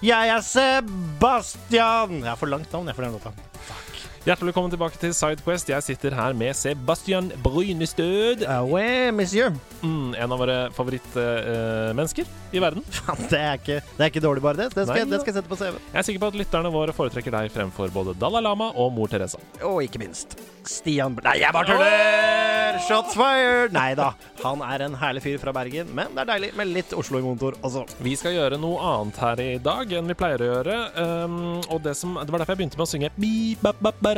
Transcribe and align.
Jeg 0.00 0.32
er 0.32 0.40
Sebastian! 0.40 2.20
Jeg 2.22 2.30
har 2.30 2.40
for 2.40 2.48
langt 2.48 2.72
navn 2.72 2.88
jeg 2.88 2.96
for 2.96 3.04
den 3.04 3.18
låta. 3.18 3.89
Hjertelig 4.20 4.50
velkommen 4.50 4.68
tilbake 4.68 4.98
til 5.00 5.14
Sidequest. 5.16 5.70
Jeg 5.72 5.80
sitter 5.80 6.12
her 6.12 6.34
med 6.36 6.52
Sebastian 6.52 7.30
Brynestød. 7.40 8.42
Uh, 8.44 8.74
monsieur. 9.16 9.54
Mm, 9.80 10.12
en 10.12 10.34
av 10.36 10.42
våre 10.42 10.58
favorittmennesker 10.76 12.28
i 12.52 12.60
verden. 12.60 12.84
Det 13.30 13.40
er 13.40 13.56
ikke, 13.56 13.78
det 13.96 14.04
er 14.04 14.12
ikke 14.12 14.20
dårlig, 14.20 14.42
bare 14.44 14.58
det. 14.58 14.68
Det 14.74 14.84
skal, 14.84 15.06
Nei, 15.06 15.08
det 15.08 15.22
skal 15.22 15.32
jeg 15.32 15.38
sette 15.40 15.48
på 15.48 15.56
CV. 15.56 15.80
Jeg 15.94 16.02
er 16.02 16.06
sikker 16.10 16.20
på 16.26 16.30
at 16.34 16.38
lytterne 16.42 16.72
våre 16.74 16.92
foretrekker 16.96 17.32
deg 17.38 17.52
fremfor 17.54 17.92
både 17.94 18.16
Dalai 18.20 18.42
Lama 18.44 18.72
og 18.76 18.92
mor 18.92 19.08
Teresa. 19.08 19.40
Og 19.64 19.80
ikke 19.86 20.02
minst 20.02 20.36
Stian 20.68 21.14
Br 21.16 21.24
Nei, 21.24 21.38
jeg 21.40 21.54
bare 21.56 21.70
tuller! 21.70 22.78
Shots 22.86 23.14
fired! 23.18 23.72
Nei 23.74 23.92
da. 23.98 24.12
Han 24.44 24.62
er 24.64 24.84
en 24.86 24.94
herlig 24.98 25.22
fyr 25.24 25.38
fra 25.42 25.52
Bergen, 25.54 25.90
men 25.96 26.12
det 26.14 26.22
er 26.22 26.28
deilig 26.30 26.50
med 26.58 26.70
litt 26.70 26.94
Oslo 26.96 27.20
i 27.20 27.24
motor 27.24 27.56
også. 27.66 27.84
Vi 28.02 28.14
skal 28.18 28.36
gjøre 28.36 28.58
noe 28.60 28.78
annet 28.92 29.20
her 29.20 29.42
i 29.44 29.48
dag 29.62 29.92
enn 29.98 30.08
vi 30.10 30.16
pleier 30.18 30.42
å 30.44 30.48
gjøre. 30.48 30.76
Um, 30.96 31.38
og 31.68 31.82
det, 31.84 31.94
som, 31.98 32.16
det 32.16 32.32
var 32.32 32.42
derfor 32.42 32.56
jeg 32.56 32.62
begynte 32.62 32.80
med 32.80 32.86
å 32.86 32.90
synge 32.90 33.10
Bi-ba-ba-ba-da-bo, 33.20 33.60
fordi 33.60 33.68
eh, 33.68 34.00
Ba, 34.00 34.09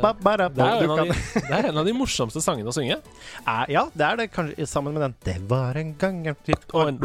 ba, 0.00 0.12
ba, 0.14 0.36
da, 0.38 0.46
det, 0.54 0.62
er 0.62 0.86
de, 0.86 1.14
det 1.48 1.54
er 1.56 1.66
en 1.70 1.78
av 1.80 1.86
de 1.88 1.92
morsomste 1.96 2.38
sangene 2.44 2.70
å 2.70 2.74
synge. 2.76 3.00
Er- 3.42 3.70
Ja, 3.74 3.82
det 3.90 4.04
er 4.06 4.20
det 4.20 4.26
kanskje 4.30 4.66
sammen 4.70 4.94
med 4.94 5.02
den 5.02 5.14
Det 5.26 5.34
var 5.50 5.74
en 5.80 5.94
gang 5.98 6.20
en 6.30 6.36
titt 6.46 6.68
Og 6.76 6.88
en- 6.92 6.98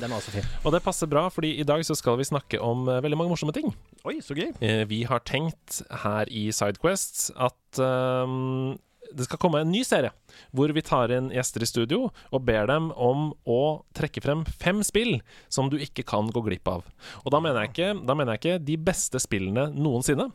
Den 0.00 0.10
er 0.10 0.16
også 0.18 0.34
fin. 0.34 0.48
Og 0.64 0.72
det 0.74 0.82
passer 0.82 1.06
bra, 1.06 1.28
fordi 1.30 1.52
i 1.60 1.66
dag 1.68 1.84
så 1.86 1.94
skal 1.94 2.18
vi 2.18 2.26
snakke 2.26 2.58
om 2.60 2.88
eh, 2.88 2.98
veldig 3.04 3.16
mange 3.20 3.30
morsomme 3.30 3.54
ting. 3.54 3.70
Oi, 4.04 4.16
så 4.26 4.34
gøy. 4.34 4.50
Eh, 4.60 4.82
vi 4.90 5.04
har 5.06 5.20
tenkt 5.20 5.82
her 6.02 6.26
i 6.34 6.48
Sidequest 6.54 7.30
at 7.38 7.78
ehm, 7.82 8.74
det 9.14 9.26
skal 9.28 9.40
komme 9.42 9.62
en 9.62 9.72
ny 9.72 9.82
serie 9.86 10.12
hvor 10.56 10.72
vi 10.74 10.84
tar 10.84 11.12
inn 11.14 11.30
gjester 11.34 11.64
i 11.64 11.68
studio 11.68 12.08
og 12.30 12.46
ber 12.46 12.68
dem 12.70 12.90
om 12.92 13.30
å 13.48 13.60
trekke 13.96 14.22
frem 14.24 14.44
fem 14.60 14.82
spill 14.86 15.18
som 15.52 15.70
du 15.72 15.78
ikke 15.80 16.06
kan 16.06 16.30
gå 16.32 16.42
glipp 16.46 16.68
av. 16.70 16.86
Og 17.24 17.32
da 17.34 17.42
mener 17.42 17.64
jeg 17.64 17.74
ikke, 17.74 17.92
da 18.06 18.16
mener 18.18 18.36
jeg 18.36 18.42
ikke 18.42 18.66
de 18.66 18.80
beste 18.88 19.22
spillene 19.22 19.70
noensinne. 19.74 20.30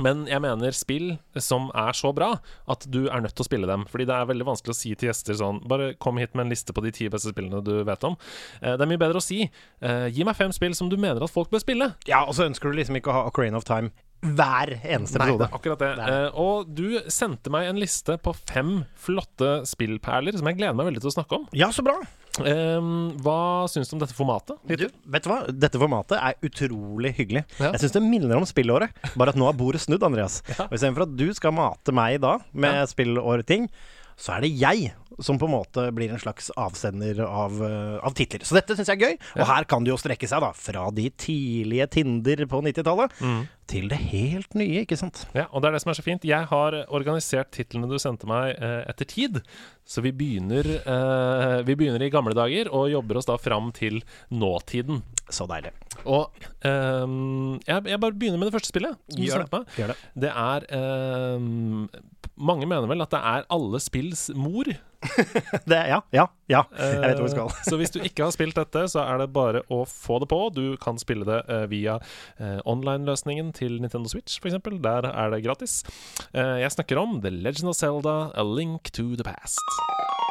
Men 0.00 0.24
jeg 0.28 0.40
mener 0.40 0.72
spill 0.76 1.10
som 1.42 1.68
er 1.76 1.96
så 1.96 2.12
bra 2.16 2.30
at 2.70 2.86
du 2.88 3.04
er 3.10 3.20
nødt 3.24 3.34
til 3.36 3.44
å 3.44 3.48
spille 3.48 3.68
dem. 3.68 3.84
Fordi 3.90 4.06
det 4.08 4.16
er 4.16 4.30
veldig 4.30 4.46
vanskelig 4.48 4.72
å 4.72 4.78
si 4.78 4.94
til 4.96 5.10
gjester 5.10 5.36
sånn 5.38 5.60
Bare 5.68 5.92
kom 6.00 6.18
hit 6.20 6.32
med 6.34 6.46
en 6.46 6.54
liste 6.54 6.72
på 6.74 6.84
de 6.84 6.92
ti 6.94 7.10
beste 7.12 7.32
spillene 7.34 7.60
du 7.64 7.74
vet 7.86 8.08
om. 8.08 8.16
Eh, 8.62 8.74
det 8.74 8.86
er 8.86 8.90
mye 8.90 9.00
bedre 9.00 9.20
å 9.20 9.24
si 9.24 9.42
eh, 9.44 10.06
Gi 10.14 10.24
meg 10.26 10.38
fem 10.38 10.54
spill 10.54 10.76
som 10.76 10.88
du 10.88 10.96
mener 10.96 11.22
at 11.24 11.32
folk 11.32 11.52
bør 11.52 11.62
spille. 11.62 11.92
Ja, 12.08 12.24
og 12.24 12.34
så 12.38 12.48
ønsker 12.48 12.70
du 12.70 12.80
liksom 12.80 12.98
ikke 12.98 13.12
å 13.12 13.18
ha 13.18 13.26
Ocarina 13.28 13.60
of 13.60 13.68
Time 13.68 13.92
hver 14.24 14.74
eneste 14.82 15.20
Nei, 15.20 15.28
episode. 15.28 15.46
er 15.50 15.56
akkurat 15.60 15.78
det. 15.84 15.92
Det 16.00 16.08
Eh, 16.14 16.40
og 16.40 16.74
du 16.74 17.00
sendte 17.12 17.50
meg 17.52 17.68
en 17.68 17.80
liste 17.80 18.16
på 18.24 18.34
fem 18.48 18.84
flotte 18.96 19.62
spillperler 19.68 20.36
som 20.38 20.46
jeg 20.48 20.56
gleder 20.58 20.74
meg 20.78 20.88
veldig 20.90 21.04
til 21.04 21.12
å 21.12 21.16
snakke 21.18 21.38
om. 21.40 21.48
Ja, 21.52 21.68
så 21.74 21.84
bra. 21.86 21.98
Um, 22.40 23.12
hva 23.22 23.68
syns 23.70 23.86
du 23.88 23.94
om 23.94 24.00
dette 24.02 24.16
formatet? 24.16 24.58
Du, 24.66 24.88
vet 25.06 25.22
du 25.22 25.28
hva? 25.30 25.36
Dette 25.54 25.78
formatet 25.78 26.18
er 26.18 26.34
utrolig 26.42 27.12
hyggelig. 27.14 27.44
Ja. 27.60 27.70
Jeg 27.76 27.84
syns 27.84 27.94
det 27.94 28.02
minner 28.02 28.34
om 28.40 28.48
spillåret, 28.48 28.90
bare 29.14 29.30
at 29.30 29.38
nå 29.38 29.46
er 29.48 29.54
bordet 29.58 29.84
snudd, 29.84 30.02
Andreas. 30.02 30.40
Og 30.66 30.74
Istedenfor 30.74 31.06
at 31.06 31.14
du 31.16 31.28
skal 31.36 31.54
mate 31.54 31.94
meg 31.94 32.18
da 32.24 32.38
med 32.52 32.74
Ja. 32.80 32.86
spillårting, 32.90 33.68
så 34.18 34.36
er 34.36 34.40
det 34.42 34.50
jeg 34.58 34.92
som 35.22 35.38
på 35.38 35.46
en 35.46 35.54
måte 35.54 35.92
blir 35.94 36.10
en 36.10 36.18
slags 36.18 36.50
avsender 36.58 37.20
av, 37.22 37.52
eh, 37.62 37.98
av 38.02 38.14
titler. 38.14 38.42
Så 38.46 38.54
dette 38.58 38.74
syns 38.74 38.86
jeg 38.90 38.98
er 39.00 39.08
gøy. 39.14 39.18
Og 39.40 39.46
her 39.46 39.64
kan 39.70 39.84
det 39.84 39.90
jo 39.90 39.96
strekke 39.98 40.26
seg 40.26 40.40
da 40.42 40.50
fra 40.52 40.88
de 40.90 41.08
tidlige 41.10 41.86
Tinder 41.90 42.44
på 42.50 42.60
90-tallet 42.62 43.10
til 43.70 43.88
det 43.90 43.98
helt 44.10 44.54
nye, 44.58 44.82
ikke 44.84 44.98
sant? 44.98 45.24
Ja, 45.36 45.46
og 45.50 45.62
det 45.62 45.70
er 45.70 45.76
det 45.76 45.82
som 45.84 45.92
er 45.92 45.98
så 45.98 46.04
fint. 46.04 46.26
Jeg 46.28 46.48
har 46.50 46.76
organisert 46.94 47.52
titlene 47.54 47.88
du 47.90 47.96
sendte 48.02 48.28
meg 48.28 48.54
eh, 48.58 48.82
etter 48.90 49.08
tid. 49.08 49.40
Så 49.88 50.04
vi 50.04 50.12
begynner, 50.16 50.68
eh, 50.80 51.58
vi 51.66 51.76
begynner 51.78 52.04
i 52.04 52.12
gamle 52.12 52.36
dager 52.36 52.70
og 52.72 52.90
jobber 52.92 53.20
oss 53.20 53.28
da 53.28 53.36
fram 53.40 53.72
til 53.76 54.02
nåtiden. 54.32 55.02
Så 55.32 55.46
deilig. 55.48 55.72
Og 56.04 56.32
ehm, 56.68 57.60
jeg, 57.64 57.86
jeg 57.88 58.00
bare 58.00 58.16
begynner 58.16 58.40
med 58.40 58.50
det 58.50 58.56
første 58.58 58.72
spillet. 58.72 58.98
Gjør 59.16 59.46
det. 59.48 59.62
Gjør 59.78 59.94
det. 59.94 59.96
Det 60.26 60.32
er 60.32 60.66
ehm, 60.76 61.86
Mange 62.34 62.66
mener 62.66 62.88
vel 62.90 63.04
at 63.04 63.12
det 63.14 63.20
er 63.22 63.46
alle 63.54 63.80
spills 63.80 64.26
mor. 64.36 64.68
det. 65.70 65.80
Ja, 65.88 66.00
ja, 66.14 66.26
ja. 66.50 66.62
Jeg 66.78 67.00
vet 67.02 67.20
hvor 67.20 67.28
vi 67.28 67.34
skal. 67.34 67.52
Eh, 67.52 67.62
så 67.68 67.78
hvis 67.80 67.94
du 67.94 68.00
ikke 68.02 68.26
har 68.26 68.34
spilt 68.34 68.58
dette, 68.58 68.86
så 68.90 69.04
er 69.04 69.22
det 69.22 69.30
bare 69.34 69.64
å 69.72 69.82
få 69.88 70.20
det 70.22 70.30
på. 70.32 70.40
Du 70.54 70.76
kan 70.82 71.00
spille 71.00 71.26
det 71.28 71.40
eh, 71.48 71.66
via 71.72 71.98
eh, 72.38 72.60
online-løsningen 72.64 73.52
til 73.56 73.80
Nintendo 73.82 74.10
Switch, 74.10 74.38
f.eks. 74.40 74.60
Der 74.84 75.10
er 75.10 75.32
det 75.34 75.44
gratis. 75.44 75.82
Jeg 76.34 76.72
snakker 76.72 76.98
om 77.00 77.18
The 77.24 77.32
Legend 77.32 77.70
of 77.72 77.78
Zelda 77.78 78.16
A 78.34 78.44
Link 78.44 78.92
to 78.96 79.14
the 79.16 79.26
Past. 79.26 80.23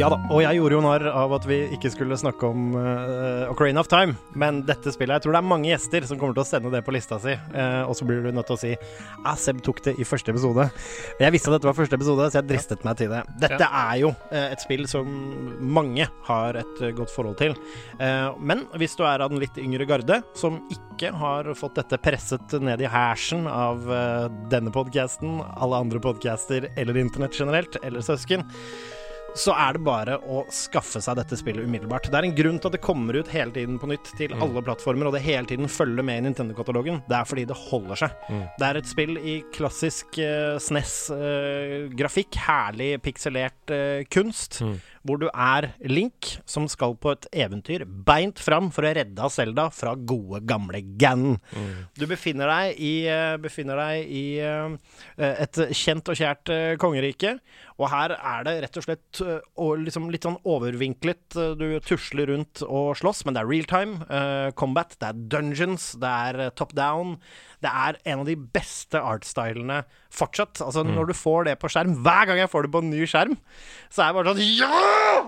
Ja 0.00 0.06
da, 0.08 0.16
og 0.32 0.38
jeg 0.40 0.56
gjorde 0.56 0.76
jo 0.78 0.80
narr 0.80 1.02
av 1.12 1.32
at 1.36 1.44
vi 1.44 1.56
ikke 1.76 1.90
skulle 1.92 2.16
snakke 2.16 2.48
om 2.48 2.70
uh, 2.72 3.50
Ocarina 3.52 3.82
of 3.82 3.88
Time. 3.90 4.14
Men 4.38 4.62
dette 4.64 4.94
spillet 4.94 5.18
Jeg 5.18 5.26
tror 5.26 5.34
det 5.34 5.40
er 5.42 5.48
mange 5.50 5.68
gjester 5.68 6.06
som 6.08 6.16
kommer 6.16 6.36
til 6.38 6.40
å 6.40 6.48
sende 6.48 6.70
det 6.72 6.80
på 6.86 6.94
lista 6.94 7.18
si. 7.20 7.34
uh, 7.36 7.82
og 7.84 7.92
så 7.98 8.06
blir 8.08 8.22
du 8.24 8.30
nødt 8.32 8.48
til 8.48 8.56
å 8.56 8.60
si 8.62 8.70
Ja, 8.72 9.34
Seb 9.36 9.58
tok 9.66 9.82
det 9.84 9.92
i 10.00 10.06
første 10.08 10.32
episode. 10.32 10.70
Jeg 11.20 11.34
visste 11.34 11.50
at 11.50 11.58
dette 11.58 11.68
var 11.68 11.76
første 11.76 11.98
episode, 12.00 12.28
så 12.32 12.40
jeg 12.40 12.48
dristet 12.48 12.86
meg 12.86 12.96
til 12.96 13.12
det. 13.12 13.18
Dette 13.42 13.68
er 13.68 13.98
jo 14.00 14.12
uh, 14.14 14.46
et 14.46 14.64
spill 14.64 14.86
som 14.88 15.10
mange 15.60 16.06
har 16.30 16.60
et 16.62 16.80
godt 16.96 17.12
forhold 17.12 17.36
til. 17.40 17.52
Men 18.40 18.62
hvis 18.80 18.96
du 18.96 19.02
er 19.04 19.20
av 19.20 19.32
den 19.32 19.42
litt 19.42 19.58
yngre 19.60 19.84
garde, 19.88 20.20
som 20.38 20.56
ikke 20.72 21.10
har 21.16 21.50
fått 21.58 21.76
dette 21.76 21.98
presset 22.00 22.54
ned 22.62 22.80
i 22.80 22.88
hæsen 22.90 23.44
av 23.50 23.84
denne 24.52 24.72
podcasten, 24.72 25.42
alle 25.60 25.82
andre 25.84 26.00
podcaster 26.02 26.70
eller 26.80 27.00
internett 27.02 27.36
generelt, 27.36 27.76
eller 27.84 28.04
søsken 28.04 28.46
så 29.38 29.54
er 29.54 29.76
det 29.76 29.82
bare 29.86 30.16
å 30.20 30.42
skaffe 30.52 31.00
seg 31.02 31.18
dette 31.18 31.38
spillet 31.38 31.66
umiddelbart. 31.66 32.08
Det 32.10 32.18
er 32.18 32.26
en 32.28 32.36
grunn 32.36 32.58
til 32.60 32.70
at 32.70 32.76
det 32.76 32.82
kommer 32.84 33.16
ut 33.18 33.30
hele 33.32 33.54
tiden 33.54 33.78
på 33.80 33.90
nytt 33.90 34.12
til 34.18 34.34
alle 34.42 34.62
plattformer, 34.66 35.10
og 35.10 35.16
det 35.16 35.22
hele 35.24 35.46
tiden 35.50 35.70
følger 35.70 36.06
med 36.06 36.20
i 36.20 36.24
Nintendo-katalogen. 36.28 37.02
Det 37.08 37.16
er 37.18 37.28
fordi 37.28 37.46
det 37.50 37.58
holder 37.68 38.02
seg. 38.04 38.10
Det 38.58 38.68
er 38.68 38.80
et 38.80 38.90
spill 38.90 39.16
i 39.20 39.36
klassisk 39.54 40.18
uh, 40.20 40.58
SNES-grafikk, 40.60 42.40
herlig 42.46 42.90
pikselert 43.04 43.74
uh, 43.74 44.02
kunst, 44.12 44.60
hvor 45.06 45.16
du 45.20 45.26
er 45.32 45.70
Link 45.88 46.26
som 46.44 46.66
skal 46.68 46.92
på 47.00 47.12
et 47.14 47.26
eventyr 47.32 47.86
beint 47.88 48.38
fram 48.42 48.68
for 48.74 48.84
å 48.84 48.92
redde 48.98 49.30
Selda 49.32 49.68
fra 49.72 49.94
gode, 49.96 50.42
gamle 50.44 50.82
Ganon. 51.00 51.38
Du 51.96 52.04
befinner 52.10 52.50
deg 52.52 52.80
i, 52.84 52.92
eh, 53.08 53.36
befinner 53.40 53.80
deg 53.80 54.10
i 54.12 54.24
eh, 54.44 54.76
et 55.46 55.62
kjent 55.72 56.08
og 56.12 56.18
kjært 56.20 56.52
eh, 56.52 56.76
kongerike. 56.80 57.38
Og 57.80 57.88
her 57.88 58.12
er 58.18 58.44
det 58.44 58.56
rett 58.66 58.76
og 58.76 58.84
slett 58.84 59.22
eh, 59.24 59.40
liksom 59.86 60.10
litt 60.12 60.26
sånn 60.28 60.36
overvinklet. 60.44 61.36
eh, 61.36 61.54
Du 61.56 61.66
tusler 61.80 62.28
rundt 62.34 62.60
og 62.66 62.92
slåss, 63.00 63.24
men 63.24 63.34
det 63.38 63.40
er 63.44 63.48
real 63.50 63.64
time 63.70 64.04
eh, 64.10 64.50
combat. 64.52 64.92
Det 65.00 65.08
er 65.14 65.22
dungeons, 65.32 65.94
det 66.00 66.12
er 66.28 66.40
eh, 66.46 66.50
top 66.60 66.74
down. 66.76 67.16
Det 67.60 67.70
er 67.70 67.98
en 68.12 68.22
av 68.22 68.28
de 68.28 68.36
beste 68.40 69.00
artstylene 69.00 69.82
fortsatt. 70.14 70.62
Altså 70.64 70.84
Når 70.86 71.10
du 71.10 71.14
får 71.16 71.50
det 71.50 71.56
på 71.60 71.70
skjerm 71.70 71.98
Hver 72.04 72.30
gang 72.30 72.40
jeg 72.42 72.50
får 72.50 72.66
det 72.66 72.72
på 72.74 72.82
en 72.82 72.90
ny 72.92 73.04
skjerm, 73.08 73.36
så 73.92 74.02
er 74.02 74.10
jeg 74.10 74.18
bare 74.18 74.32
sånn 74.32 74.44
Ja! 74.58 74.80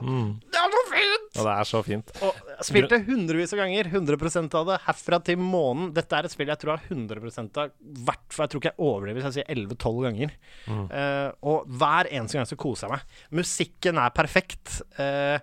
Det 0.02 0.62
er 0.62 0.72
så 0.72 0.82
fint! 0.90 1.28
Og 1.32 1.46
det 1.46 1.52
er 1.52 1.68
så 1.68 1.80
fint. 1.86 2.12
Og 2.24 2.40
jeg 2.50 2.66
spilte 2.68 2.98
hundrevis 3.06 3.54
av 3.54 3.62
ganger. 3.62 3.88
100 3.88 4.56
av 4.58 4.68
det 4.68 4.78
herfra 4.86 5.18
til 5.24 5.40
månen. 5.40 5.90
Dette 5.96 6.18
er 6.18 6.28
et 6.28 6.34
spill 6.34 6.50
jeg 6.52 6.60
tror 6.60 6.74
jeg 6.74 6.82
har 6.82 6.96
100 6.96 7.60
av 7.62 7.72
hvert 8.06 8.34
fall 8.34 8.46
Jeg 8.46 8.52
tror 8.52 8.62
ikke 8.62 8.72
jeg 8.72 8.86
overdriver 8.88 9.18
hvis 9.18 9.28
jeg 9.28 9.36
sier 9.38 9.52
11-12 9.56 10.00
ganger. 10.06 10.34
Eh, 10.72 11.28
og 11.48 11.68
hver 11.80 12.10
eneste 12.10 12.40
gang 12.40 12.48
så 12.48 12.58
koser 12.60 12.88
jeg 12.88 12.96
meg. 12.96 13.20
Musikken 13.42 14.00
er 14.02 14.16
perfekt. 14.16 14.80
Uh, 14.98 15.38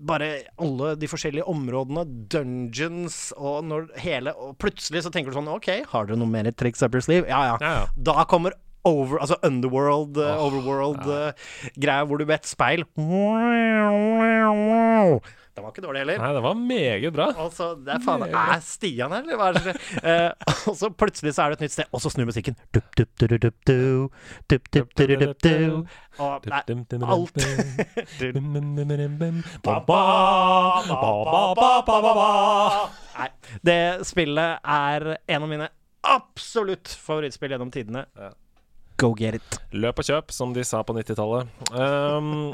bare 0.00 0.30
alle 0.56 0.94
de 0.96 1.08
forskjellige 1.10 1.44
områdene, 1.50 2.06
dungeons 2.32 3.18
og 3.36 3.66
når 3.68 3.90
hele 4.00 4.32
Og 4.32 4.54
plutselig 4.56 5.02
så 5.04 5.12
tenker 5.12 5.28
du 5.32 5.36
sånn 5.36 5.50
OK, 5.52 5.68
har 5.92 6.08
dere 6.08 6.16
noe 6.20 6.30
mer 6.30 6.48
tricks 6.56 6.80
up 6.80 6.96
your 6.96 7.04
sleeve? 7.04 7.28
Ja, 7.28 7.42
ja. 7.50 7.56
Ja, 7.60 7.72
ja. 7.82 7.86
Da 8.10 8.24
kommer 8.30 8.56
over, 8.88 9.18
altså 9.20 9.36
Underworld, 9.44 10.16
oh, 10.16 10.46
Overworld-greia 10.46 12.06
hvor 12.08 12.16
du 12.20 12.24
vet 12.24 12.46
et 12.46 12.48
speil 12.48 12.86
Den 15.60 15.66
var 15.66 15.74
ikke 15.74 15.82
dårlig 15.84 16.00
heller. 16.00 16.20
Nei, 16.22 16.28
det 16.32 16.40
var 16.44 16.54
meget 16.56 17.12
bra. 17.12 17.26
Og 17.44 17.50
så, 17.52 17.66
det 17.84 17.92
er 17.92 18.04
faen 18.04 18.22
Er 18.30 18.62
Stian 18.64 19.12
her, 19.12 19.26
eller 19.26 19.36
hva 19.36 19.48
er 19.50 19.58
det? 19.60 19.74
Eh, 20.00 20.54
og 20.70 20.76
så 20.78 20.88
plutselig 20.88 21.34
så 21.36 21.44
er 21.44 21.52
det 21.52 21.58
et 21.58 21.64
nytt 21.66 21.74
sted, 21.74 21.90
og 21.92 22.00
så 22.00 22.12
snur 22.14 22.28
musikken. 22.30 22.56
Dup, 22.72 22.88
dup, 22.96 23.10
dup, 23.20 23.34
dup, 23.36 23.42
dup, 23.44 23.58
dup, 24.48 24.70
dup, 24.72 24.88
dup, 24.96 25.10
dup, 25.20 25.36
dup. 25.44 25.92
Og 26.20 26.48
nei, 26.48 26.62
alt. 27.12 27.36
Nei, 33.20 33.28
det 33.68 33.78
spillet 34.08 34.72
er 34.80 35.10
en 35.20 35.42
av 35.44 35.50
mine 35.52 35.68
absolutt 36.08 36.88
favorittspill 37.04 37.52
gjennom 37.52 37.72
tidene. 37.74 38.06
Ja. 38.16 38.32
Go 39.00 39.10
get 39.16 39.38
it. 39.38 39.56
Løp 39.72 40.00
og 40.02 40.04
kjøp, 40.04 40.32
som 40.34 40.50
de 40.52 40.60
sa 40.66 40.82
på 40.84 40.92
90-tallet. 40.96 41.48
Um, 41.72 42.52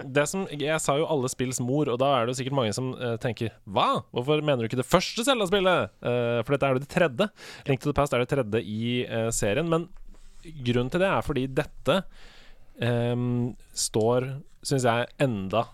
jeg 0.55 0.79
sa 0.85 0.95
jo 1.01 1.09
alle 1.11 1.31
spills 1.33 1.59
mor, 1.65 1.91
og 1.91 1.99
da 1.99 2.13
er 2.21 2.27
det 2.29 2.35
jo 2.35 2.39
sikkert 2.41 2.59
mange 2.61 2.75
som 2.77 2.93
uh, 2.95 3.17
tenker 3.23 3.51
Hva? 3.67 4.03
Hvorfor 4.15 4.43
mener 4.47 4.63
du 4.63 4.69
ikke 4.71 4.79
det 4.79 4.87
første 4.87 5.25
Zelda-spillet? 5.27 5.91
Uh, 6.05 6.41
for 6.47 6.55
dette 6.55 6.69
er 6.71 6.77
jo 6.79 6.85
det 6.85 6.91
tredje. 6.93 7.29
Link 7.67 7.83
to 7.83 7.91
the 7.91 7.97
Past 7.99 8.15
er 8.15 8.23
det 8.23 8.31
tredje 8.31 8.63
i 8.63 9.01
uh, 9.11 9.29
serien. 9.35 9.67
Men 9.73 9.89
grunnen 10.63 10.93
til 10.95 11.03
det 11.03 11.09
er 11.11 11.27
fordi 11.27 11.49
dette 11.51 11.99
um, 12.79 13.57
står, 13.75 14.29
syns 14.67 14.87
jeg, 14.87 15.11
enda 15.27 15.65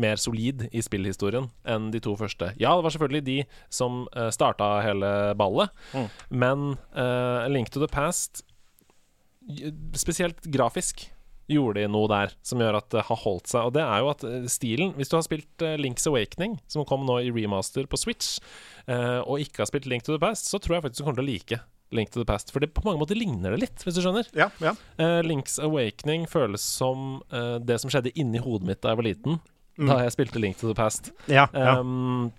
mer 0.00 0.20
solid 0.22 0.66
i 0.72 0.80
spillhistorien 0.84 1.48
enn 1.68 1.88
de 1.92 2.00
to 2.00 2.12
første. 2.16 2.52
Ja, 2.60 2.74
det 2.78 2.84
var 2.86 2.94
selvfølgelig 2.94 3.24
de 3.26 3.38
som 3.74 4.04
uh, 4.14 4.28
starta 4.32 4.76
hele 4.84 5.10
ballet, 5.36 5.72
Mm. 5.94 6.06
men 6.30 6.62
uh, 6.94 7.48
Link 7.50 7.72
to 7.74 7.80
the 7.82 7.88
Past 7.90 8.44
spesielt 9.98 10.44
grafisk 10.52 11.08
gjorde 11.50 11.82
de 11.82 11.90
noe 11.90 12.08
der 12.10 12.32
som 12.46 12.62
gjør 12.62 12.78
at 12.80 12.88
det 12.94 13.04
har 13.08 13.20
holdt 13.24 13.50
seg. 13.50 13.66
Og 13.68 13.74
det 13.76 13.82
er 13.84 14.02
jo 14.02 14.12
at 14.12 14.24
eh, 14.26 14.46
stilen 14.50 14.94
Hvis 14.98 15.10
du 15.10 15.18
har 15.18 15.26
spilt 15.26 15.66
eh, 15.66 15.76
Link's 15.80 16.06
Awakening, 16.10 16.58
som 16.70 16.86
kom 16.88 17.04
nå 17.08 17.20
i 17.24 17.34
remaster 17.34 17.88
på 17.90 17.98
Switch, 18.00 18.38
eh, 18.86 19.20
og 19.20 19.42
ikke 19.42 19.64
har 19.64 19.70
spilt 19.70 19.88
Link 19.90 20.06
to 20.06 20.14
the 20.14 20.22
Past, 20.22 20.50
så 20.50 20.62
tror 20.62 20.78
jeg 20.78 20.86
faktisk 20.88 21.02
du 21.02 21.08
kommer 21.08 21.22
til 21.22 21.26
å 21.26 21.30
like 21.32 21.60
Link 21.96 22.12
to 22.14 22.22
the 22.22 22.28
Past. 22.28 22.52
For 22.54 22.62
det 22.62 22.72
på 22.76 22.84
mange 22.86 23.02
måter 23.02 23.18
ligner 23.18 23.56
det 23.56 23.64
litt, 23.64 23.82
hvis 23.82 23.96
du 23.96 24.02
skjønner. 24.04 24.28
Ja, 24.36 24.46
ja. 24.62 24.76
Link's 25.26 25.58
Awakening 25.58 26.28
føles 26.30 26.62
som 26.62 27.18
det 27.66 27.80
som 27.82 27.90
skjedde 27.90 28.12
inni 28.14 28.38
hodet 28.38 28.68
mitt 28.68 28.78
da 28.84 28.92
jeg 28.92 29.00
var 29.00 29.08
liten. 29.08 29.40
Da 29.74 29.96
jeg 30.04 30.14
spilte 30.14 30.38
Link 30.38 30.60
to 30.60 30.70
the 30.70 30.76
Past. 30.78 31.10
ja, 31.26 31.48
ja. 31.50 31.80
Um, 31.80 32.30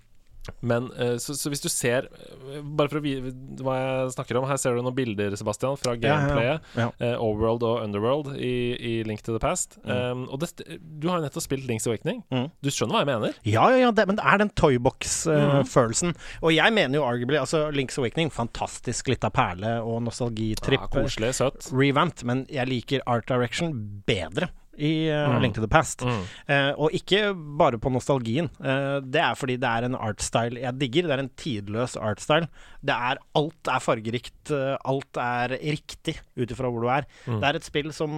men 0.60 0.88
eh, 0.98 1.16
så, 1.22 1.36
så 1.38 1.50
hvis 1.52 1.60
du 1.62 1.68
ser 1.70 2.08
eh, 2.10 2.62
Bare 2.62 2.90
for 2.90 2.98
å 2.98 3.02
vite 3.04 3.30
hva 3.62 3.76
jeg 3.78 4.14
snakker 4.16 4.38
om 4.40 4.46
Her 4.50 4.58
ser 4.58 4.74
du 4.74 4.82
noen 4.82 4.96
bilder, 4.96 5.36
Sebastian, 5.38 5.76
fra 5.78 5.94
Ja, 6.02 6.16
ja, 6.26 6.40
ja. 6.42 6.56
Ja. 6.78 6.86
eh, 6.98 7.14
Overworld 7.14 7.62
og 7.68 7.82
Underworld 7.84 8.32
i, 8.34 8.50
i 8.74 8.92
Link 9.06 9.22
to 9.22 9.36
the 9.36 9.38
Past. 9.42 9.76
Um, 9.86 10.24
og 10.34 10.40
det, 10.42 10.50
du 10.82 11.06
har 11.10 11.20
jo 11.20 11.26
nettopp 11.28 11.44
spilt 11.44 11.68
Links 11.68 11.86
Awakening. 11.86 12.24
Mm. 12.34 12.48
Du 12.62 12.70
skjønner 12.74 12.96
hva 12.98 13.02
jeg 13.04 13.10
mener? 13.12 13.36
Ja, 13.46 13.68
ja, 13.70 13.78
ja 13.84 13.92
det, 13.94 14.06
men 14.10 14.18
det 14.18 14.26
er 14.26 14.42
den 14.42 14.50
toybox-følelsen. 14.58 16.14
og 16.42 16.52
jeg 16.54 16.74
mener 16.74 16.98
jo 16.98 17.04
arguably 17.06 17.38
altså 17.40 17.64
Link's 17.74 17.98
Awakening, 18.02 18.32
fantastisk 18.34 19.12
lita 19.12 19.30
perle 19.34 19.76
og 19.82 19.94
Ja, 20.00 20.04
nostalgitripp. 20.08 20.88
koselig, 20.92 21.34
søtt. 21.38 21.70
revamped, 21.72 22.24
men 22.28 22.44
jeg 22.50 22.66
liker 22.70 23.06
Art 23.06 23.26
Direction 23.30 23.74
bedre 24.06 24.50
i 24.78 25.10
uh, 25.12 25.28
Mm. 25.32 25.40
Link 25.42 25.54
to 25.54 25.60
the 25.60 25.68
Past. 25.68 26.00
Mm. 26.06 26.22
Uh, 26.48 26.72
og 26.80 26.94
ikke 26.96 27.34
bare 27.58 27.78
på 27.78 27.90
nostalgien. 27.92 28.48
Uh, 28.58 29.00
det 29.04 29.20
er 29.20 29.34
fordi 29.36 29.56
det 29.60 29.68
er 29.68 29.84
en 29.88 29.96
artstyle 29.98 30.60
jeg 30.62 30.78
digger. 30.80 31.08
Det 31.08 31.16
er 31.16 31.22
en 31.24 31.32
tidløs 31.36 31.96
artstyle. 32.00 32.48
Det 32.82 32.94
er 32.94 33.20
Alt 33.38 33.68
er 33.68 33.80
fargerikt. 33.84 34.50
alt 34.84 35.16
er 35.20 35.56
riktig 35.60 36.16
ut 36.36 36.50
ifra 36.50 36.70
hvor 36.70 36.82
du 36.82 36.88
er. 36.88 37.04
Mm. 37.26 37.40
Det 37.40 37.48
er 37.48 37.58
et 37.60 37.64
spill 37.68 37.92
som 37.92 38.12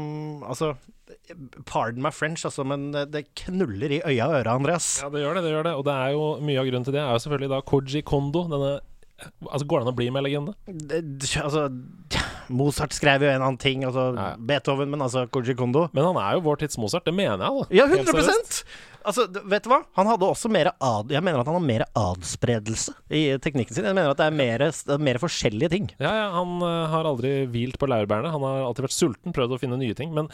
Altså, 0.44 0.74
pardon 1.66 2.02
my 2.02 2.10
French, 2.12 2.44
altså, 2.46 2.64
men 2.64 2.90
det, 2.94 3.04
det 3.12 3.24
knuller 3.44 3.92
i 3.92 4.00
øya 4.06 4.26
og 4.30 4.38
øra, 4.40 4.54
Andreas. 4.56 5.00
Ja, 5.02 5.10
det 5.12 5.20
gjør 5.24 5.34
det. 5.38 5.42
det 5.44 5.52
gjør 5.52 5.66
det 5.68 5.74
Og 5.78 5.84
det 5.84 5.94
er 5.94 6.10
jo 6.14 6.24
mye 6.44 6.58
av 6.60 6.66
grunnen 6.68 6.84
til 6.86 6.96
det 6.96 7.02
er 7.02 7.12
jo 7.12 7.22
selvfølgelig 7.24 7.50
da 7.52 7.60
Koji 7.70 8.02
Kondo. 8.08 8.44
Denne 8.50 8.72
Altså, 9.46 9.64
går 9.70 9.80
det 9.80 9.86
an 9.86 9.92
å 9.92 9.96
bli 9.96 10.06
med 10.12 10.24
legende? 10.26 10.54
Det, 10.66 10.98
altså 11.40 11.68
Mozart 12.52 12.92
skrev 12.96 13.22
jo 13.24 13.30
en 13.30 13.44
annen 13.44 13.60
ting, 13.62 13.84
altså 13.86 14.08
Ja. 14.16 14.32
Beethoven, 14.36 14.90
men 14.90 15.04
altså 15.06 15.26
Koji 15.30 15.54
Kondo. 15.56 15.86
Men 15.94 16.04
han 16.10 16.18
er 16.20 16.34
jo 16.36 16.44
vår 16.48 16.64
tids 16.64 16.76
Mozart, 16.82 17.06
det 17.06 17.14
mener 17.14 17.38
jeg, 17.38 17.40
da. 17.40 17.68
Ja, 17.78 17.86
100 17.86 18.10
seriøst. 18.10 18.64
Altså, 19.04 19.26
vet 19.28 19.64
du 19.64 19.68
hva? 19.68 19.82
Han 19.98 20.08
hadde 20.08 20.26
også 20.26 20.48
mer 20.52 20.70
ad... 20.72 21.12
Jeg 21.12 21.20
mener 21.24 21.42
at 21.42 21.48
han 21.50 21.58
har 21.58 21.64
mer 21.64 21.84
adspredelse 21.98 22.94
i 23.12 23.22
teknikken 23.42 23.76
sin. 23.76 23.84
Jeg 23.84 23.96
mener 23.96 24.14
at 24.14 24.20
det 24.20 24.28
er 24.30 24.36
mer, 24.36 24.64
er 24.64 25.04
mer 25.04 25.20
forskjellige 25.20 25.70
ting. 25.74 25.90
Ja, 25.98 26.08
ja, 26.08 26.24
han 26.32 26.56
eh, 26.64 26.86
har 26.92 27.08
aldri 27.08 27.34
hvilt 27.52 27.76
på 27.80 27.88
laurbærene. 27.90 28.32
Han 28.32 28.46
har 28.46 28.64
alltid 28.64 28.88
vært 28.88 28.96
sulten, 28.96 29.36
prøvd 29.36 29.56
å 29.56 29.60
finne 29.60 29.78
nye 29.80 29.96
ting. 29.98 30.14
Men 30.16 30.30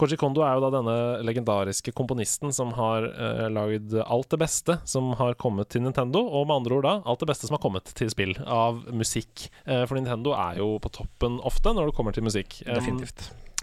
Koji 0.00 0.18
Kondo 0.20 0.44
er 0.46 0.56
jo 0.56 0.64
da 0.64 0.72
denne 0.78 0.96
legendariske 1.26 1.92
komponisten 1.96 2.54
som 2.54 2.72
har 2.78 3.06
uh, 3.12 3.46
lagd 3.52 3.94
alt 4.02 4.32
det 4.32 4.40
beste 4.40 4.80
som 4.88 5.12
har 5.20 5.36
kommet 5.40 5.70
til 5.74 5.84
Nintendo, 5.84 6.24
og 6.24 6.48
med 6.48 6.62
andre 6.62 6.80
ord 6.80 6.88
da 6.88 6.96
alt 7.04 7.22
det 7.22 7.30
beste 7.30 7.46
som 7.46 7.58
har 7.58 7.62
kommet 7.62 7.92
til 7.94 8.10
spill 8.10 8.34
av 8.42 8.82
musikk. 8.90 9.48
Uh, 9.68 9.84
for 9.84 9.98
Nintendo 9.98 10.34
er 10.38 10.64
jo 10.64 10.74
på 10.82 10.92
toppen 11.02 11.38
ofte 11.44 11.76
når 11.76 11.92
det 11.92 11.98
kommer 12.00 12.16
til 12.16 12.26
musikk. 12.26 12.62
Um, 12.66 13.04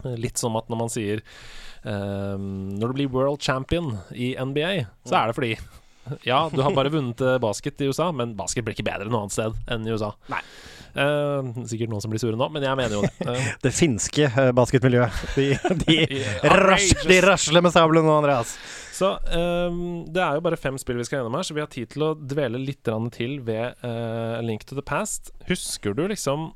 Litt 0.24 0.42
som 0.42 0.57
at 0.59 0.71
når 0.71 0.81
man 0.83 0.92
sier 0.92 1.21
um, 1.83 2.74
Når 2.77 2.92
du 2.92 2.98
blir 3.00 3.13
world 3.13 3.42
champion 3.44 3.95
i 4.13 4.33
NBA, 4.38 4.74
så 5.07 5.21
er 5.21 5.31
det 5.31 5.38
fordi 5.39 5.53
Ja, 6.27 6.50
du 6.53 6.62
har 6.62 6.75
bare 6.75 6.89
vunnet 6.89 7.21
eh, 7.21 7.38
basket 7.38 7.81
i 7.81 7.89
USA, 7.89 8.12
men 8.12 8.36
basket 8.38 8.65
blir 8.65 8.75
ikke 8.77 8.88
bedre 8.88 9.09
noe 9.09 9.25
annet 9.25 9.36
sted 9.36 9.57
enn 9.71 9.88
i 9.88 9.95
USA. 9.95 10.13
Nei. 10.31 10.42
Uh, 10.92 11.63
sikkert 11.69 11.88
noen 11.88 12.03
som 12.03 12.12
blir 12.12 12.19
sure 12.19 12.36
nå, 12.36 12.48
men 12.51 12.65
jeg 12.65 12.75
mener 12.75 12.98
jo 12.98 13.01
det. 13.06 13.12
Uh. 13.24 13.51
Det 13.63 13.71
finske 13.71 14.27
basketmiljøet. 14.57 15.21
De, 15.38 15.45
de, 15.86 15.98
rasler, 16.51 17.06
de 17.07 17.19
rasler 17.24 17.63
med 17.63 17.71
sabelen 17.71 18.03
nå, 18.07 18.15
Andreas. 18.19 18.57
så 18.95 19.13
um, 19.31 20.01
det 20.12 20.24
er 20.24 20.36
jo 20.36 20.44
bare 20.44 20.59
fem 20.59 20.80
spill 20.81 21.00
vi 21.00 21.07
skal 21.07 21.21
gjennom 21.21 21.38
her, 21.39 21.48
så 21.48 21.56
vi 21.56 21.63
har 21.63 21.71
tid 21.71 21.94
til 21.94 22.09
å 22.09 22.15
dvele 22.15 22.59
litt 22.59 22.89
til 23.15 23.38
ved 23.48 23.86
uh, 23.86 24.42
Link 24.44 24.68
to 24.68 24.75
the 24.75 24.83
Past. 24.83 25.31
Husker 25.48 25.95
du 25.95 26.07
liksom 26.12 26.51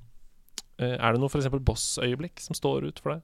Er 0.76 1.16
det 1.16 1.22
noe 1.22 1.32
f.eks. 1.32 1.48
boss-øyeblikk 1.48 2.42
som 2.44 2.58
står 2.58 2.90
ut 2.90 3.00
for 3.00 3.16
deg? 3.16 3.24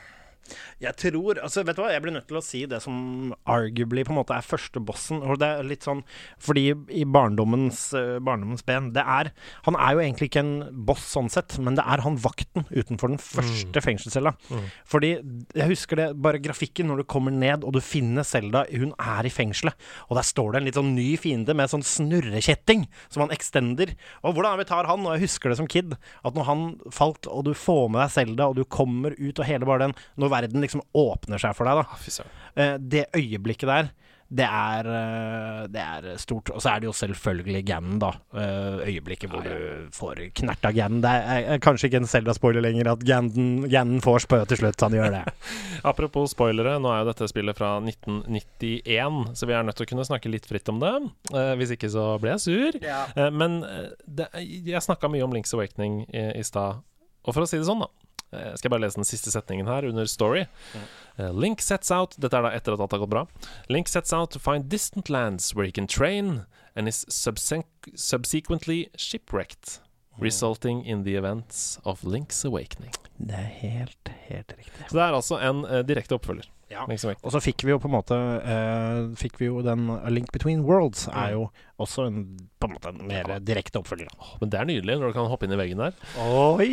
Jeg 0.81 0.97
tror 0.99 1.39
Altså, 1.41 1.63
vet 1.65 1.77
du 1.77 1.81
hva, 1.83 1.91
jeg 1.93 2.03
blir 2.03 2.13
nødt 2.15 2.27
til 2.29 2.39
å 2.39 2.43
si 2.43 2.63
det 2.69 2.81
som 2.83 3.33
arguably 3.49 4.03
på 4.07 4.13
en 4.13 4.19
måte 4.19 4.35
er 4.35 4.45
første 4.45 4.81
bossen. 4.83 5.21
Og 5.23 5.39
det 5.41 5.47
er 5.47 5.67
litt 5.67 5.85
sånn 5.85 6.03
Fordi 6.41 6.71
i 6.91 7.05
barndommens, 7.05 7.91
eh, 7.97 8.17
barndommens 8.23 8.65
ben 8.67 8.91
Det 8.95 9.03
er 9.03 9.31
Han 9.67 9.77
er 9.77 9.95
jo 9.95 10.03
egentlig 10.03 10.31
ikke 10.31 10.43
en 10.43 10.85
boss 10.87 11.05
sånn 11.13 11.29
sett, 11.31 11.57
men 11.61 11.77
det 11.77 11.85
er 11.85 12.03
han 12.05 12.17
vakten 12.21 12.65
utenfor 12.71 13.11
den 13.11 13.19
første 13.21 13.81
fengselscella. 13.83 14.33
Mm. 14.49 14.67
Fordi 14.87 15.09
jeg 15.57 15.69
husker 15.69 15.99
det 15.99 16.07
bare 16.23 16.41
grafikken 16.41 16.89
når 16.89 17.01
du 17.01 17.09
kommer 17.11 17.33
ned 17.33 17.65
og 17.67 17.75
du 17.75 17.81
finner 17.83 18.25
Selda, 18.27 18.63
hun 18.71 18.93
er 18.99 19.27
i 19.27 19.33
fengselet. 19.33 19.75
Og 20.09 20.17
der 20.17 20.27
står 20.27 20.53
det 20.53 20.61
en 20.61 20.67
litt 20.69 20.79
sånn 20.79 20.93
ny 20.95 21.09
fiende 21.21 21.55
med 21.57 21.71
sånn 21.71 21.85
snurrekjetting 21.85 22.85
som 23.07 23.25
han 23.25 23.33
extender. 23.35 23.93
Og 24.25 24.35
hvordan 24.37 24.61
vi 24.61 24.67
tar 24.69 24.89
han, 24.89 25.05
og 25.05 25.15
jeg 25.15 25.25
husker 25.27 25.51
det 25.51 25.59
som 25.59 25.69
kid, 25.71 25.95
at 25.97 26.37
når 26.37 26.47
han 26.47 26.65
falt, 26.93 27.29
og 27.29 27.45
du 27.47 27.53
får 27.57 27.89
med 27.91 28.03
deg 28.03 28.13
Selda, 28.15 28.49
og 28.49 28.59
du 28.59 28.65
kommer 28.65 29.15
ut, 29.17 29.35
og 29.37 29.47
hele 29.47 29.67
bare 29.67 29.87
den 29.87 29.97
Når 30.21 30.30
verden 30.33 30.63
liksom 30.63 30.83
åpner 30.97 31.41
seg 31.41 31.57
for 31.57 31.69
deg, 31.69 31.81
da. 31.81 31.85
Ah. 31.91 32.31
Eh, 32.55 32.77
det 32.79 33.07
øyeblikket 33.17 33.69
der, 33.69 33.91
det 34.31 34.45
er, 34.47 34.87
eh, 34.87 35.63
det 35.67 35.81
er 35.81 36.17
stort. 36.21 36.49
Og 36.55 36.61
så 36.63 36.71
er 36.71 36.81
det 36.81 36.87
jo 36.87 36.93
selvfølgelig 36.95 37.63
Ganon, 37.67 37.97
da. 37.99 38.11
Eh, 38.31 38.87
øyeblikket 38.87 39.31
hvor 39.31 39.43
du 39.43 39.89
får 39.91 40.21
knerta 40.39 40.71
Ganon. 40.71 41.01
Det 41.03 41.11
er 41.11 41.59
kanskje 41.63 41.89
ikke 41.89 41.99
en 41.99 42.07
Zelda-spoiler 42.07 42.63
lenger 42.63 42.93
at 42.93 43.03
Ganon 43.03 43.99
får 44.03 44.23
spø 44.25 44.39
til 44.47 44.61
slutt. 44.61 44.79
Han 44.87 44.95
gjør 44.95 45.11
det. 45.17 45.23
Apropos 45.91 46.31
spoilere, 46.31 46.77
nå 46.79 46.93
er 46.93 47.01
jo 47.01 47.09
dette 47.11 47.27
spillet 47.31 47.59
fra 47.59 47.73
1991, 47.83 49.35
så 49.35 49.49
vi 49.49 49.57
er 49.57 49.67
nødt 49.67 49.79
til 49.81 49.89
å 49.89 49.91
kunne 49.91 50.07
snakke 50.07 50.31
litt 50.31 50.47
fritt 50.47 50.71
om 50.71 50.79
det. 50.79 50.93
Eh, 51.35 51.53
hvis 51.59 51.75
ikke 51.75 51.91
så 51.91 52.13
blir 52.21 52.37
jeg 52.37 52.45
sur. 52.47 52.79
Eh, 52.87 53.27
men 53.35 53.59
det, 54.07 54.31
jeg 54.39 54.87
snakka 54.87 55.11
mye 55.11 55.27
om 55.27 55.35
Links 55.35 55.51
Awakening 55.57 56.05
i, 56.07 56.29
i 56.39 56.47
stad, 56.47 56.79
og 57.27 57.35
for 57.35 57.43
å 57.43 57.49
si 57.49 57.59
det 57.59 57.67
sånn, 57.67 57.83
da. 57.83 57.91
Eh, 58.33 58.53
Skal 58.55 58.69
jeg 58.69 58.73
bare 58.75 58.85
lese 58.85 58.99
den 58.99 59.07
siste 59.07 59.31
setningen 59.33 59.67
her 59.67 59.87
under 59.89 60.05
Story? 60.09 60.45
Eh, 61.17 61.31
Link 61.33 61.61
sets 61.61 61.91
out 61.91 62.15
Dette 62.17 62.37
er 62.37 62.47
da 62.47 62.53
etter 62.55 62.75
at 62.75 62.83
alt 62.83 62.95
har 62.95 63.03
gått 63.03 63.13
bra. 63.13 63.25
Link 63.69 63.91
sets 63.91 64.13
out 64.13 64.31
to 64.31 64.39
find 64.39 64.69
distant 64.69 65.09
lands 65.09 65.53
where 65.55 65.65
he 65.65 65.71
can 65.71 65.87
train, 65.87 66.45
and 66.75 66.87
is 66.87 67.05
subsequently 67.09 68.89
shipwrecked, 68.95 69.79
resulting 70.19 70.85
in 70.85 71.03
the 71.03 71.15
events 71.15 71.79
of 71.83 72.03
Link's 72.03 72.45
Awakening. 72.45 72.93
Det 73.17 73.35
er 73.35 73.51
helt, 73.61 74.11
helt 74.29 74.53
riktig. 74.57 74.87
Så 74.89 74.95
det 74.97 75.03
er 75.03 75.13
altså 75.17 75.39
en 75.39 75.65
uh, 75.65 75.81
direkte 75.85 76.15
oppfølger. 76.15 76.47
Ja. 76.71 76.85
Og 76.87 77.33
så 77.33 77.41
fikk 77.43 77.65
vi 77.67 77.73
jo 77.73 77.79
på 77.83 77.89
en 77.89 77.95
måte 77.97 78.15
eh, 78.15 78.99
Fikk 79.19 79.41
vi 79.41 79.49
jo 79.49 79.59
den 79.65 79.89
A 79.91 80.07
Link 80.13 80.29
Between 80.31 80.61
Worlds 80.63 81.07
er 81.11 81.33
jo 81.35 81.49
også 81.81 82.05
en, 82.07 82.21
på 82.61 82.69
en 82.69 82.75
måte 82.77 82.91
en 82.93 83.01
mer 83.09 83.27
direkte 83.43 83.81
oppfølger. 83.81 84.07
Oh, 84.21 84.35
Men 84.39 84.51
det 84.53 84.59
er 84.61 84.67
nydelig 84.69 84.95
når 85.01 85.11
du 85.11 85.15
kan 85.17 85.27
hoppe 85.31 85.47
inn 85.47 85.55
i 85.55 85.59
veggen 85.59 85.81
der. 85.81 85.95
Oi! 86.21 86.69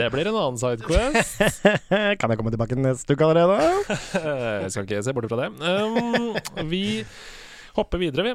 Det 0.00 0.08
blir 0.14 0.30
en 0.30 0.38
annen 0.40 0.58
sidequest. 0.60 1.42
kan 2.18 2.32
jeg 2.32 2.40
komme 2.40 2.54
tilbake 2.54 2.78
neste 2.80 3.14
uke 3.14 3.28
allerede? 3.28 3.58
Jeg 4.64 4.72
skal 4.72 4.88
ikke 4.88 5.02
se 5.04 5.14
bort 5.16 5.28
fra 5.30 5.42
det. 5.44 5.50
Um, 5.60 6.68
vi 6.72 6.82
hopper 7.76 8.00
videre, 8.02 8.24
vi. 8.30 8.34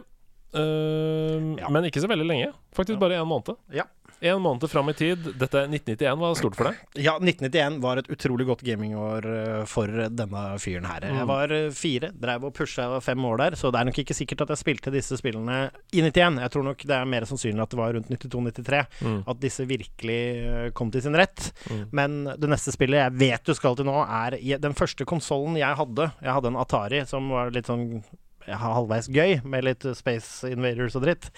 Uh, 0.53 1.57
Ja. 1.57 1.69
Men 1.73 1.89
ikke 1.89 2.01
så 2.03 2.09
veldig 2.11 2.29
lenge. 2.29 2.53
Faktisk 2.77 3.01
bare 3.01 3.17
en 3.19 3.27
måned. 3.29 3.57
Ja. 3.73 3.89
En 4.23 4.39
måned 4.43 4.63
fram 4.71 4.87
i 4.89 4.93
tid. 4.95 5.25
Dette 5.39 5.65
1991 5.67 6.19
var 6.21 6.35
stort 6.39 6.55
for 6.55 6.69
deg? 6.69 6.77
Ja, 7.03 7.17
1991 7.19 7.79
var 7.83 7.99
et 7.99 8.07
utrolig 8.13 8.45
godt 8.47 8.63
gamingår 8.63 9.27
eh, 9.27 9.63
for 9.69 9.91
denne 10.09 10.43
fyren 10.63 10.87
her. 10.87 11.05
Jeg 11.09 11.27
var 11.29 11.51
eh, 11.55 11.67
fire, 11.75 12.11
dreiv 12.15 12.47
og 12.47 12.53
pusha, 12.55 12.87
fem 13.03 13.25
år 13.27 13.41
der, 13.43 13.57
så 13.59 13.71
det 13.73 13.81
er 13.81 13.89
nok 13.91 13.99
ikke 14.03 14.15
sikkert 14.17 14.45
at 14.45 14.53
jeg 14.55 14.61
spilte 14.63 14.93
disse 14.93 15.17
spillene 15.19 15.57
i 15.91 16.01
91. 16.05 16.39
Jeg 16.45 16.53
tror 16.55 16.67
nok 16.69 16.85
det 16.87 16.95
er 16.97 17.09
mer 17.13 17.27
sannsynlig 17.29 17.65
at 17.65 17.73
det 17.75 17.81
var 17.81 17.93
rundt 17.97 18.11
92-93 18.13 18.81
Mm. 19.03 19.19
at 19.27 19.39
disse 19.41 19.65
virkelig 19.67 20.19
eh, 20.47 20.67
kom 20.75 20.91
til 20.93 21.01
sin 21.03 21.15
rett. 21.17 21.49
Mm. 21.69 21.83
Men 21.95 22.15
det 22.39 22.49
neste 22.51 22.71
spillet 22.73 23.01
jeg 23.01 23.17
vet 23.19 23.43
du 23.47 23.53
skal 23.57 23.75
til 23.79 23.87
nå, 23.87 23.95
er 24.05 24.37
den 24.63 24.75
første 24.77 25.05
konsollen 25.09 25.57
jeg 25.59 25.75
hadde. 25.79 26.09
Jeg 26.23 26.35
hadde 26.37 26.51
en 26.53 26.59
Atari 26.61 27.03
som 27.09 27.27
var 27.33 27.51
litt 27.55 27.67
sånn 27.69 28.03
halvveis 28.47 29.09
gøy, 29.13 29.39
med 29.47 29.67
litt 29.67 29.85
Space 29.97 30.49
Invaders 30.49 30.97
og 30.99 31.05
dritt. 31.05 31.29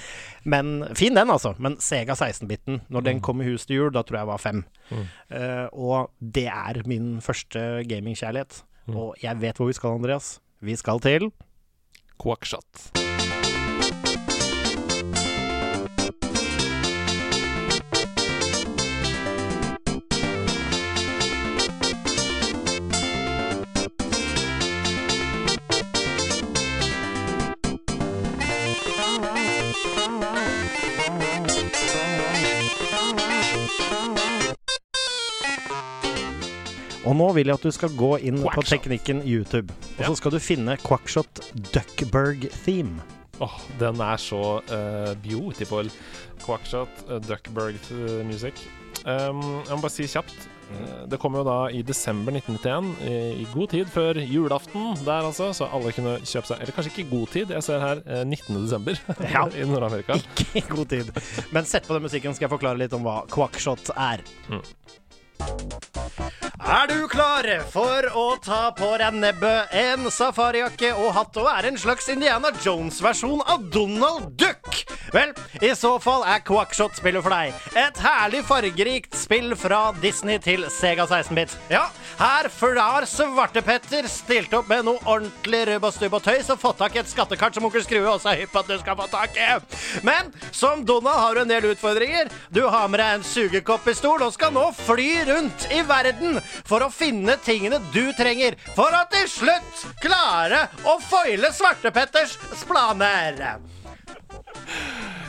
Men 0.44 0.84
Fin 0.98 1.18
den, 1.18 1.32
altså. 1.32 1.56
Men 1.62 1.78
Sega 1.84 2.18
16-biten, 2.18 2.82
når 2.90 3.08
den 3.10 3.24
kom 3.26 3.42
i 3.42 3.50
hus 3.50 3.68
til 3.68 3.82
jul, 3.82 3.94
da 3.94 4.04
tror 4.04 4.20
jeg 4.20 4.26
jeg 4.26 4.34
var 4.34 4.44
fem. 4.44 4.66
Mm. 4.90 5.08
Uh, 5.32 5.66
og 5.72 6.12
det 6.20 6.48
er 6.52 6.82
min 6.90 7.16
første 7.22 7.86
gamingkjærlighet. 7.90 8.64
Mm. 8.86 9.00
Og 9.00 9.16
jeg 9.24 9.42
vet 9.42 9.58
hvor 9.58 9.72
vi 9.72 9.78
skal, 9.78 9.98
Andreas. 10.00 10.38
Vi 10.62 10.78
skal 10.80 11.02
til 11.04 11.32
Quackshot. 12.22 13.05
Og 37.06 37.16
nå 37.16 37.28
vil 37.38 37.48
jeg 37.52 37.60
at 37.60 37.66
du 37.68 37.72
skal 37.76 37.94
gå 37.98 38.16
inn 38.26 38.40
på 38.42 38.64
teknikken 38.66 39.22
YouTube. 39.26 39.70
Og 39.98 40.02
Ja. 40.02 40.08
så 40.10 40.16
skal 40.18 40.32
du 40.34 40.40
finne 40.40 40.78
Quackshot 40.82 41.42
Duckburg 41.74 42.48
Theme. 42.66 43.02
Åh, 43.44 43.56
den 43.80 44.00
er 44.00 44.18
så 44.18 44.62
uh, 44.72 45.14
beautiful. 45.22 45.90
Quackshot, 46.46 46.88
uh, 47.10 47.18
Duckburg 47.20 47.76
eh, 47.92 48.22
music. 48.26 48.54
Um, 49.06 49.42
jeg 49.68 49.76
må 49.76 49.82
bare 49.84 49.92
si 49.92 50.06
kjapt. 50.08 50.48
eh, 50.72 51.02
det 51.12 51.20
kom 51.20 51.36
jo 51.36 51.44
da 51.46 51.68
i 51.70 51.82
desember 51.86 52.32
1991, 52.32 52.96
i, 53.42 53.46
god 53.54 53.70
tid 53.74 53.92
før 53.92 54.18
julaften 54.24 54.96
der, 55.06 55.28
altså. 55.28 55.52
Så 55.54 55.68
alle 55.68 55.92
kunne 55.94 56.16
kjøpe 56.24 56.48
seg 56.48 56.62
Eller 56.64 56.72
kanskje 56.74 56.94
ikke 56.96 57.10
god 57.12 57.28
tid, 57.36 57.52
jeg 57.54 57.64
ser 57.68 57.80
her 57.84 58.02
eh, 58.08 58.24
19. 58.24 58.64
desember 58.64 58.98
Ja. 59.36 59.44
i 59.52 59.68
Nord-Amerika. 59.68 60.16
Ikke 60.16 60.48
i 60.64 60.66
god 60.72 60.86
tid. 60.96 61.12
Men 61.52 61.66
sett 61.70 61.86
på 61.88 61.94
den 61.94 62.08
musikken, 62.08 62.34
skal 62.34 62.48
jeg 62.48 62.56
forklare 62.56 62.80
litt 62.82 62.94
om 62.98 63.04
hva 63.06 63.26
Quackshot 63.30 63.92
er. 63.98 64.24
Mm. 64.50 64.64
Er 66.66 66.88
du 66.90 67.04
klar 67.06 67.46
for 67.70 68.08
å 68.18 68.24
ta 68.42 68.72
på 68.74 68.88
deg 68.98 69.14
nebbet, 69.22 69.70
en 69.70 70.08
safarijakke 70.10 70.96
og 70.98 71.12
hatt 71.14 71.38
og 71.38 71.46
være 71.46 71.70
en 71.70 71.78
slags 71.78 72.08
Indiana 72.10 72.50
Jones-versjon 72.58 73.44
av 73.46 73.68
Donald 73.70 74.32
Duck? 74.34 74.82
Vel, 75.14 75.30
i 75.62 75.70
så 75.78 75.94
fall 76.02 76.26
er 76.26 76.42
Quackshot 76.44 76.98
spillet 76.98 77.22
for 77.22 77.36
deg. 77.36 77.54
Et 77.78 78.02
herlig 78.02 78.42
fargerikt 78.50 79.14
spill 79.16 79.54
fra 79.62 79.92
Disney 80.02 80.42
til 80.42 80.66
Sega 80.74 81.06
16-bit. 81.06 81.54
Ja, 81.70 81.84
her 82.18 82.50
har 82.50 83.06
Svartepetter 83.06 84.10
stilt 84.10 84.54
opp 84.58 84.66
med 84.72 84.88
noe 84.88 84.98
ordentlig 85.06 85.62
rubb 85.70 85.86
og 85.86 85.94
stubb 85.94 86.18
og 86.18 86.26
tøys 86.26 86.50
og 86.50 86.60
fått 86.64 86.82
tak 86.82 86.98
i 86.98 87.04
et 87.04 87.14
skattekart 87.14 87.54
som 87.54 87.70
onkel 87.70 87.86
Skrue 87.86 88.10
også 88.10 88.34
er 88.34 88.42
hypp 88.42 88.56
på 88.56 88.66
at 88.66 88.74
du 88.74 88.76
skal 88.82 88.98
få 88.98 89.08
tak 89.14 89.38
i. 89.38 89.52
Men 90.02 90.34
som 90.50 90.82
Donald 90.82 91.22
har 91.22 91.38
du 91.38 91.44
en 91.46 91.54
del 91.54 91.70
utfordringer. 91.76 92.34
Du 92.50 92.64
har 92.66 92.90
med 92.90 93.04
deg 93.04 93.20
en 93.20 93.30
sugekoppistol 93.30 94.26
og 94.26 94.34
skal 94.34 94.56
nå 94.58 94.66
fly 94.82 95.10
rundt 95.30 95.70
i 95.70 95.86
verden 95.86 96.42
for 96.64 96.86
å 96.86 96.92
finne 96.94 97.38
tingene 97.44 97.82
du 97.94 98.04
trenger 98.18 98.58
for 98.76 98.94
å 98.96 99.06
til 99.12 99.30
slutt 99.32 99.86
klare 100.04 100.66
å 100.88 100.98
foile 101.04 101.52
Svartepetters 101.56 102.38
planer. 102.66 103.42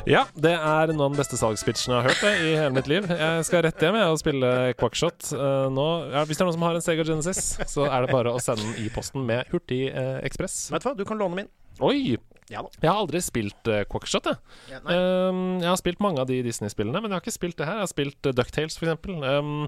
Ja, 0.07 0.23
det 0.39 0.53
er 0.55 0.93
noen 0.93 1.01
av 1.03 1.11
den 1.11 1.19
beste 1.19 1.39
salgspitchen 1.39 1.91
jeg 1.91 1.99
har 1.99 2.07
hørt 2.07 2.23
det, 2.23 2.35
i 2.47 2.53
hele 2.55 2.75
mitt 2.77 2.91
liv. 2.91 3.09
Jeg 3.11 3.47
skal 3.49 3.65
rett 3.67 3.83
hjem 3.83 3.99
jeg, 3.99 4.13
og 4.13 4.21
spille 4.21 4.53
Quackshot 4.79 5.33
uh, 5.35 5.67
nå. 5.75 5.87
Ja, 6.15 6.23
hvis 6.29 6.39
det 6.39 6.45
er 6.45 6.51
noen 6.51 6.59
som 6.59 6.67
har 6.69 6.79
en 6.79 6.85
Sega 6.85 7.07
Genesis, 7.09 7.57
så 7.73 7.89
er 7.89 8.07
det 8.07 8.15
bare 8.15 8.35
å 8.37 8.43
sende 8.43 8.69
den 8.69 8.87
i 8.87 8.93
posten 8.95 9.27
med 9.27 9.51
Hurtigekspress. 9.51 10.61
Vet 10.77 10.87
du 10.87 10.91
hva, 10.93 10.95
du 11.01 11.05
kan 11.09 11.19
låne 11.19 11.43
min. 11.43 11.53
Oi! 11.83 12.17
Ja 12.49 12.61
da. 12.63 12.69
Jeg 12.79 12.87
har 12.93 13.01
aldri 13.03 13.21
spilt 13.27 13.69
uh, 13.73 13.81
Quackshot, 13.91 14.29
jeg. 14.31 14.39
Ja, 14.71 14.81
Um, 14.87 15.59
jeg 15.59 15.67
har 15.67 15.79
spilt 15.81 15.99
mange 16.05 16.21
av 16.23 16.29
de 16.31 16.37
Disney-spillene, 16.47 17.01
men 17.03 17.11
jeg 17.11 17.17
har 17.17 17.25
ikke 17.25 17.35
spilt 17.35 17.57
det 17.59 17.67
her. 17.67 17.81
Jeg 17.81 17.87
har 17.87 17.91
spilt 17.91 18.29
uh, 18.29 18.33
Ducktales, 18.39 18.77
for 18.79 18.87
eksempel. 18.87 19.17
Um, 19.27 19.65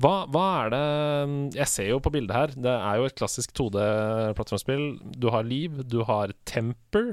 hva, 0.00 0.12
hva 0.32 0.44
er 0.62 0.70
det 0.72 0.84
Jeg 1.58 1.68
ser 1.68 1.90
jo 1.90 1.98
på 2.00 2.12
bildet 2.14 2.32
her, 2.36 2.54
det 2.56 2.72
er 2.72 3.02
jo 3.02 3.08
et 3.10 3.16
klassisk 3.18 3.52
2D-plattformspill. 3.58 4.86
Du 5.20 5.28
har 5.34 5.44
Liv, 5.44 5.82
du 5.92 5.98
har 6.08 6.32
Temper, 6.48 7.10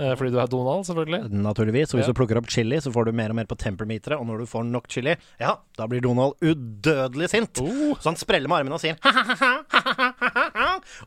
uh, 0.00 0.14
fordi 0.18 0.32
du 0.34 0.40
er 0.42 0.50
Donald, 0.50 0.82
selvfølgelig. 0.88 1.30
Naturligvis. 1.30 1.94
Og 1.94 2.00
hvis 2.00 2.08
Ja. 2.08 2.12
du 2.12 2.18
plukker 2.18 2.40
opp 2.42 2.50
chili, 2.50 2.80
så 2.82 2.90
får 2.94 3.06
du 3.06 3.12
mer 3.12 3.30
og 3.30 3.38
mer 3.38 3.46
på 3.50 3.58
tempermeteret. 3.60 4.18
Og 4.18 4.26
når 4.26 4.42
du 4.42 4.46
får 4.50 4.66
nok 4.66 4.90
chili, 4.90 5.14
ja, 5.38 5.54
da 5.78 5.86
blir 5.86 6.02
Donald 6.02 6.34
udødelig 6.42 7.30
sint. 7.30 7.62
Oh. 7.62 7.94
Så 8.00 8.10
han 8.10 8.18
spreller 8.18 8.48
med 8.50 8.64
armene 8.64 8.74
og 8.74 8.82
sier 8.82 8.98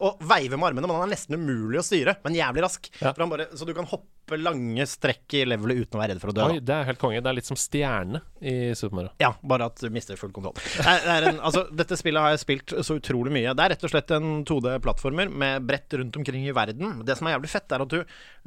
Og 0.03 0.21
veiver 0.23 0.59
med 0.59 0.71
armene, 0.71 0.87
men 0.87 0.97
han 0.97 1.07
er 1.07 1.15
nesten 1.15 1.37
umulig 1.39 1.81
å 1.81 1.85
styre. 1.85 2.17
Men 2.25 2.37
jævlig 2.37 2.65
rask. 2.65 2.89
Ja. 3.01 3.13
Bare, 3.17 3.49
så 3.57 3.67
du 3.67 3.73
kan 3.75 3.87
hoppe 3.89 4.37
lange 4.39 4.85
strekk 4.87 5.35
i 5.35 5.43
levelet 5.45 5.83
uten 5.83 5.97
å 5.97 6.01
være 6.01 6.13
redd 6.13 6.21
for 6.23 6.31
å 6.31 6.35
dø. 6.35 6.45
Oi, 6.53 6.61
det 6.63 6.75
er 6.75 6.87
helt 6.87 7.01
konge. 7.01 7.19
Det 7.23 7.29
er 7.29 7.37
litt 7.37 7.49
som 7.49 7.59
stjerne 7.59 8.21
i 8.39 8.53
Super 8.77 9.09
Ja, 9.21 9.33
bare 9.43 9.67
at 9.69 9.81
du 9.83 9.89
mister 9.93 10.17
full 10.19 10.31
kontroll. 10.35 10.55
Det 10.55 10.85
er, 10.87 11.27
en, 11.29 11.41
altså, 11.43 11.65
dette 11.75 11.97
spillet 11.99 12.23
har 12.23 12.33
jeg 12.33 12.43
spilt 12.43 12.73
så 12.87 12.97
utrolig 12.99 13.33
mye. 13.35 13.51
Det 13.55 13.65
er 13.65 13.73
rett 13.73 13.83
og 13.83 13.91
slett 13.91 14.13
en 14.15 14.29
2D-plattformer 14.47 15.31
med 15.31 15.67
brett 15.67 15.95
rundt 15.99 16.17
omkring 16.19 16.47
i 16.47 16.55
verden. 16.55 17.01
Det 17.07 17.17
som 17.19 17.27
er 17.27 17.35
jævlig 17.35 17.51
fett, 17.51 17.75
er 17.75 17.83
at 17.83 17.93
du 17.93 17.99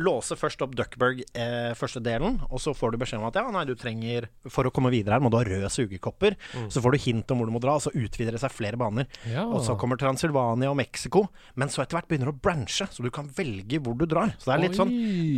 låser 0.06 0.40
først 0.40 0.64
opp 0.64 0.74
Duckburg 0.78 1.22
eh, 1.36 1.72
første 1.78 2.02
delen, 2.04 2.40
og 2.48 2.62
så 2.62 2.74
får 2.76 2.94
du 2.94 3.00
beskjed 3.02 3.20
om 3.20 3.28
at 3.28 3.38
ja, 3.40 3.44
nei, 3.52 3.64
du 3.68 3.74
trenger 3.78 4.28
For 4.52 4.68
å 4.68 4.72
komme 4.74 4.92
videre 4.94 5.16
her 5.16 5.24
må 5.24 5.30
du 5.32 5.38
ha 5.38 5.44
røde 5.46 5.70
sugekopper. 5.72 6.38
Så 6.72 6.82
får 6.84 6.96
du 6.96 7.02
hint 7.06 7.32
om 7.32 7.40
hvor 7.40 7.50
du 7.50 7.54
må 7.56 7.62
dra, 7.62 7.76
og 7.78 7.84
så 7.84 7.92
utvider 7.94 8.36
det 8.36 8.42
seg 8.42 8.54
flere 8.54 8.80
baner. 8.80 9.08
Ja. 9.28 9.46
Og 9.46 9.62
så 9.66 9.76
kommer 9.80 10.00
Transilvania 10.00 10.72
og 10.72 10.78
Mexico, 10.80 11.25
men 11.54 11.70
så 11.72 11.82
etter 11.82 11.98
hvert 11.98 12.08
begynner 12.10 12.30
du 12.30 12.34
å 12.34 12.42
branche, 12.46 12.86
så 12.90 13.04
du 13.04 13.10
kan 13.14 13.28
velge 13.36 13.80
hvor 13.82 13.96
du 13.98 14.06
drar. 14.10 14.34
Så 14.38 14.50
det 14.50 14.54
er 14.56 14.62
litt 14.66 14.78
sånn 14.78 14.92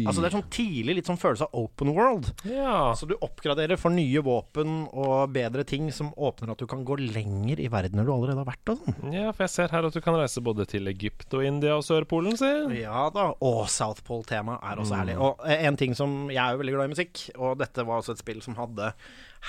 Altså 0.08 0.22
det 0.22 0.28
er 0.30 0.36
sånn 0.36 0.50
tidlig 0.52 0.94
litt 0.98 1.08
sånn 1.10 1.20
følelse 1.20 1.48
av 1.48 1.58
open 1.60 1.92
world. 1.96 2.30
Ja. 2.48 2.94
Så 2.98 3.08
du 3.10 3.14
oppgraderer 3.24 3.80
for 3.80 3.94
nye 3.94 4.22
våpen 4.24 4.86
og 4.88 5.32
bedre 5.34 5.64
ting 5.68 5.90
som 5.94 6.10
åpner 6.16 6.52
at 6.54 6.62
du 6.62 6.66
kan 6.70 6.84
gå 6.88 6.98
lenger 7.00 7.60
i 7.60 7.68
verden 7.72 8.00
enn 8.00 8.08
du 8.08 8.12
allerede 8.14 8.42
har 8.42 8.48
vært. 8.48 8.72
og 8.72 8.82
sånn. 8.82 9.12
ja, 9.14 9.30
for 9.32 9.46
jeg 9.46 9.54
ser 9.54 9.74
her 9.74 9.88
at 9.88 9.96
du 9.96 10.02
kan 10.04 10.16
reise 10.18 10.42
både 10.44 10.66
til 10.70 10.88
Egypt 10.90 11.34
og 11.38 11.44
India 11.46 11.76
og 11.78 11.84
Sørpolen, 11.86 12.36
si. 12.40 12.50
Ja 12.80 13.08
da. 13.14 13.30
Og 13.44 13.64
South 13.72 14.04
Pole-temaet 14.06 14.64
er 14.64 14.82
også 14.82 14.98
herlig. 15.00 15.18
Og 15.22 15.42
eh, 15.46 15.64
en 15.68 15.78
ting 15.78 15.94
som 15.98 16.28
Jeg 16.32 16.40
er 16.42 16.54
jo 16.54 16.60
veldig 16.62 16.74
glad 16.76 16.90
i 16.90 16.94
musikk, 16.96 17.24
og 17.38 17.58
dette 17.60 17.84
var 17.86 18.00
også 18.02 18.14
et 18.16 18.22
spill 18.22 18.42
som 18.44 18.56
hadde 18.58 18.92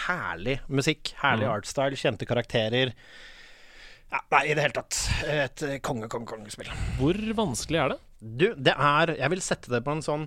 herlig 0.07 0.59
musikk. 0.69 1.13
Herlig 1.23 1.49
artstyle, 1.49 1.97
kjente 1.99 2.27
karakterer. 2.29 2.93
Ja, 4.09 4.21
nei, 4.33 4.43
i 4.49 4.53
det 4.57 4.63
hele 4.65 4.73
tatt. 4.73 4.99
Et 5.29 5.63
eh, 5.67 5.79
konge-konge-kongespill. 5.85 6.71
Hvor 6.97 7.19
vanskelig 7.37 7.81
er 7.83 7.91
det? 7.93 7.99
Du, 8.19 8.47
det 8.57 8.73
er 8.73 9.13
Jeg 9.15 9.31
vil 9.31 9.43
sette 9.45 9.71
det 9.71 9.83
på 9.85 9.93
en 9.95 10.01
sånn 10.03 10.25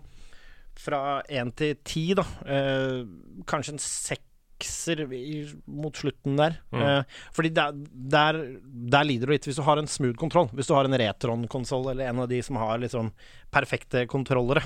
fra 0.78 1.20
én 1.28 1.50
til 1.52 1.74
ti, 1.84 2.04
da. 2.16 2.24
Eh, 2.48 3.02
kanskje 3.48 3.74
en 3.74 3.82
sekser 4.64 5.02
mot 5.66 5.94
slutten 5.96 6.36
der. 6.38 6.56
Eh, 6.72 7.02
fordi 7.34 7.50
der, 7.54 7.72
der, 7.92 8.38
der 8.94 9.04
lider 9.04 9.26
du 9.26 9.32
litt 9.34 9.46
hvis 9.48 9.58
du 9.58 9.64
har 9.66 9.78
en 9.80 9.90
smooth 9.90 10.16
kontroll. 10.20 10.48
Hvis 10.56 10.68
du 10.70 10.74
har 10.74 10.84
en 10.88 10.96
Retron-konsoll 10.98 11.90
eller 11.92 12.08
en 12.10 12.22
av 12.24 12.28
de 12.30 12.40
som 12.42 12.56
har 12.60 12.78
litt 12.82 12.94
sånn 12.94 13.12
perfekte 13.52 14.06
kontrollere, 14.08 14.62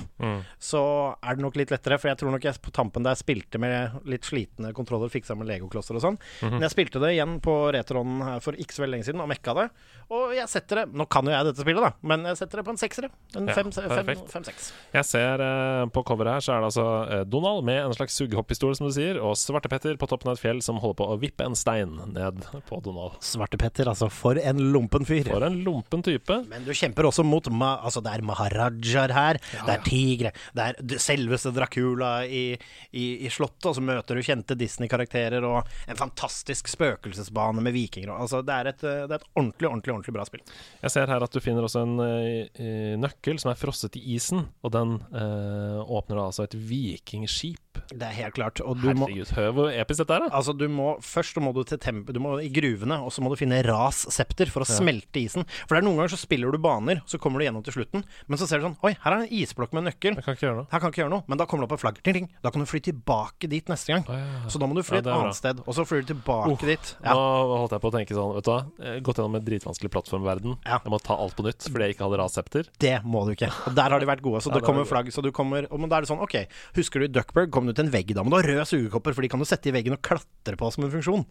så 0.63 0.81
er 1.19 1.35
det 1.35 1.43
nok 1.43 1.57
litt 1.59 1.71
lettere. 1.73 1.97
For 1.99 2.07
jeg 2.07 2.19
tror 2.21 2.31
nok 2.31 2.45
jeg 2.47 2.61
på 2.63 2.71
tampen 2.71 3.03
der 3.03 3.17
spilte 3.19 3.59
med 3.59 3.97
litt 4.07 4.23
slitne 4.23 4.71
kontroller, 4.73 5.11
fiksa 5.11 5.35
med 5.35 5.49
legoklosser 5.49 5.97
og 5.99 6.05
sånn. 6.05 6.19
Men 6.53 6.63
jeg 6.63 6.71
spilte 6.71 7.01
det 7.03 7.11
igjen 7.17 7.39
på 7.43 7.55
Retron 7.75 8.21
for 8.39 8.55
ikke 8.55 8.77
så 8.77 8.85
veldig 8.85 8.95
lenge 8.95 9.09
siden 9.09 9.23
og 9.25 9.27
mekka 9.33 9.57
det. 9.59 9.67
Og 10.09 10.31
jeg 10.37 10.47
setter 10.47 10.79
det 10.79 10.93
Nå 10.95 11.03
kan 11.11 11.25
jo 11.27 11.31
jeg 11.33 11.43
dette 11.49 11.59
spillet, 11.65 11.83
da, 11.83 11.91
men 12.07 12.23
jeg 12.29 12.37
setter 12.39 12.61
det 12.61 12.65
på 12.65 12.71
en 12.71 12.77
seksere. 12.79 13.09
En 13.35 13.47
Ja, 13.49 13.53
fem- 13.57 13.71
fem- 13.75 13.89
perfekt. 13.91 14.29
fem-seks. 14.31 14.71
Jeg 14.93 15.03
ser 15.05 15.41
eh, 15.43 15.85
på 15.91 16.03
coveret 16.07 16.37
her 16.37 16.39
så 16.45 16.53
er 16.55 16.61
det 16.63 16.69
altså 16.71 16.85
eh, 17.11 17.23
Donald 17.27 17.65
med 17.67 17.81
en 17.85 17.93
slags 17.97 18.15
sugehoppistol, 18.15 18.75
som 18.77 18.87
du 18.87 18.93
sier, 18.95 19.19
og 19.19 19.35
Svartepetter 19.35 19.97
på 19.99 20.07
toppen 20.07 20.31
av 20.31 20.37
et 20.37 20.43
fjell 20.45 20.61
som 20.63 20.79
holder 20.79 20.95
på 21.01 21.07
å 21.11 21.17
vippe 21.19 21.43
en 21.43 21.55
stein 21.59 21.91
ned 22.15 22.39
på 22.69 22.79
Donald. 22.85 23.17
Svarte 23.19 23.59
Petter, 23.59 23.89
altså. 23.91 24.07
For 24.09 24.39
en 24.39 24.57
lompen 24.71 25.03
fyr. 25.05 25.27
For 25.27 25.43
en 25.43 25.59
lompen 25.65 26.01
type. 26.07 26.39
Men 26.47 26.63
du 26.63 26.71
kjemper 26.71 27.03
også 27.11 27.25
mot 27.27 27.49
ma 27.51 27.73
Altså, 27.83 28.01
det 28.03 28.13
er 28.15 28.23
maharajaer 28.25 29.11
her. 29.13 29.37
det 29.65 29.73
er 29.75 29.83
tigre. 29.85 30.31
Det 30.55 30.63
er 30.69 30.79
d- 30.81 30.97
selveste 31.03 31.51
Dracula 31.55 32.23
i, 32.25 32.57
i, 32.95 33.05
i 33.27 33.29
Slottet. 33.29 33.65
Og 33.69 33.75
så 33.75 33.83
møter 33.83 34.15
du 34.15 34.23
kjente 34.23 34.55
Disney-karakterer 34.57 35.43
og 35.43 35.67
en 35.87 35.99
fantastisk 35.99 36.67
spøkelsesbane 36.71 37.61
med 37.61 37.73
vikinger. 37.75 38.09
og- 38.15 38.21
Altså, 38.27 38.41
det 38.45 38.53
er 38.55 38.67
et, 38.71 38.83
eh, 38.83 39.07
det 39.07 39.11
er 39.11 39.21
et 39.21 39.29
ordentlig, 39.35 39.67
ordentlig, 39.69 39.93
ordentlig 39.97 40.15
bra 40.15 40.25
spill. 40.27 40.43
Jeg 40.83 40.93
ser 40.93 41.11
her 41.11 41.25
at 41.25 41.33
du 41.33 41.41
finner 41.43 41.65
også 41.67 41.83
en 41.85 41.99
eh, 42.05 42.95
nøkkel 42.99 43.41
som 43.41 43.51
er 43.51 43.59
frosset 43.59 43.97
i 43.99 44.03
isen, 44.15 44.45
og 44.63 44.73
den 44.73 44.97
uh, 45.11 45.81
åpner 45.83 46.19
da 46.19 46.27
altså 46.29 46.45
et 46.47 46.55
vikingskip 46.57 47.66
Det 47.91 48.03
er 48.07 48.15
helt 48.17 48.35
klart. 48.37 48.61
Og 48.63 48.79
du 48.79 48.87
Herregud, 48.89 49.31
hør 49.37 49.53
hvor 49.55 49.71
episk 49.71 50.03
dette 50.03 50.15
er, 50.17 50.25
da. 50.27 50.31
Altså, 50.37 50.55
du 50.57 50.67
må 50.71 50.95
Først 51.03 51.37
må 51.41 51.51
du 51.55 51.61
til 51.67 51.79
temp 51.81 52.09
du 52.13 52.19
må 52.23 52.37
i 52.41 52.49
gruvene, 52.53 52.99
og 53.03 53.11
så 53.13 53.23
må 53.23 53.31
du 53.31 53.37
finne 53.39 53.59
ras-septer 53.65 54.49
for 54.53 54.63
å 54.63 54.67
smelte 54.67 55.19
isen. 55.21 55.45
For 55.65 55.75
det 55.75 55.81
er 55.81 55.87
noen 55.87 55.99
ganger 55.99 56.13
så 56.15 56.19
spiller 56.21 56.53
du 56.53 56.59
baner, 56.61 57.01
så 57.09 57.19
kommer 57.21 57.41
du 57.41 57.47
gjennom 57.47 57.63
til 57.65 57.75
slutten, 57.75 58.05
men 58.27 58.39
så 58.39 58.47
ser 58.49 58.61
du 58.61 58.67
sånn 58.67 58.77
Oi, 58.85 58.93
her 59.03 59.13
er 59.15 59.25
en 59.25 59.33
isblokk 59.33 59.73
med 59.75 59.83
en 59.83 59.89
nøkkel. 59.91 60.17
Jeg 60.17 60.25
kan 60.25 60.37
ikke 60.37 60.45
gjøre 60.47 60.59
noe. 60.61 60.69
Her 60.71 60.83
kan 60.83 60.93
ikke 60.93 61.01
gjøre 61.03 61.13
noe. 61.13 61.25
Men 61.27 61.41
da 61.41 61.47
kommer 61.49 61.65
det 61.65 61.69
opp 61.69 61.77
et 61.77 61.83
flagg. 61.83 62.01
Ting, 62.05 62.17
ting. 62.19 62.29
Da 62.45 62.51
kan 62.53 62.63
du 62.63 62.69
fly 62.69 62.81
tilbake 62.85 63.49
dit 63.51 63.71
neste 63.71 63.95
gang. 63.95 64.05
Oh, 64.07 64.19
ja. 64.19 64.51
Så 64.53 64.61
da 64.61 64.69
må 64.69 64.77
du 64.77 64.83
fly 64.85 64.99
Ja, 64.99 65.03
et 65.03 65.09
er 65.09 65.15
bra. 65.15 65.23
annet 65.25 65.39
sted, 65.39 65.63
og 65.65 65.77
så 65.77 65.85
flyr 65.87 66.05
du 66.05 66.13
tilbake 66.13 66.53
oh, 66.53 66.67
dit. 66.69 66.93
Ja. 67.01 67.15
Nå 67.17 67.57
holdt 67.63 67.75
jeg 67.75 67.83
på 67.83 67.91
å 67.91 67.95
tenke 67.97 68.17
sånn, 68.17 68.35
vet 68.37 68.47
du 68.47 68.53
hva. 68.53 68.59
Gått 69.07 69.21
gjennom 69.21 69.39
en 69.39 69.47
dritvanskelig 69.47 69.93
plattformverden. 69.97 70.57
Ja. 70.63 70.79
Jeg 70.85 70.93
må 70.93 71.01
ta 71.03 71.17
alt 71.17 71.37
på 71.37 71.47
nytt 71.47 71.67
fordi 71.67 71.89
jeg 71.89 71.97
ikke 71.97 72.07
hadde 72.07 72.21
rassepter. 72.21 72.71
Det 72.81 72.95
må 73.07 73.25
du 73.27 73.33
ikke. 73.33 73.49
Og 73.69 73.75
der 73.77 73.95
har 73.95 74.03
de 74.03 74.09
vært 74.09 74.23
gode. 74.25 74.43
Så 74.45 74.51
Ja, 74.51 74.57
det 74.57 74.67
det 74.67 74.67
kommer 74.67 74.87
flagg. 74.87 75.11
Så 75.13 75.23
du 75.23 75.31
kommer 75.31 75.67
Og 75.71 75.79
men 75.79 75.89
da 75.89 75.99
er 75.99 76.05
det 76.05 76.11
sånn, 76.11 76.21
OK, 76.23 76.35
husker 76.77 77.03
du 77.03 77.07
Duckburg 77.11 77.51
kom 77.53 77.66
du 77.69 77.75
til 77.77 77.87
en 77.87 77.93
vegg 77.93 78.13
da, 78.15 78.23
men 78.23 78.33
du 78.33 78.39
har 78.39 78.47
røde 78.49 78.65
sugekopper, 78.69 79.15
for 79.15 79.25
de 79.25 79.29
kan 79.31 79.41
du 79.43 79.47
sette 79.47 79.69
i 79.71 79.75
veggen 79.75 79.95
og 79.97 80.03
klatre 80.05 80.57
på 80.59 80.71
som 80.73 80.87
en 80.87 80.93
funksjon. 80.93 81.25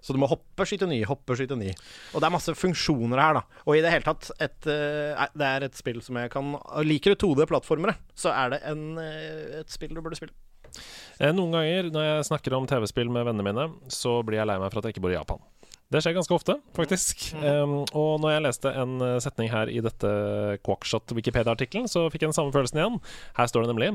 Så 0.00 0.14
du 0.16 0.20
må 0.20 0.28
hoppe, 0.30 0.64
skyte 0.64 0.88
ny, 0.88 1.02
hoppe, 1.04 1.36
skyte 1.36 1.58
ny. 1.60 1.74
Og 2.14 2.22
det 2.22 2.28
er 2.28 2.32
masse 2.32 2.54
funksjoner 2.56 3.20
her, 3.20 3.36
da. 3.36 3.42
Og 3.66 3.76
i 3.76 3.82
det 3.84 3.92
hele 3.92 4.06
tatt, 4.06 4.30
et, 4.40 4.56
eh, 4.72 5.26
det 5.36 5.48
er 5.48 5.66
et 5.66 5.76
spill 5.76 6.00
som 6.04 6.16
jeg 6.16 6.32
kan 6.32 6.54
Liker 6.86 7.12
du 7.12 7.26
2D-plattformere, 7.26 7.98
så 8.16 8.32
er 8.32 8.54
det 8.54 8.62
en, 8.70 8.86
eh, 9.02 9.60
et 9.60 9.72
spill 9.72 9.92
du 9.92 10.00
burde 10.00 10.16
spille. 10.16 10.32
Eh, 11.20 11.32
Noen 11.36 11.52
ganger 11.52 11.90
når 11.92 12.06
jeg 12.06 12.28
snakker 12.30 12.56
om 12.56 12.68
TV-spill 12.70 13.10
med 13.12 13.28
vennene 13.28 13.44
mine, 13.44 13.68
så 13.92 14.20
blir 14.24 14.40
jeg 14.40 14.48
lei 14.48 14.58
meg 14.62 14.72
for 14.72 14.80
at 14.80 14.88
jeg 14.88 14.96
ikke 14.96 15.04
bor 15.04 15.12
i 15.12 15.18
Japan. 15.18 15.42
Det 15.90 15.98
skjer 16.04 16.14
ganske 16.14 16.34
ofte, 16.36 16.54
faktisk. 16.76 17.24
Um, 17.34 17.80
og 17.98 18.20
når 18.22 18.36
jeg 18.36 18.42
leste 18.44 18.70
en 18.78 19.00
eh, 19.02 19.16
setning 19.18 19.48
her 19.50 19.66
i 19.66 19.80
dette 19.82 20.10
Quackshot 20.62 21.10
Wikipedia-artikkelen, 21.16 21.88
så 21.90 22.04
fikk 22.12 22.22
jeg 22.22 22.30
den 22.30 22.36
samme 22.36 22.54
følelsen 22.54 22.78
igjen. 22.78 23.00
Her 23.34 23.50
står 23.50 23.66
det 23.66 23.72
nemlig 23.72 23.88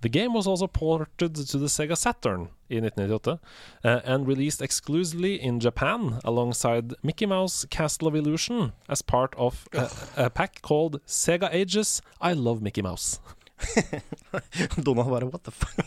The 0.00 0.08
game 0.08 0.32
was 0.32 0.48
also 0.48 0.66
ported 0.66 1.36
to 1.36 1.60
the 1.60 1.68
Sega 1.68 1.94
Saturn 1.94 2.48
i 2.72 2.80
1998, 2.80 3.36
uh, 3.84 4.00
and 4.02 4.26
released 4.26 4.64
exclusively 4.64 5.34
in 5.36 5.60
Japan 5.60 6.14
alongside 6.24 6.96
Mickey 7.02 7.26
Mouse 7.26 7.66
Castle 7.68 8.08
of 8.08 8.16
Illusion 8.16 8.72
as 8.88 9.02
part 9.02 9.34
of 9.36 9.68
a, 9.74 9.90
a 10.16 10.30
pack 10.30 10.62
called 10.62 11.02
Sega 11.06 11.52
Ages 11.52 12.00
I 12.18 12.32
Love 12.32 12.62
Mickey 12.62 12.80
Mouse. 12.80 13.20
Donald 14.86 15.10
bare 15.10 15.28
What 15.30 15.42
the 15.44 15.52
fuck? 15.54 15.84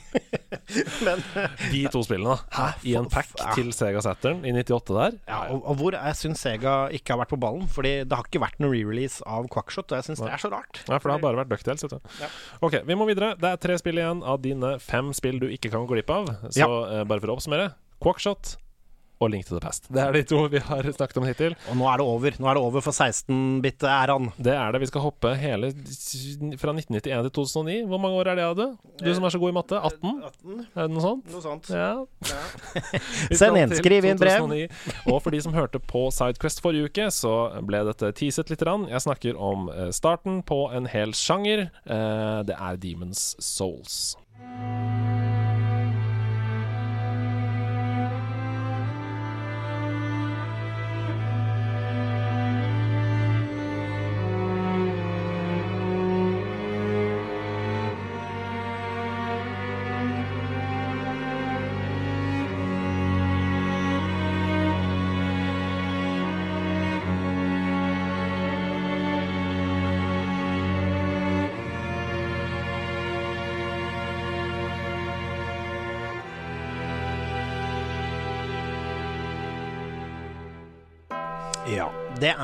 Men 1.06 1.22
De 1.72 1.82
to 1.94 2.02
spillene, 2.06 2.36
da. 2.52 2.68
I 2.88 2.96
en 3.00 3.08
pack 3.12 3.30
Ja. 3.40 3.52
til 3.56 3.72
Sega 3.76 4.02
Saturn 4.04 4.44
i 4.48 4.54
98 4.56 4.96
der. 4.96 5.18
Ja, 5.30 5.40
og, 5.54 5.62
og 5.70 5.78
hvor 5.80 5.96
jeg 5.98 6.18
syns 6.20 6.42
Sega 6.46 6.76
ikke 6.96 7.14
har 7.16 7.22
vært 7.24 7.34
på 7.36 7.40
ballen. 7.42 7.68
Fordi 7.72 7.94
det 8.08 8.16
har 8.18 8.26
ikke 8.28 8.42
vært 8.44 8.60
noen 8.64 8.74
re-release 8.74 9.22
av 9.30 9.48
Quackshot, 9.52 9.92
og 9.92 10.00
jeg 10.00 10.08
syns 10.10 10.24
det 10.24 10.32
er 10.34 10.42
så 10.42 10.52
rart. 10.54 10.82
Ja, 10.88 10.98
for 11.00 11.10
det 11.12 11.18
har 11.18 11.24
bare 11.28 11.42
vært 11.44 11.52
Ducktails. 11.54 11.86
vet 11.86 11.96
du. 11.98 12.12
Ja. 12.22 12.30
Ok, 12.66 12.80
vi 12.88 12.98
må 12.98 13.08
videre. 13.10 13.34
Det 13.40 13.52
er 13.54 13.62
tre 13.68 13.78
spill 13.82 14.02
igjen 14.02 14.24
av 14.26 14.42
dine 14.44 14.76
fem 14.84 15.12
spill 15.18 15.40
du 15.44 15.48
ikke 15.52 15.72
kan 15.74 15.86
gå 15.86 15.96
glipp 15.98 16.14
av. 16.16 16.32
Så 16.50 16.68
eh, 16.90 17.04
bare 17.08 17.22
for 17.24 17.34
å 17.34 17.38
oppsummere 17.40 17.72
Quackshot 18.04 18.56
og 19.24 19.30
Link 19.32 19.46
to 19.48 19.56
the 19.56 19.62
Past. 19.64 19.88
Det 19.94 20.02
er 20.04 20.12
de 20.12 20.24
to 20.28 20.42
vi 20.52 20.60
har 20.60 20.84
snakket 20.92 21.18
om 21.22 21.26
hittil. 21.30 21.56
Og 21.72 21.78
nå 21.80 21.86
er 21.88 22.02
det 22.02 22.06
over. 22.06 22.36
Nå 22.42 22.50
er 22.52 22.58
det 22.58 22.64
over 22.66 22.84
for 22.84 22.92
16-bit-æraen. 22.92 24.32
Det 24.38 24.52
er 24.54 24.72
det. 24.76 24.82
Vi 24.84 24.90
skal 24.90 25.06
hoppe 25.06 25.32
hele 25.40 25.70
fra 26.60 26.74
1991 26.76 27.30
til 27.30 27.32
2009. 27.38 27.78
Hvor 27.88 28.02
mange 28.04 28.20
år 28.20 28.32
er 28.34 28.40
det, 28.42 28.48
Ade? 28.50 28.68
Du 29.00 29.08
som 29.16 29.24
er 29.24 29.34
så 29.36 29.40
god 29.40 29.54
i 29.54 29.56
matte. 29.56 29.80
18? 29.80 30.20
18, 30.26 30.66
Er 30.76 30.82
det 30.90 30.96
noe 30.98 31.06
sånt? 31.06 31.32
noe 31.32 31.44
sånt. 31.46 31.70
Ja. 31.72 31.94
Ja. 32.28 32.44
Send 33.40 33.62
inn, 33.62 33.76
skriv 33.80 34.10
inn 34.12 34.20
brev. 34.20 34.52
Og 35.08 35.22
for 35.24 35.32
de 35.32 35.42
som 35.46 35.56
hørte 35.56 35.80
på 35.80 36.08
Sidequest 36.16 36.60
forrige 36.66 36.90
uke, 36.92 37.08
så 37.16 37.36
ble 37.66 37.86
dette 37.88 38.12
teaset 38.20 38.52
litt. 38.52 38.60
Grann. 38.66 38.88
Jeg 38.90 39.04
snakker 39.04 39.36
om 39.38 39.68
eh, 39.70 39.92
starten 39.94 40.40
på 40.48 40.64
en 40.74 40.88
hel 40.90 41.12
sjanger. 41.14 41.68
Eh, 41.86 42.42
Det 42.48 42.56
er 42.58 42.78
Demons 42.82 43.36
Souls. 43.44 44.16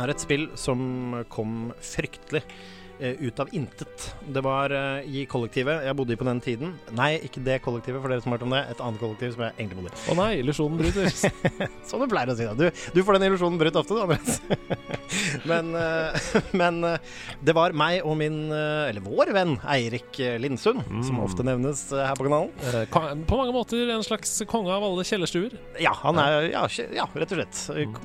Er 0.02 0.14
et 0.14 0.24
spill 0.24 0.48
som 0.60 1.24
kom 1.32 1.72
fryktelig 1.84 2.42
ut 3.02 3.40
av 3.42 3.50
intet. 3.58 4.08
Det 4.30 4.44
var 4.46 4.74
eh, 4.76 5.08
i 5.10 5.24
kollektivet 5.30 5.86
jeg 5.88 5.98
bodde 5.98 6.14
i 6.14 6.20
på 6.20 6.28
den 6.28 6.42
tiden. 6.44 6.74
Nei, 6.98 7.16
ikke 7.26 7.42
det 7.46 7.60
kollektivet, 7.66 8.02
for 8.04 8.14
dere 8.14 8.22
som 8.24 8.32
har 8.34 8.40
hørt 8.40 8.46
om 8.48 8.54
det. 8.56 8.62
Et 8.76 8.84
annet 8.86 9.02
kollektiv 9.02 9.34
som 9.36 9.44
jeg 9.48 9.56
egentlig 9.58 9.80
bodde 9.82 9.94
i. 9.96 10.04
Å 10.14 10.18
nei, 10.20 10.30
illusjonen 10.44 10.78
brytes. 10.82 11.24
Som 11.90 12.04
du 12.04 12.08
pleier 12.12 12.30
å 12.32 12.36
si, 12.38 12.46
da. 12.48 12.54
Du, 12.56 12.68
du 12.96 13.02
får 13.04 13.18
den 13.18 13.28
illusjonen 13.32 13.58
brutt 13.62 13.78
ofte, 13.82 13.98
du, 13.98 14.02
Andreas. 14.06 14.42
men 15.50 15.72
eh, 15.76 16.28
men 16.62 16.84
eh, 16.88 16.98
det 17.44 17.56
var 17.58 17.74
meg 17.78 18.02
og 18.08 18.16
min, 18.20 18.38
eh, 18.54 18.90
eller 18.92 19.04
vår 19.06 19.32
venn, 19.36 19.56
Eirik 19.72 20.22
Lindsund, 20.42 20.84
som 21.04 21.12
Mm. 21.12 21.24
ofte 21.26 21.44
nevnes 21.44 21.82
eh, 21.92 22.06
her 22.08 22.16
på 22.16 22.24
kanalen. 22.28 22.52
Eh, 22.72 22.86
På 23.28 23.38
mange 23.40 23.54
måter 23.56 23.90
en 23.92 24.04
slags 24.06 24.32
konge 24.50 24.72
av 24.72 24.84
alle 24.86 25.04
kjellerstuer. 25.08 25.58
Ja, 25.82 25.92
han 26.04 26.20
er 26.22 26.48
ja, 26.54 26.62
ja 26.96 27.08
rett 27.16 27.34
og 27.34 27.42
slett. 27.42 27.60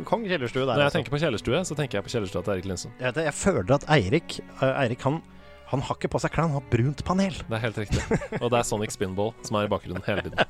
Kong 0.08 0.24
Kjellerstue 0.26 0.64
der. 0.64 0.72
Når 0.72 0.80
jeg 0.80 0.88
altså. 0.88 0.98
tenker 0.98 1.14
på 1.14 1.20
kjellerstue, 1.22 1.60
så 1.68 1.76
tenker 1.78 1.98
jeg 2.00 2.06
på 2.08 2.12
kjellerstua 2.16 2.42
til 2.46 2.54
Erik 2.56 2.68
Lindsund. 2.70 2.96
Jeg, 3.02 3.14
jeg 3.28 3.34
føler 3.38 3.76
at 3.78 3.86
Eirik, 3.96 4.38
eh, 4.58 4.72
Eirik 4.86 5.04
han, 5.06 5.20
han 5.70 5.82
har 5.82 5.98
ikke 5.98 6.12
på 6.14 6.22
seg 6.22 6.32
klær, 6.34 6.46
han 6.48 6.56
har 6.56 6.66
brunt 6.70 7.02
panel. 7.06 7.36
Det 7.42 7.58
er 7.58 7.64
helt 7.64 7.82
riktig. 7.82 8.02
Og 8.40 8.48
det 8.52 8.60
er 8.60 8.66
Sonic 8.68 8.94
Spinball 8.94 9.34
som 9.46 9.58
er 9.58 9.66
i 9.66 9.72
bakgrunnen 9.72 10.06
hele 10.06 10.26
tiden. 10.28 10.40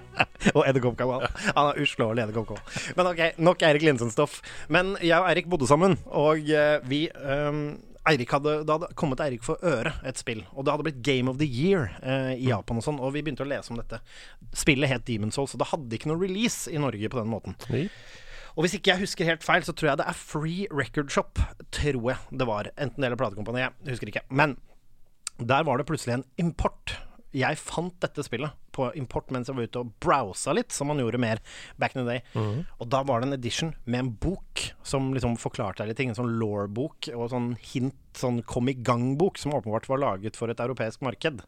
Og 0.56 0.64
edderkoppkall. 0.64 1.26
Han 1.52 1.66
er 1.66 1.82
uslåelig 1.82 2.22
edderkoppkall. 2.24 2.60
Men 2.96 3.10
ok, 3.10 3.20
nok 3.42 3.62
Eirik 3.66 3.84
Linsen-stoff. 3.84 4.38
Men 4.72 4.94
jeg 5.04 5.18
og 5.18 5.28
Eirik 5.28 5.50
bodde 5.52 5.68
sammen, 5.68 5.98
og 6.06 6.48
eh, 6.48 6.78
vi 6.88 7.04
um 7.12 7.64
Eirik 8.08 8.30
hadde, 8.32 8.62
Det 8.64 8.72
hadde 8.72 8.94
kommet 8.96 9.20
Eirik 9.20 9.42
for 9.44 9.60
øre 9.66 9.92
et 10.08 10.18
spill, 10.18 10.40
og 10.54 10.64
det 10.64 10.72
hadde 10.72 10.86
blitt 10.86 11.02
Game 11.04 11.28
of 11.30 11.36
the 11.36 11.46
Year 11.46 11.90
eh, 12.00 12.32
i 12.38 12.48
Japan 12.48 12.80
og 12.80 12.86
sånn, 12.86 13.00
og 13.02 13.12
vi 13.12 13.20
begynte 13.26 13.44
å 13.44 13.50
lese 13.50 13.74
om 13.74 13.76
dette. 13.76 14.00
Spillet 14.56 14.88
het 14.88 15.04
Demon's 15.04 15.36
Souls, 15.36 15.52
og 15.54 15.60
det 15.60 15.68
hadde 15.74 15.98
ikke 15.98 16.08
noe 16.08 16.20
release 16.22 16.72
i 16.72 16.80
Norge 16.80 17.12
på 17.12 17.20
den 17.20 17.28
måten. 17.30 17.58
Og 18.56 18.64
hvis 18.64 18.74
ikke 18.78 18.92
jeg 18.94 19.04
husker 19.04 19.28
helt 19.28 19.44
feil, 19.46 19.62
så 19.66 19.74
tror 19.76 19.92
jeg 19.92 20.00
det 20.00 20.08
er 20.10 20.18
Free 20.18 20.66
Record 20.74 21.12
Shop, 21.14 21.38
tror 21.70 22.10
jeg 22.10 22.38
det 22.40 22.48
var. 22.48 22.70
Enten 22.76 23.00
det 23.02 23.10
eller 23.10 23.20
platekompaniet, 23.20 23.76
jeg 23.84 23.94
husker 23.94 24.10
ikke. 24.10 24.26
Men 24.30 24.56
der 25.40 25.64
var 25.64 25.78
det 25.80 25.86
plutselig 25.88 26.18
en 26.18 26.26
import. 26.42 26.96
Jeg 27.32 27.60
fant 27.62 27.94
dette 28.02 28.24
spillet 28.26 28.56
på 28.74 28.88
import 28.98 29.28
mens 29.30 29.46
jeg 29.46 29.54
var 29.54 29.68
ute 29.70 29.82
og 29.84 29.92
browsa 30.02 30.52
litt, 30.56 30.72
som 30.74 30.90
man 30.90 30.98
gjorde 30.98 31.20
mer 31.22 31.38
back 31.78 31.94
in 31.94 32.02
the 32.02 32.08
day. 32.16 32.24
Og 32.82 32.88
da 32.90 33.04
var 33.06 33.20
det 33.22 33.28
en 33.30 33.36
edition 33.38 33.70
med 33.86 34.00
en 34.00 34.10
bok 34.22 34.64
som 34.82 35.12
liksom 35.14 35.36
forklarte 35.38 35.84
deg 35.84 35.92
litt 35.92 36.00
ting. 36.02 36.10
En 36.10 36.18
sånn 36.18 36.34
law-bok 36.42 37.08
og 37.14 37.30
sånn 37.30 37.52
hint, 37.72 37.94
sånn 38.18 38.42
kom 38.42 38.68
i 38.68 38.74
gang-bok, 38.74 39.38
som 39.38 39.54
åpenbart 39.54 39.86
var 39.88 40.02
laget 40.02 40.36
for 40.36 40.50
et 40.50 40.60
europeisk 40.60 41.02
marked. 41.06 41.44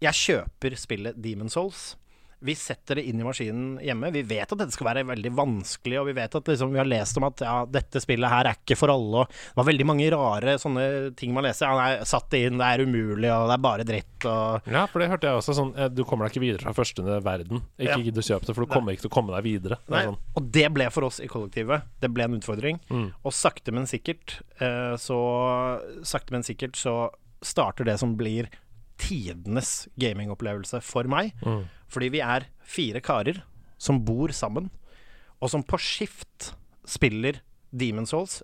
Jeg 0.00 0.14
kjøper 0.14 0.76
spillet 0.78 1.20
Demon 1.20 1.52
Souls. 1.52 1.96
Vi 2.40 2.54
setter 2.54 2.94
det 3.00 3.02
inn 3.10 3.18
i 3.18 3.24
maskinen 3.26 3.78
hjemme. 3.82 4.12
Vi 4.14 4.22
vet 4.22 4.52
at 4.52 4.58
dette 4.60 4.70
skal 4.74 4.86
være 4.92 5.02
veldig 5.08 5.32
vanskelig, 5.34 5.96
og 5.98 6.06
vi 6.06 6.14
vet 6.14 6.36
at 6.38 6.50
liksom, 6.52 6.70
vi 6.70 6.78
har 6.78 6.86
lest 6.86 7.16
om 7.18 7.24
at 7.26 7.40
ja, 7.42 7.54
dette 7.66 7.98
spillet 8.04 8.30
her 8.30 8.46
er 8.46 8.58
ikke 8.60 8.76
for 8.78 8.92
alle. 8.94 9.24
Og 9.24 9.32
det 9.32 9.58
var 9.58 9.66
veldig 9.70 9.86
mange 9.90 10.06
rare 10.14 10.54
sånne 10.62 10.84
ting 11.18 11.32
man 11.34 11.42
leser. 11.48 11.66
Ja, 11.66 11.74
nei, 11.80 12.04
satt 12.06 12.28
det 12.30 12.44
inn, 12.46 12.60
det 12.60 12.68
er 12.68 12.84
umulig, 12.86 13.30
og 13.34 13.48
det 13.50 13.56
er 13.56 13.64
bare 13.66 13.86
dritt, 13.88 14.28
og 14.30 14.70
Ja, 14.70 14.84
for 14.86 15.02
det 15.02 15.08
hørte 15.10 15.26
jeg 15.32 15.40
også. 15.40 15.56
Sånn, 15.58 15.72
eh, 15.76 15.88
du 15.90 16.04
kommer 16.04 16.28
deg 16.28 16.36
ikke 16.36 16.44
videre 16.46 16.62
fra 16.68 16.76
første 16.78 17.02
verden. 17.26 17.64
Ikke 17.78 17.96
Ja. 17.96 17.98
gidd 18.06 18.22
å 18.22 18.26
kjøpe 18.28 18.46
det, 18.46 18.54
for 18.54 18.64
du 18.64 18.72
kommer 18.72 18.92
ikke 18.94 19.06
til 19.08 19.10
å 19.10 19.16
komme 19.18 19.34
deg 19.34 19.44
videre. 19.48 19.80
Det 19.88 19.90
Nei, 19.96 20.04
sånn. 20.06 20.18
og 20.36 20.52
det 20.52 20.68
ble 20.74 20.90
for 20.94 21.04
oss 21.10 21.18
i 21.20 21.26
kollektivet. 21.26 21.82
Det 22.00 22.12
ble 22.14 22.24
en 22.24 22.38
utfordring. 22.38 22.78
Mm. 22.90 23.12
Og 23.24 23.32
sakte, 23.32 23.72
men 23.74 23.84
sikkert 23.90 24.38
eh, 24.60 24.94
så 24.96 25.18
Sakte, 26.06 26.30
men 26.30 26.42
sikkert 26.46 26.76
så 26.78 27.10
starter 27.42 27.84
det 27.84 27.98
som 27.98 28.16
blir 28.16 28.48
tidenes 28.98 29.86
gamingopplevelse 30.00 30.80
for 30.82 31.04
meg. 31.10 31.32
Mm. 31.44 31.64
Fordi 31.88 32.10
vi 32.12 32.20
er 32.24 32.48
fire 32.68 33.00
karer 33.04 33.42
som 33.80 34.02
bor 34.04 34.32
sammen, 34.34 34.70
og 35.38 35.50
som 35.52 35.62
på 35.62 35.78
skift 35.80 36.52
spiller 36.88 37.40
Demon 37.70 38.08
Souls. 38.08 38.40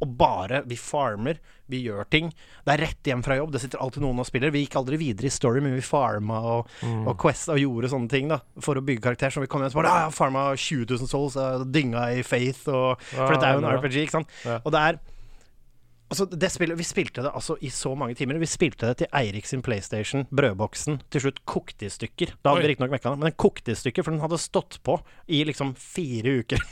Og 0.00 0.08
bare 0.16 0.62
Vi 0.64 0.78
farmer, 0.80 1.36
vi 1.68 1.82
gjør 1.84 2.06
ting. 2.08 2.30
Det 2.64 2.72
er 2.72 2.80
rett 2.86 3.04
hjem 3.10 3.20
fra 3.22 3.36
jobb, 3.36 3.52
det 3.52 3.60
sitter 3.60 3.82
alltid 3.84 4.00
noen 4.02 4.22
og 4.22 4.26
spiller. 4.26 4.50
Vi 4.54 4.62
gikk 4.64 4.78
aldri 4.80 4.96
videre 4.96 5.28
i 5.28 5.34
story, 5.34 5.60
men 5.60 5.74
vi 5.76 5.84
farma 5.84 6.38
og, 6.54 6.70
og 7.04 7.12
Quest 7.20 7.52
og 7.52 7.60
gjorde 7.60 7.90
sånne 7.92 8.08
ting 8.08 8.30
da 8.32 8.40
for 8.64 8.80
å 8.80 8.84
bygge 8.86 9.04
karakter. 9.04 9.34
Så 9.34 9.44
vi 9.44 9.50
kom 9.50 9.60
hjem 9.60 9.68
og 9.68 9.76
så 9.76 9.82
bare 9.82 9.92
Ja, 10.06 10.08
farma 10.14 10.46
20 10.56 10.88
000 10.88 11.10
souls, 11.10 11.36
dynga 11.68 12.06
i 12.16 12.24
Faith, 12.24 12.64
og 12.72 12.96
For 13.12 13.36
dette 13.36 13.50
er 13.50 13.58
jo 13.58 13.62
en. 13.66 13.68
RPG, 13.76 13.98
ikke 14.06 14.16
sant. 14.22 14.32
Ja. 14.48 14.56
Og 14.64 14.72
det 14.72 14.86
er 14.88 15.00
Altså, 16.10 16.26
det 16.26 16.50
spillet, 16.50 16.78
Vi 16.78 16.86
spilte 16.86 17.22
det 17.22 17.30
altså 17.30 17.54
i 17.62 17.70
så 17.70 17.92
mange 17.94 18.16
timer. 18.18 18.38
Vi 18.42 18.48
spilte 18.50 18.88
det 18.88 18.96
til 18.98 19.10
Eirik 19.14 19.46
sin 19.46 19.62
PlayStation, 19.62 20.26
brødboksen. 20.34 20.98
Til 21.10 21.22
slutt 21.22 21.38
kokte 21.46 21.86
i 21.86 21.92
stykker. 21.92 22.34
Da 22.42 22.50
hadde 22.50 22.64
Oi. 22.64 22.66
vi 22.66 22.70
riktignok 22.72 22.94
mekka 22.96 23.12
den, 23.12 23.20
men 23.22 23.30
den 23.30 23.38
kokte 23.38 23.70
i 23.70 23.78
stykker, 23.78 24.02
for 24.02 24.16
den 24.16 24.22
hadde 24.24 24.40
stått 24.42 24.80
på 24.86 24.98
i 25.30 25.44
liksom 25.46 25.74
fire 25.78 26.40
uker. 26.42 26.64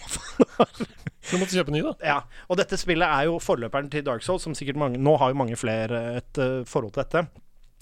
Du 1.29 1.35
måtte 1.37 1.53
kjøpe 1.53 1.72
ny, 1.74 1.83
da. 1.85 1.90
ja, 2.01 2.44
Og 2.48 2.57
dette 2.57 2.79
spillet 2.81 3.05
er 3.05 3.27
jo 3.29 3.35
forløperen 3.42 3.90
til 3.92 4.05
Dark 4.07 4.22
Souls, 4.24 4.46
som 4.46 4.55
sikkert 4.57 4.79
mange 4.81 5.01
Nå 5.03 5.12
har 5.20 5.35
jo 5.35 5.37
mange 5.37 5.59
flere 5.61 5.98
et 6.22 6.40
uh, 6.40 6.62
forhold 6.64 6.94
til 6.94 7.03
dette. 7.03 7.24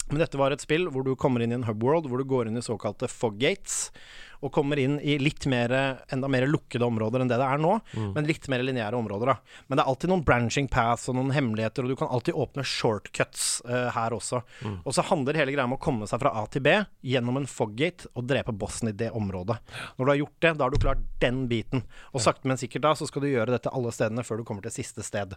Men 0.09 0.19
dette 0.19 0.39
var 0.39 0.51
et 0.51 0.63
spill 0.63 0.89
hvor 0.91 1.05
du 1.05 1.13
kommer 1.19 1.43
inn 1.43 1.53
i 1.53 1.57
en 1.57 1.63
hubworld, 1.67 2.09
hvor 2.11 2.19
du 2.19 2.27
går 2.27 2.49
inn 2.49 2.59
i 2.59 2.65
såkalte 2.65 3.07
foggates. 3.11 3.89
Og 4.45 4.53
kommer 4.53 4.79
inn 4.81 4.97
i 5.01 5.17
litt 5.21 5.47
mer, 5.49 5.73
enda 6.13 6.29
mer 6.31 6.47
lukkede 6.49 6.85
områder 6.87 7.23
enn 7.23 7.31
det 7.31 7.39
det 7.39 7.47
er 7.47 7.61
nå. 7.61 7.73
Men 8.15 8.27
litt 8.27 8.47
mer 8.51 8.63
lineære 8.65 8.97
områder, 8.97 9.33
da. 9.33 9.63
Men 9.67 9.77
det 9.79 9.83
er 9.83 9.91
alltid 9.91 10.11
noen 10.11 10.25
branching 10.27 10.69
paths 10.71 11.07
og 11.11 11.17
noen 11.17 11.33
hemmeligheter, 11.35 11.85
og 11.85 11.93
du 11.93 11.99
kan 11.99 12.11
alltid 12.13 12.37
åpne 12.37 12.65
shortcuts 12.67 13.47
uh, 13.67 13.89
her 13.95 14.15
også. 14.15 14.41
Og 14.83 14.95
så 14.95 15.05
handler 15.09 15.39
hele 15.39 15.53
greia 15.55 15.67
om 15.67 15.75
å 15.77 15.81
komme 15.81 16.07
seg 16.09 16.21
fra 16.21 16.33
A 16.37 16.45
til 16.51 16.63
B 16.65 16.73
gjennom 17.07 17.39
en 17.39 17.49
foggate 17.49 18.09
og 18.13 18.27
drepe 18.29 18.53
bossen 18.55 18.91
i 18.91 18.95
det 18.97 19.09
området. 19.15 19.57
Når 19.97 20.05
du 20.05 20.11
har 20.11 20.21
gjort 20.21 20.39
det, 20.45 20.53
da 20.57 20.67
har 20.67 20.73
du 20.73 20.81
klart 20.81 21.03
den 21.23 21.43
biten. 21.51 21.83
Og 22.13 22.23
sakte, 22.23 22.47
men 22.49 22.59
sikkert 22.59 22.85
da, 22.85 22.93
så 22.97 23.07
skal 23.09 23.23
du 23.23 23.29
gjøre 23.31 23.53
dette 23.55 23.71
alle 23.73 23.93
stedene 23.95 24.25
før 24.27 24.41
du 24.41 24.47
kommer 24.47 24.65
til 24.65 24.75
siste 24.75 25.05
sted. 25.05 25.35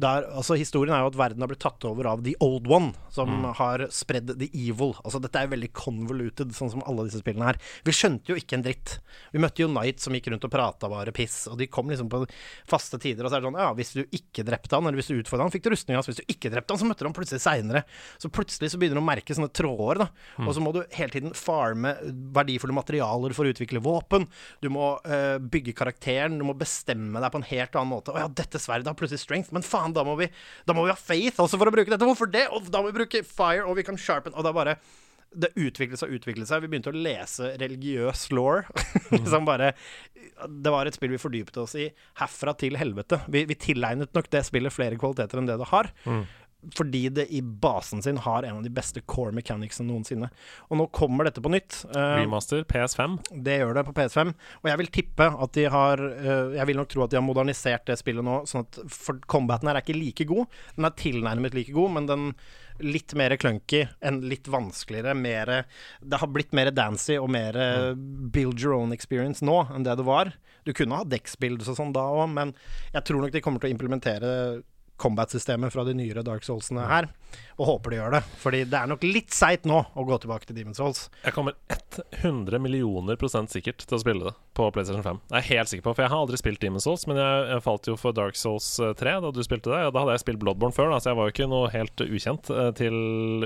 Der, 0.00 0.26
altså 0.30 0.58
Historien 0.60 0.94
er 0.96 1.04
jo 1.04 1.12
at 1.12 1.18
verden 1.20 1.44
har 1.44 1.50
blitt 1.50 1.62
tatt 1.62 1.84
over 1.88 2.08
av 2.10 2.24
The 2.26 2.36
Old 2.44 2.68
One, 2.70 2.92
som 3.12 3.44
har 3.58 3.86
spredd 3.94 4.34
the 4.40 4.50
evil. 4.54 4.94
Altså 5.04 5.22
Dette 5.22 5.42
er 5.42 5.52
veldig 5.52 5.72
convoluted, 5.76 6.54
sånn 6.56 6.72
som 6.72 6.84
alle 6.88 7.06
disse 7.08 7.22
spillene 7.22 7.50
her. 7.52 7.60
Vi 7.86 7.94
skjønte 7.96 8.32
jo 8.32 8.39
ikke 8.40 8.58
en 8.58 8.64
dritt. 8.64 8.96
Vi 9.34 9.42
møtte 9.42 9.62
jo 9.62 9.68
Knight 9.70 10.02
som 10.02 10.14
gikk 10.16 10.30
rundt 10.32 10.46
og 10.46 10.52
prata 10.52 10.90
bare 10.90 11.14
piss, 11.14 11.44
og 11.50 11.58
de 11.60 11.68
kom 11.70 11.90
liksom 11.92 12.10
på 12.10 12.22
faste 12.68 12.98
tider, 13.00 13.24
og 13.24 13.30
så 13.30 13.38
er 13.38 13.44
det 13.44 13.50
sånn 13.50 13.60
Ja, 13.60 13.70
hvis 13.76 13.92
du 13.96 14.02
ikke 14.04 14.44
drepte 14.46 14.76
han, 14.76 14.88
eller 14.88 15.00
hvis 15.00 15.10
du 15.10 15.18
utfordra 15.18 15.46
han, 15.46 15.54
fikk 15.54 15.66
du 15.66 15.70
rustninga 15.74 16.00
hans. 16.00 16.10
Hvis 16.10 16.20
du 16.22 16.32
ikke 16.32 16.52
drepte 16.52 16.74
han, 16.74 16.80
så 16.82 16.88
møtte 16.88 17.04
du 17.04 17.10
han 17.10 17.16
plutselig 17.16 17.42
seinere. 17.44 17.84
Så 18.22 18.32
plutselig 18.32 18.72
så 18.72 18.80
begynner 18.80 19.00
du 19.00 19.04
å 19.04 19.08
merke 19.08 19.36
sånne 19.36 19.52
tråder, 19.54 20.02
da. 20.04 20.08
Og 20.46 20.52
så 20.56 20.64
må 20.64 20.74
du 20.74 20.80
hele 20.96 21.14
tiden 21.14 21.36
farme 21.36 21.94
verdifulle 22.36 22.76
materialer 22.76 23.34
for 23.36 23.46
å 23.46 23.54
utvikle 23.54 23.82
våpen. 23.84 24.26
Du 24.64 24.70
må 24.72 24.92
uh, 25.04 25.36
bygge 25.40 25.76
karakteren, 25.78 26.38
du 26.40 26.46
må 26.48 26.56
bestemme 26.58 27.22
deg 27.22 27.34
på 27.34 27.42
en 27.42 27.48
helt 27.50 27.76
annen 27.76 27.92
måte. 27.92 28.14
Å 28.14 28.24
ja, 28.24 28.30
dette 28.40 28.62
sverdet 28.62 28.90
har 28.90 28.98
plutselig 28.98 29.22
strength, 29.22 29.52
men 29.54 29.66
faen, 29.66 29.94
da 29.96 30.04
må 30.06 30.16
vi, 30.20 30.30
da 30.66 30.76
må 30.76 30.86
vi 30.86 30.94
ha 30.94 30.98
faith 30.98 31.42
også 31.42 31.60
for 31.60 31.70
å 31.70 31.74
bruke 31.74 31.92
dette. 31.92 32.08
Hvorfor 32.08 32.30
det? 32.30 32.46
Og 32.54 32.70
da 32.72 32.82
må 32.82 32.90
vi 32.90 32.98
bruke 33.02 33.24
fire, 33.26 33.66
og 33.66 33.78
vi 33.78 33.86
kan 33.86 33.98
sharpen 34.00 34.34
Og 34.34 34.44
det 34.44 34.50
er 34.50 34.56
bare 34.56 34.76
det 35.30 35.52
utviklet 35.54 36.00
seg 36.00 36.10
og 36.10 36.18
utviklet 36.18 36.50
seg. 36.50 36.64
Vi 36.64 36.70
begynte 36.72 36.92
å 36.92 36.96
lese 37.06 37.52
religiøs 37.60 38.26
law. 38.34 38.64
liksom 39.14 39.46
bare 39.46 39.72
Det 40.48 40.74
var 40.74 40.88
et 40.88 40.96
spill 40.96 41.14
vi 41.14 41.22
fordypet 41.22 41.60
oss 41.62 41.76
i 41.78 41.88
herfra 42.20 42.56
til 42.58 42.78
helvete. 42.80 43.22
Vi, 43.30 43.44
vi 43.46 43.58
tilegnet 43.58 44.14
nok 44.16 44.30
det 44.32 44.44
spillet 44.48 44.74
flere 44.74 44.98
kvaliteter 45.00 45.40
enn 45.40 45.50
det 45.50 45.60
det 45.60 45.70
har. 45.70 45.92
Fordi 46.76 47.06
det 47.08 47.24
i 47.32 47.40
basen 47.40 48.02
sin 48.04 48.18
har 48.20 48.44
en 48.44 48.58
av 48.58 48.64
de 48.66 48.72
beste 48.74 49.00
core 49.08 49.32
mechanicsene 49.32 49.88
noensinne. 49.88 50.28
Og 50.68 50.76
nå 50.76 50.86
kommer 50.92 51.24
dette 51.24 51.40
på 51.40 51.52
nytt. 51.52 51.78
Uh, 51.94 52.18
Remaster 52.20 52.66
PS5. 52.68 53.16
det 53.46 53.60
gjør 53.62 53.78
det 53.78 53.86
på 53.86 53.94
PS5. 53.96 54.34
Og 54.60 54.68
jeg 54.68 54.80
vil 54.82 54.90
tippe 54.98 55.28
at 55.30 55.54
de 55.56 55.64
har 55.72 56.02
uh, 56.02 56.56
Jeg 56.58 56.68
vil 56.68 56.80
nok 56.82 56.90
tro 56.92 57.06
at 57.06 57.14
de 57.14 57.20
har 57.20 57.24
modernisert 57.24 57.86
det 57.88 57.96
spillet 58.00 58.26
nå, 58.26 58.42
sånn 58.50 58.66
at 58.66 58.82
for 58.92 59.22
combaten 59.30 59.70
her 59.70 59.80
er 59.80 59.86
ikke 59.86 59.96
like 59.96 60.28
god. 60.28 60.60
Den 60.76 60.90
er 60.90 60.98
tilnærmet 61.00 61.56
like 61.56 61.72
god, 61.76 61.96
men 61.96 62.10
den 62.10 62.26
litt 62.82 63.14
mer 63.18 63.34
clunky 63.40 63.84
enn 64.04 64.22
litt 64.30 64.48
vanskeligere. 64.50 65.14
Mere, 65.18 65.62
det 66.00 66.20
har 66.22 66.32
blitt 66.32 66.54
mer 66.56 66.72
dancy 66.74 67.18
og 67.20 67.30
mer 67.32 67.56
mm. 67.56 68.04
build 68.34 68.60
your 68.62 68.76
own 68.78 68.94
experience 68.96 69.44
nå 69.44 69.62
enn 69.74 69.86
det 69.86 69.98
det 70.00 70.06
var. 70.08 70.32
Du 70.66 70.74
kunne 70.76 71.00
ha 71.00 71.08
dex-builds 71.08 71.70
og 71.72 71.78
sånn 71.78 71.94
da 71.96 72.04
òg, 72.12 72.28
men 72.34 72.52
jeg 72.92 73.06
tror 73.08 73.24
nok 73.24 73.32
de 73.34 73.42
kommer 73.44 73.62
til 73.62 73.70
å 73.70 73.76
implementere 73.76 74.34
combat-systemet 75.00 75.72
fra 75.72 75.84
de 75.84 75.94
nyere 75.96 76.22
Dark 76.26 76.44
Soulsene 76.44 76.84
her, 76.84 77.08
og 77.56 77.68
håper 77.70 77.94
de 77.94 77.98
gjør 78.00 78.16
det. 78.18 78.20
Fordi 78.42 78.60
det 78.68 78.80
er 78.82 78.90
nok 78.90 79.06
litt 79.06 79.32
seigt 79.32 79.64
nå 79.68 79.78
å 79.80 80.04
gå 80.04 80.18
tilbake 80.20 80.48
til 80.48 80.58
Demon's 80.58 80.80
Souls. 80.80 81.06
Jeg 81.24 81.32
kommer 81.36 81.56
100 82.20 82.60
millioner 82.60 83.16
prosent 83.20 83.52
sikkert 83.54 83.86
til 83.86 83.96
å 83.96 84.02
spille 84.02 84.28
det 84.28 84.34
på 84.60 84.68
PlayStation 84.76 85.04
5. 85.04 85.20
Det 85.26 85.38
er 85.38 85.44
jeg 85.44 85.58
helt 85.58 85.72
sikker 85.72 85.86
på, 85.88 85.94
for 85.96 86.04
jeg 86.04 86.12
har 86.12 86.24
aldri 86.24 86.40
spilt 86.40 86.62
Demon's 86.62 86.86
Souls, 86.86 87.06
men 87.08 87.20
jeg, 87.20 87.42
jeg 87.54 87.64
falt 87.64 87.90
jo 87.90 87.96
for 88.00 88.16
Dark 88.16 88.38
Souls 88.38 88.68
eh, 88.82 88.92
3 89.00 89.16
da 89.24 89.32
du 89.34 89.40
spilte 89.46 89.72
det. 89.72 89.80
Da 89.90 90.04
hadde 90.04 90.16
jeg 90.16 90.24
spilt 90.24 90.42
Bloodborne 90.42 90.76
før, 90.76 90.92
da, 90.92 91.00
så 91.02 91.12
jeg 91.12 91.20
var 91.20 91.28
jo 91.28 91.34
ikke 91.34 91.50
noe 91.50 91.72
helt 91.72 92.04
ukjent 92.04 92.52
uh, 92.52 92.68
til 92.76 92.96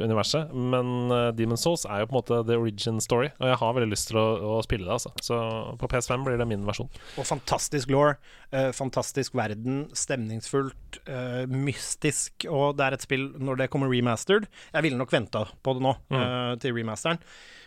universet. 0.02 0.52
Men 0.74 0.94
uh, 1.12 1.30
Demon's 1.36 1.64
Souls 1.66 1.86
er 1.88 2.02
jo 2.02 2.10
på 2.10 2.16
en 2.16 2.20
måte 2.20 2.42
the 2.48 2.58
origin 2.60 3.00
story, 3.04 3.30
og 3.38 3.52
jeg 3.52 3.60
har 3.62 3.76
veldig 3.78 3.90
lyst 3.92 4.10
til 4.10 4.20
å, 4.20 4.26
å 4.56 4.60
spille 4.66 4.88
det, 4.88 4.98
altså. 4.98 5.14
Så 5.24 5.40
på 5.80 5.90
PS5 5.90 6.26
blir 6.26 6.40
det 6.40 6.48
min 6.50 6.66
versjon. 6.66 6.90
Og 7.20 7.28
fantastisk 7.28 7.92
law, 7.94 8.14
uh, 8.54 8.70
fantastisk 8.74 9.36
verden, 9.38 9.84
stemningsfullt, 9.96 11.00
eh, 11.06 11.44
mystisk. 11.50 12.46
Og 12.50 12.76
det 12.78 12.86
er 12.86 12.96
et 12.96 13.04
spill 13.04 13.28
når 13.40 13.62
det 13.62 13.70
kommer 13.72 13.90
remastered. 13.92 14.48
Jeg 14.72 14.86
ville 14.86 15.00
nok 15.00 15.12
venta 15.12 15.46
på 15.62 15.76
det 15.76 15.84
nå, 15.84 15.96
eh, 16.14 16.54
til 16.62 16.76
remasteren. 16.78 17.20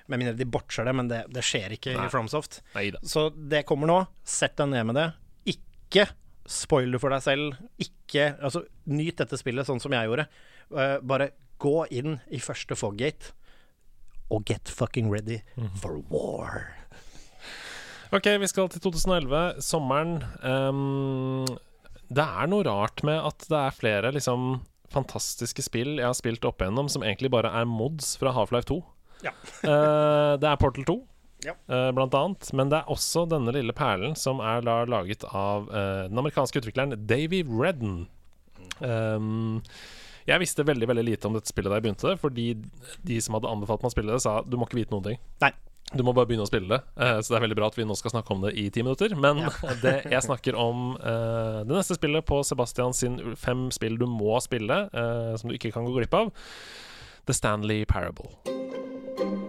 Med 0.08 0.22
mindre 0.22 0.38
de 0.40 0.48
botcher 0.48 0.88
det, 0.88 0.94
men 0.96 1.10
det, 1.12 1.24
det 1.36 1.44
skjer 1.44 1.76
ikke 1.76 1.96
Nei. 1.98 2.06
i 2.08 2.12
Fromsoft. 2.12 2.62
Neida. 2.78 3.02
Så 3.04 3.28
det 3.36 3.66
kommer 3.68 3.90
nå. 3.90 3.98
Sett 4.28 4.56
deg 4.60 4.72
ned 4.72 4.88
med 4.90 5.00
det. 5.00 5.08
Ikke 5.56 6.08
spoil 6.48 6.96
det 6.96 7.02
for 7.04 7.12
deg 7.12 7.26
selv. 7.26 7.58
Ikke 7.84 8.30
Altså, 8.40 8.64
nyt 8.88 9.20
dette 9.20 9.40
spillet 9.40 9.68
sånn 9.68 9.84
som 9.84 9.94
jeg 9.96 10.08
gjorde. 10.08 10.30
Uh, 10.72 10.98
bare 11.04 11.34
gå 11.60 11.76
inn 11.92 12.20
i 12.32 12.40
første 12.44 12.78
foggate 12.78 13.34
og 14.32 14.44
get 14.48 14.68
fucking 14.72 15.12
ready 15.12 15.40
for 15.80 16.02
war. 16.12 16.74
Ok, 18.16 18.28
vi 18.40 18.48
skal 18.48 18.70
til 18.72 18.84
2011, 18.84 19.62
sommeren. 19.64 20.22
Um, 20.44 21.44
det 22.08 22.24
er 22.24 22.48
noe 22.48 22.64
rart 22.68 23.04
med 23.08 23.20
at 23.20 23.48
det 23.52 23.60
er 23.60 23.76
flere 23.76 24.12
liksom 24.16 24.62
fantastiske 24.92 25.66
spill 25.66 25.98
jeg 25.98 26.08
har 26.08 26.16
spilt 26.16 26.46
opp 26.48 26.64
igjennom, 26.64 26.88
som 26.92 27.04
egentlig 27.04 27.32
bare 27.34 27.52
er 27.52 27.68
mods 27.68 28.14
fra 28.20 28.32
Half-Life 28.36 28.70
2. 28.72 28.80
Ja. 29.26 29.34
Eh, 29.68 30.34
det 30.38 30.46
er 30.48 30.60
Portal 30.62 30.86
2, 30.86 30.96
Ja. 31.48 31.54
eh, 31.68 31.90
blant 31.98 32.14
annet. 32.14 32.50
Men 32.54 32.70
det 32.70 32.78
er 32.82 32.92
også 32.94 33.26
denne 33.30 33.52
lille 33.56 33.74
perlen 33.74 34.14
som 34.16 34.40
er 34.40 34.62
laget 34.62 35.26
av 35.32 35.70
eh, 35.72 36.04
den 36.12 36.20
amerikanske 36.22 36.62
utvikleren 36.62 36.94
Davy 37.10 37.42
Redden. 37.48 38.06
Um, 38.80 39.62
jeg 40.28 40.42
visste 40.44 40.66
veldig 40.68 40.88
veldig 40.90 41.06
lite 41.08 41.30
om 41.30 41.34
dette 41.38 41.50
spillet 41.50 41.72
da 41.72 41.78
jeg 41.80 41.86
begynte 41.88 42.12
fordi 42.20 42.44
de 43.08 43.18
som 43.24 43.38
hadde 43.38 43.50
anbefalt 43.50 43.82
meg 43.82 43.90
å 43.90 43.96
spille 43.96 44.14
det, 44.14 44.22
sa 44.22 44.42
du 44.46 44.58
må 44.60 44.68
ikke 44.68 44.82
vite 44.82 44.94
noen 44.94 45.06
ting. 45.12 45.22
Nei. 45.42 45.54
Du 45.96 46.04
må 46.04 46.12
bare 46.12 46.28
begynne 46.28 46.44
å 46.44 46.50
spille 46.50 46.68
det. 46.68 46.82
Uh, 47.00 47.22
så 47.24 47.32
det 47.32 47.38
er 47.40 47.46
veldig 47.48 47.58
bra 47.62 47.70
at 47.72 47.78
vi 47.80 47.86
nå 47.88 47.96
skal 47.96 48.12
snakke 48.12 48.36
om 48.36 48.44
det 48.44 48.52
i 48.60 48.68
ti 48.76 48.84
minutter. 48.84 49.16
Men 49.16 49.46
det 49.86 49.96
jeg 50.12 50.26
snakker 50.28 50.58
om 50.60 50.92
uh, 51.00 51.64
det 51.64 51.72
neste 51.74 51.96
spillet 51.98 52.28
på 52.28 52.42
Sebastian 52.46 52.94
sin 52.98 53.18
fem 53.40 53.70
spill 53.72 53.96
du 53.98 54.06
må 54.12 54.36
spille, 54.44 54.84
uh, 54.92 55.34
som 55.40 55.50
du 55.50 55.56
ikke 55.56 55.72
kan 55.76 55.88
gå 55.88 55.96
glipp 55.96 56.18
av. 56.20 56.34
The 57.28 57.36
Stanley 57.36 57.86
Parable. 57.88 58.57
Ja. 59.18 59.47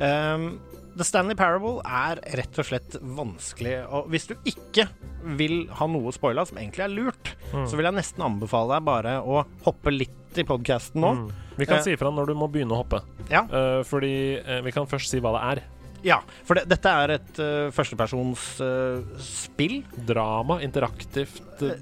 Ehm, 0.00 0.58
The 0.92 1.04
Stanley 1.08 1.34
Parable 1.38 1.80
er 1.88 2.18
rett 2.36 2.58
og 2.60 2.66
slett 2.68 2.98
vanskelig. 3.00 3.78
Og 3.88 4.10
hvis 4.12 4.26
du 4.28 4.34
ikke 4.44 4.84
vil 5.38 5.62
ha 5.78 5.86
noe 5.88 6.12
spoila, 6.12 6.44
som 6.44 6.58
egentlig 6.60 6.84
er 6.84 6.92
lurt, 6.92 7.30
så 7.52 7.78
vil 7.78 7.86
jeg 7.88 7.96
nesten 7.96 8.24
anbefale 8.26 8.74
deg 8.76 8.84
bare 8.84 9.14
å 9.24 9.44
hoppe 9.64 9.92
litt 9.94 10.36
i 10.36 10.44
podkasten 10.48 11.00
nå. 11.00 11.12
Mm. 11.16 11.30
Vi 11.56 11.66
kan 11.68 11.78
Eh. 11.78 11.82
si 11.84 11.92
ifra 11.96 12.10
når 12.12 12.26
du 12.32 12.34
må 12.34 12.48
begynne 12.52 12.72
å 12.76 12.80
hoppe. 12.82 13.00
Ja. 13.30 13.42
Uh, 13.48 13.80
fordi 13.84 14.40
uh, 14.40 14.60
vi 14.64 14.72
kan 14.72 14.86
først 14.88 15.10
si 15.12 15.20
hva 15.20 15.32
det 15.36 15.42
er. 15.52 15.62
Ja, 16.02 16.18
for 16.46 16.58
det, 16.58 16.64
dette 16.70 16.92
er 17.04 17.14
et 17.18 17.40
uh, 17.42 17.70
førstepersons 17.74 18.46
Uh, 18.62 19.18
spill. 19.22 19.80
Drama. 20.08 20.58
Interaktivt 20.64 21.62
uh, 21.62 21.72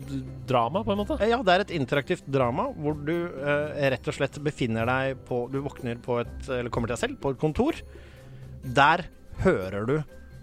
drama, 0.49 0.83
på 0.87 0.93
en 0.95 1.01
måte. 1.03 1.17
Eh, 1.21 1.31
Ja, 1.33 1.41
det 1.47 1.55
er 1.55 1.65
et 1.65 1.75
interaktivt 1.77 2.27
drama 2.31 2.69
hvor 2.77 2.97
du 2.97 3.15
eh, 3.15 3.89
rett 3.95 4.09
og 4.11 4.17
slett 4.17 4.39
befinner 4.45 4.89
deg 4.89 5.21
på 5.29 5.43
Du 5.53 5.61
våkner 5.65 5.99
på 6.03 6.21
et 6.23 6.49
Eller 6.49 6.71
kommer 6.73 6.91
til 6.91 6.97
deg 6.97 7.03
selv 7.05 7.21
på 7.23 7.35
et 7.35 7.41
kontor. 7.43 7.79
Der 8.65 9.07
hører 9.45 9.87
du 9.89 9.95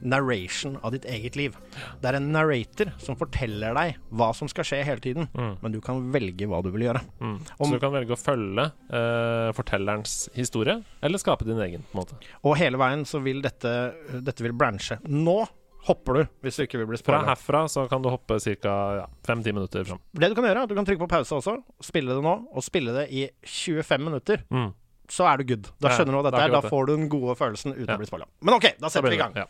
narration 0.01 0.77
av 0.83 0.91
ditt 0.91 1.05
eget 1.05 1.35
liv. 1.35 1.55
Det 2.01 2.09
er 2.11 2.17
en 2.19 2.31
narrator 2.31 2.91
som 3.01 3.15
forteller 3.19 3.73
deg 3.77 3.95
hva 4.11 4.33
som 4.35 4.47
skal 4.47 4.63
skje 4.67 4.83
hele 4.85 4.99
tiden, 5.03 5.27
Mm. 5.33 5.57
men 5.61 5.71
du 5.71 5.79
kan 5.81 6.11
velge 6.11 6.47
hva 6.47 6.61
du 6.63 6.69
vil 6.71 6.87
gjøre. 6.87 7.01
Mm. 7.19 7.37
Om- 7.59 7.67
Så 7.67 7.73
du 7.73 7.79
kan 7.79 7.91
velge 7.93 8.13
å 8.13 8.19
følge 8.19 8.71
uh, 8.91 9.51
fortellerens 9.53 10.29
historie, 10.35 10.83
eller 11.01 11.17
skape 11.17 11.45
din 11.45 11.59
egen. 11.59 11.83
på 11.91 11.97
en 11.97 12.03
måte 12.05 12.15
Og 12.43 12.57
hele 12.57 12.77
veien 12.77 13.05
så 13.05 13.21
vil 13.21 13.41
dette 13.41 13.93
Dette 14.23 14.41
vil 14.43 14.53
branche. 14.53 14.99
Nå 15.07 15.47
hopper 15.87 16.13
du 16.13 16.27
hvis 16.43 16.57
du 16.57 16.63
ikke 16.65 16.77
vil 16.79 16.87
bli 16.87 16.97
Fra 16.97 17.21
herfra 17.25 17.65
så 17.69 17.87
kan 17.89 18.01
du 18.01 18.09
hoppe 18.09 18.39
ca. 18.39 18.95
Ja, 18.97 19.05
fem-ti 19.23 19.51
minutter 19.53 19.83
fram. 19.85 19.99
Det 20.13 20.29
du 20.29 20.35
kan 20.35 20.43
gjøre, 20.43 20.63
er 20.63 20.67
du 20.67 20.75
kan 20.75 20.85
trykke 20.85 20.99
på 21.05 21.09
pause 21.09 21.31
også, 21.37 21.63
spille 21.81 22.13
det 22.13 22.23
nå, 22.23 22.47
og 22.53 22.63
spille 22.63 22.91
det 22.93 23.09
i 23.11 23.29
25 23.45 24.03
minutter. 24.03 24.43
Mm. 24.51 24.73
Så 25.09 25.23
er 25.31 25.37
du 25.39 25.43
good. 25.47 25.69
Da 25.79 25.89
skjønner 25.95 26.11
du 26.13 26.19
hva 26.19 26.23
dette 26.31 26.43
er. 26.43 26.51
Da 26.51 26.61
får 26.67 26.87
du 26.87 26.95
den 26.97 27.09
gode 27.11 27.35
følelsen 27.39 27.73
uten 27.77 27.93
å 27.95 27.99
bli 28.01 28.07
spoila. 28.09 28.25
Men 28.41 28.57
OK, 28.57 28.73
da 28.79 28.89
setter 28.91 29.09
vi 29.09 29.15
i 29.15 29.17
det- 29.17 29.33
gang. 29.33 29.47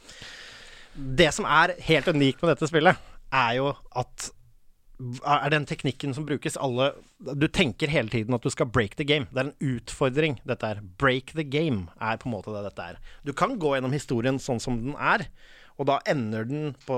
Det 1.18 1.34
som 1.34 1.46
er 1.46 1.76
helt 1.82 2.08
unikt 2.08 2.42
med 2.42 2.56
dette 2.56 2.70
spillet, 2.70 2.98
er 3.34 3.54
jo 3.58 3.76
at 3.96 4.32
er 4.98 5.50
den 5.54 5.66
teknikken 5.70 6.14
som 6.16 6.26
brukes 6.26 6.58
alle 6.58 6.88
Du 7.38 7.48
tenker 7.48 7.88
hele 7.88 8.10
tiden 8.10 8.34
at 8.34 8.42
du 8.42 8.50
skal 8.50 8.66
break 8.66 8.96
the 8.98 9.04
game. 9.06 9.28
Det 9.32 9.38
er 9.38 9.50
en 9.52 9.78
utfordring, 9.78 10.40
dette 10.46 10.64
er. 10.64 10.82
Break 10.98 11.34
the 11.34 11.44
game 11.44 11.90
er 12.02 12.18
på 12.18 12.26
en 12.30 12.34
måte 12.34 12.54
det 12.54 12.64
dette 12.72 12.80
er. 12.94 12.98
Du 13.26 13.34
kan 13.34 13.58
gå 13.60 13.76
gjennom 13.76 13.94
historien 13.94 14.40
sånn 14.42 14.60
som 14.62 14.80
den 14.82 14.96
er, 14.98 15.28
og 15.78 15.86
da 15.86 16.00
ender 16.10 16.46
den 16.50 16.72
på 16.88 16.98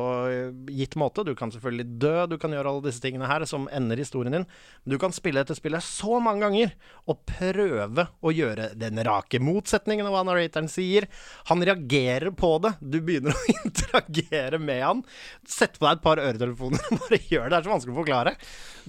gitt 0.72 0.96
måte. 1.00 1.26
Du 1.28 1.34
kan 1.38 1.52
selvfølgelig 1.52 2.00
dø, 2.00 2.14
du 2.32 2.38
kan 2.40 2.54
gjøre 2.56 2.72
alle 2.72 2.86
disse 2.86 3.04
tingene 3.04 3.28
her 3.28 3.44
som 3.50 3.68
ender 3.76 4.00
historien 4.00 4.38
din. 4.38 4.46
Men 4.84 4.94
du 4.94 4.98
kan 5.02 5.16
spille 5.16 5.44
dette 5.44 5.58
spillet 5.58 5.84
så 5.84 6.22
mange 6.24 6.46
ganger 6.46 6.72
og 7.12 7.20
prøve 7.28 8.08
å 8.24 8.34
gjøre 8.34 8.72
den 8.80 9.02
rake 9.06 9.42
motsetningen 9.44 10.08
av 10.08 10.16
hva 10.16 10.24
narratoren 10.30 10.72
sier. 10.72 11.10
Han 11.52 11.64
reagerer 11.68 12.32
på 12.32 12.54
det. 12.64 12.76
Du 12.80 13.02
begynner 13.04 13.36
å 13.36 13.48
interagere 13.66 14.62
med 14.64 14.84
han. 14.86 15.04
Sett 15.44 15.76
på 15.80 15.88
deg 15.88 16.00
et 16.00 16.06
par 16.06 16.24
øretelefoner 16.24 16.88
og 16.88 17.04
bare 17.04 17.20
gjør 17.28 17.50
det. 17.50 17.52
Det 17.52 17.60
er 17.60 17.68
så 17.68 17.76
vanskelig 17.76 17.98
å 17.98 18.00
forklare. 18.00 18.36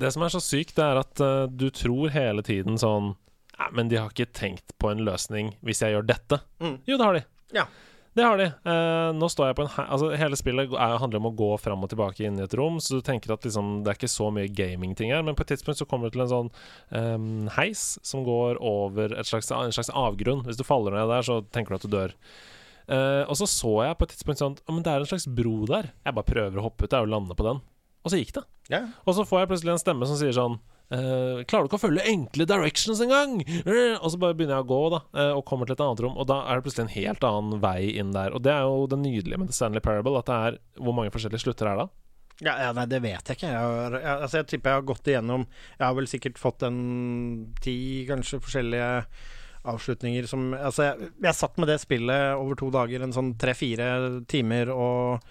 Det 0.00 0.14
som 0.14 0.26
er 0.26 0.34
så 0.36 0.44
sykt, 0.44 0.76
det 0.78 0.86
er 0.86 1.02
at 1.02 1.24
uh, 1.24 1.44
du 1.50 1.66
tror 1.74 2.14
hele 2.14 2.46
tiden 2.46 2.78
sånn 2.80 3.16
Nei, 3.60 3.66
men 3.76 3.90
de 3.90 3.98
har 4.00 4.08
ikke 4.08 4.30
tenkt 4.32 4.72
på 4.80 4.88
en 4.88 5.02
løsning 5.04 5.50
hvis 5.66 5.82
jeg 5.84 5.92
gjør 5.92 6.06
dette. 6.08 6.38
Mm. 6.64 6.78
Jo, 6.88 6.96
det 6.96 7.04
har 7.04 7.18
de. 7.18 7.20
Ja. 7.52 7.66
Det 8.16 8.24
har 8.26 8.40
de. 8.40 8.46
Eh, 8.50 9.08
nå 9.14 9.28
står 9.30 9.50
jeg 9.50 9.56
på 9.60 9.64
en 9.64 9.74
Altså 9.84 10.08
Hele 10.18 10.38
spillet 10.38 10.72
er, 10.74 10.96
handler 10.98 11.20
om 11.20 11.28
å 11.30 11.34
gå 11.38 11.50
fram 11.62 11.84
og 11.86 11.92
tilbake 11.92 12.24
inn 12.26 12.40
i 12.40 12.44
et 12.44 12.56
rom, 12.58 12.80
så 12.82 12.98
du 12.98 13.04
tenker 13.06 13.30
at 13.34 13.46
liksom 13.46 13.84
det 13.84 13.92
er 13.92 14.00
ikke 14.00 14.10
så 14.10 14.30
mye 14.34 14.50
gamingting 14.50 15.12
her, 15.14 15.22
men 15.26 15.38
på 15.38 15.46
et 15.46 15.52
tidspunkt 15.54 15.78
så 15.78 15.86
kommer 15.86 16.10
du 16.10 16.16
til 16.16 16.24
en 16.24 16.32
sånn 16.32 16.50
um, 16.90 17.50
heis 17.54 18.00
som 18.06 18.24
går 18.26 18.58
over 18.58 19.14
et 19.14 19.30
slags, 19.30 19.52
en 19.54 19.74
slags 19.74 19.92
avgrunn. 19.94 20.42
Hvis 20.48 20.58
du 20.58 20.66
faller 20.66 20.98
ned 20.98 21.12
der, 21.12 21.26
så 21.26 21.38
tenker 21.54 21.76
du 21.76 21.78
at 21.78 21.86
du 21.86 21.94
dør. 21.94 22.16
Eh, 22.90 23.22
og 23.30 23.38
så 23.38 23.46
så 23.46 23.76
jeg 23.86 23.98
på 24.00 24.08
et 24.08 24.16
tidspunkt 24.16 24.42
sånn 24.42 24.58
«Å, 24.58 24.74
Men 24.74 24.82
det 24.82 24.90
er 24.92 25.04
en 25.04 25.12
slags 25.12 25.28
bro 25.30 25.62
der. 25.70 25.92
Jeg 26.02 26.16
bare 26.16 26.26
prøver 26.32 26.58
å 26.58 26.66
hoppe 26.66 26.88
ut 26.88 26.90
der 26.90 27.06
og 27.06 27.12
lande 27.12 27.38
på 27.38 27.46
den. 27.46 27.62
Og 28.02 28.10
så 28.10 28.18
gikk 28.18 28.34
det. 28.40 28.42
Yeah. 28.72 28.90
Og 29.06 29.14
så 29.14 29.26
får 29.28 29.44
jeg 29.44 29.52
plutselig 29.52 29.76
en 29.76 29.82
stemme 29.82 30.08
som 30.08 30.18
sier 30.18 30.34
sånn 30.34 30.58
eh, 30.94 31.42
Klarer 31.48 31.66
du 31.66 31.70
ikke 31.70 31.78
å 31.80 31.84
følge 31.84 32.06
enkle 32.10 32.46
directions 32.48 33.02
engang? 33.04 33.38
Uh, 33.66 33.96
og 34.00 34.10
så 34.12 34.20
bare 34.20 34.36
begynner 34.38 34.58
jeg 34.58 34.66
å 34.66 34.70
gå, 34.70 34.80
da, 34.94 35.00
uh, 35.16 35.32
og 35.38 35.46
kommer 35.48 35.68
til 35.68 35.78
et 35.78 35.84
annet 35.84 36.04
rom, 36.04 36.18
og 36.18 36.28
da 36.30 36.42
er 36.44 36.58
det 36.58 36.66
plutselig 36.66 36.86
en 36.88 36.96
helt 36.96 37.26
annen 37.30 37.62
vei 37.62 37.94
inn 38.02 38.12
der. 38.16 38.34
Og 38.36 38.44
det 38.46 38.54
er 38.54 38.66
jo 38.66 38.86
det 38.90 39.00
nydelige 39.02 39.40
med 39.40 39.50
The 39.50 39.56
Stanley 39.56 39.84
Parable, 39.84 40.18
at 40.20 40.30
det 40.30 40.38
er 40.50 40.60
Hvor 40.80 40.96
mange 40.96 41.12
forskjellige 41.14 41.44
slutter 41.44 41.70
er 41.70 41.84
da. 41.84 41.90
Ja, 42.40 42.54
ja, 42.56 42.70
nei, 42.72 42.86
det 42.88 43.02
vet 43.04 43.28
jeg 43.28 43.36
ikke. 43.36 43.50
Jeg, 43.52 43.60
har, 43.60 43.96
jeg, 43.98 44.14
altså, 44.14 44.40
jeg 44.40 44.48
tipper 44.48 44.72
jeg 44.72 44.80
har 44.80 44.86
gått 44.88 45.08
igjennom 45.12 45.42
Jeg 45.50 45.84
har 45.84 45.96
vel 45.98 46.08
sikkert 46.08 46.40
fått 46.40 46.64
en 46.64 46.78
ti, 47.60 47.76
kanskje, 48.08 48.40
forskjellige 48.46 48.88
avslutninger 49.68 50.26
som 50.30 50.50
Altså, 50.56 50.86
jeg, 50.88 51.10
jeg 51.24 51.36
satt 51.36 51.58
med 51.60 51.68
det 51.70 51.78
spillet 51.82 52.34
over 52.38 52.58
to 52.58 52.70
dager, 52.72 53.02
en 53.04 53.14
sånn 53.14 53.34
tre-fire 53.40 53.88
timer, 54.30 54.72
og 54.72 55.24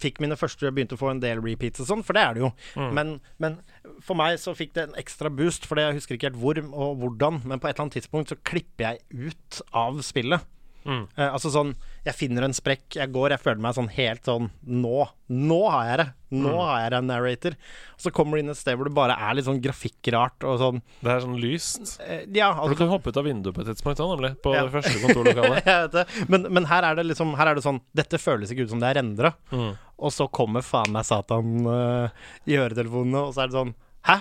fikk 0.00 0.20
mine 0.22 0.36
første 0.38 0.72
Begynte 0.74 0.98
å 0.98 1.00
få 1.00 1.12
en 1.12 1.22
del 1.22 1.40
repeats 1.44 1.82
og 1.84 1.88
sånn, 1.88 2.04
for 2.06 2.16
det 2.16 2.24
er 2.24 2.36
det 2.36 2.44
jo. 2.44 2.50
Mm. 2.76 2.90
Men, 2.98 3.12
men 3.42 3.58
for 4.04 4.18
meg 4.18 4.36
så 4.42 4.56
fikk 4.56 4.74
det 4.76 4.88
en 4.88 4.98
ekstra 5.00 5.32
boost, 5.32 5.68
for 5.68 5.80
jeg 5.80 5.98
husker 6.00 6.18
ikke 6.18 6.32
helt 6.32 6.40
hvor 6.42 6.60
og 6.64 7.00
hvordan, 7.02 7.42
men 7.44 7.60
på 7.60 7.68
et 7.70 7.74
eller 7.74 7.86
annet 7.86 8.00
tidspunkt 8.00 8.32
så 8.32 8.40
klipper 8.44 8.90
jeg 8.90 9.30
ut 9.30 9.62
av 9.76 10.02
spillet. 10.06 10.50
Mm. 10.84 11.06
Eh, 11.16 11.30
altså 11.32 11.48
sånn 11.48 11.70
Jeg 12.04 12.12
finner 12.18 12.44
en 12.44 12.52
sprekk, 12.52 12.82
jeg 12.98 13.08
går, 13.14 13.30
jeg 13.32 13.40
føler 13.40 13.60
meg 13.64 13.72
sånn 13.72 13.86
helt 13.94 14.26
sånn 14.28 14.50
Nå! 14.68 15.06
Nå 15.32 15.60
har 15.72 15.86
jeg 15.88 15.98
det! 16.02 16.06
Nå 16.34 16.50
Mm. 16.50 16.58
har 16.58 16.80
jeg 16.82 16.90
det, 16.90 16.98
en 16.98 17.06
narrator. 17.06 17.54
Og 17.94 18.00
så 18.04 18.10
kommer 18.12 18.36
du 18.36 18.42
inn 18.42 18.50
et 18.52 18.58
sted 18.58 18.74
hvor 18.76 18.84
det 18.88 18.92
bare 18.96 19.14
er 19.16 19.34
litt 19.38 19.46
sånn 19.46 19.60
grafikkrart 19.62 20.44
og 20.44 20.58
sånn 20.60 20.80
Det 21.00 21.12
er 21.14 21.20
sånn 21.24 21.38
lyst. 21.40 21.94
Uh, 22.02 22.24
Ja, 22.34 22.50
For 22.52 22.68
du 22.68 22.74
altså 22.74 22.78
kan 22.82 22.90
hoppe 22.92 23.08
ut 23.14 23.16
av 23.22 23.24
vinduet 23.24 23.54
på 23.56 23.62
et 23.64 23.70
tidspunkt 23.70 23.96
da, 24.02 24.08
nemlig. 24.10 24.32
På 24.42 24.52
Ja. 24.52 24.64
det 24.66 24.74
første 24.74 25.00
kontorlokalet. 25.04 25.64
jeg 25.70 25.80
vet 25.86 25.92
det. 25.96 26.28
Men, 26.28 26.46
men 26.52 26.64
her 26.68 26.82
er 26.90 26.94
det 27.00 27.06
liksom 27.06 27.32
Her 27.38 27.52
er 27.52 27.54
det 27.54 27.64
sånn 27.64 27.80
Dette 27.94 28.18
føles 28.20 28.50
ikke 28.52 28.66
ut 28.66 28.74
som 28.74 28.80
det 28.82 28.90
er 28.92 28.98
rendra. 29.00 29.32
Mm. 29.54 29.72
Og 30.04 30.12
så 30.12 30.26
kommer 30.28 30.60
faen 30.66 30.92
meg 30.92 31.06
Satan 31.08 31.64
uh, 31.64 32.08
i 32.50 32.58
øretelefonene, 32.60 33.24
og 33.28 33.32
så 33.32 33.44
er 33.46 33.52
det 33.52 33.56
sånn 33.62 33.74
Hæ? 34.10 34.18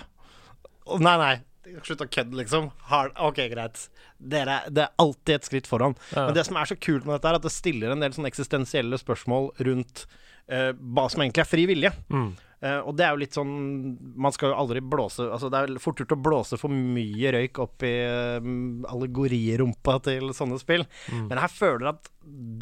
Nei, 1.00 1.18
nei. 1.18 1.36
Slutt 1.64 2.04
å 2.04 2.10
kødde, 2.12 2.36
liksom. 2.42 2.70
Hard. 2.90 3.14
ok, 3.16 3.40
greit. 3.54 3.86
Dere, 4.20 4.62
det 4.74 4.86
er 4.86 4.96
alltid 5.00 5.38
et 5.38 5.48
skritt 5.48 5.70
foran. 5.70 5.96
Ja. 6.12 6.28
Men 6.28 6.36
det 6.36 6.46
som 6.48 6.60
er 6.60 6.70
så 6.70 6.76
kult 6.76 7.08
med 7.08 7.16
dette, 7.16 7.30
er 7.32 7.40
at 7.40 7.46
det 7.46 7.54
stiller 7.56 7.94
en 7.94 8.04
del 8.04 8.16
sånne 8.16 8.32
eksistensielle 8.32 9.00
spørsmål 9.00 9.54
rundt 9.68 10.06
uh, 10.52 10.72
hva 10.76 11.08
som 11.12 11.24
egentlig 11.24 11.46
er 11.46 11.50
fri 11.50 11.68
vilje. 11.70 11.94
Mm. 12.12 12.34
Uh, 12.64 12.80
og 12.88 12.94
det 13.00 13.06
er 13.06 13.12
jo 13.12 13.20
litt 13.20 13.36
sånn 13.36 13.50
Man 14.24 14.32
skal 14.32 14.54
jo 14.54 14.56
aldri 14.56 14.80
blåse 14.80 15.26
Altså 15.36 15.50
Det 15.52 15.60
er 15.60 15.72
fort 15.84 16.00
gjort 16.00 16.14
å 16.16 16.18
blåse 16.24 16.56
for 16.56 16.72
mye 16.72 17.34
røyk 17.36 17.60
opp 17.60 17.84
i 17.84 17.92
uh, 18.08 18.38
allegorirumpa 18.88 19.98
til 20.06 20.32
sånne 20.38 20.60
spill. 20.62 20.86
Mm. 21.12 21.26
Men 21.32 21.42
her 21.44 21.52
føler 21.52 21.90
jeg 21.90 21.98
at 21.98 22.08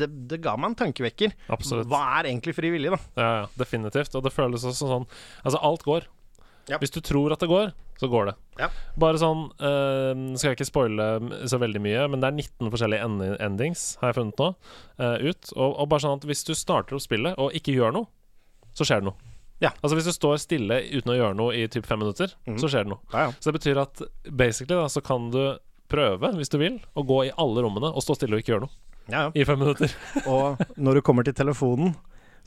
det, 0.02 0.08
det 0.32 0.42
ga 0.42 0.56
meg 0.58 0.72
en 0.72 0.80
tankevekker. 0.80 1.36
Absolutt. 1.54 1.90
Hva 1.92 2.02
er 2.18 2.32
egentlig 2.32 2.58
fri 2.58 2.74
vilje, 2.74 2.96
da? 2.96 3.02
Ja, 3.14 3.30
ja, 3.44 3.46
definitivt. 3.62 4.18
Og 4.18 4.26
det 4.26 4.34
føles 4.34 4.66
også 4.66 4.90
sånn 4.90 5.06
Altså, 5.44 5.62
alt 5.62 5.86
går. 5.86 6.10
Ja. 6.72 6.80
Hvis 6.82 6.94
du 6.96 7.02
tror 7.04 7.34
at 7.36 7.42
det 7.44 7.50
går, 7.52 7.74
så 8.00 8.08
går 8.12 8.32
det. 8.32 8.36
Ja. 8.62 8.70
Bare 9.00 9.20
sånn 9.22 9.44
uh, 9.60 10.14
Skal 10.40 10.52
jeg 10.52 10.60
ikke 10.60 10.70
spoile 10.70 11.08
så 11.52 11.60
veldig 11.62 11.82
mye, 11.84 12.06
men 12.12 12.24
det 12.24 12.30
er 12.30 12.38
19 12.38 12.72
forskjellige 12.74 13.08
end 13.08 13.26
endings, 13.44 13.84
har 14.02 14.12
jeg 14.12 14.22
funnet 14.22 14.42
nå, 14.42 14.48
uh, 15.02 15.18
ut. 15.20 15.52
Og, 15.58 15.76
og 15.76 15.92
bare 15.92 16.06
sånn 16.06 16.22
at 16.22 16.30
hvis 16.30 16.46
du 16.48 16.54
starter 16.58 16.98
opp 16.98 17.04
spillet 17.04 17.38
og 17.42 17.58
ikke 17.58 17.76
gjør 17.76 17.98
noe, 18.00 18.10
så 18.78 18.88
skjer 18.88 19.04
det 19.04 19.12
noe. 19.12 19.32
Ja. 19.62 19.70
Altså 19.82 19.98
Hvis 19.98 20.08
du 20.10 20.16
står 20.16 20.40
stille 20.42 20.80
uten 20.90 21.14
å 21.14 21.18
gjøre 21.20 21.38
noe 21.38 21.58
i 21.60 21.68
typ 21.70 21.86
fem 21.86 22.02
minutter, 22.02 22.32
mm. 22.50 22.58
så 22.62 22.70
skjer 22.72 22.88
det 22.88 22.96
noe. 22.96 23.04
Ja, 23.12 23.28
ja. 23.28 23.36
Så 23.38 23.52
det 23.52 23.60
betyr 23.60 23.82
at 23.84 24.02
basically 24.26 24.74
da 24.74 24.88
så 24.90 25.04
kan 25.06 25.30
du 25.34 25.44
prøve, 25.92 26.32
hvis 26.40 26.50
du 26.50 26.58
vil, 26.62 26.80
å 26.98 27.04
gå 27.06 27.26
i 27.28 27.34
alle 27.40 27.62
rommene 27.66 27.92
og 27.92 28.02
stå 28.02 28.18
stille 28.18 28.38
og 28.38 28.42
ikke 28.42 28.56
gjøre 28.56 28.66
noe 28.66 28.78
ja, 29.12 29.28
ja. 29.28 29.32
i 29.36 29.46
fem 29.46 29.60
minutter. 29.62 29.94
Og 30.26 30.62
når 30.80 30.98
du 30.98 31.06
kommer 31.06 31.28
til 31.28 31.36
telefonen, 31.38 31.94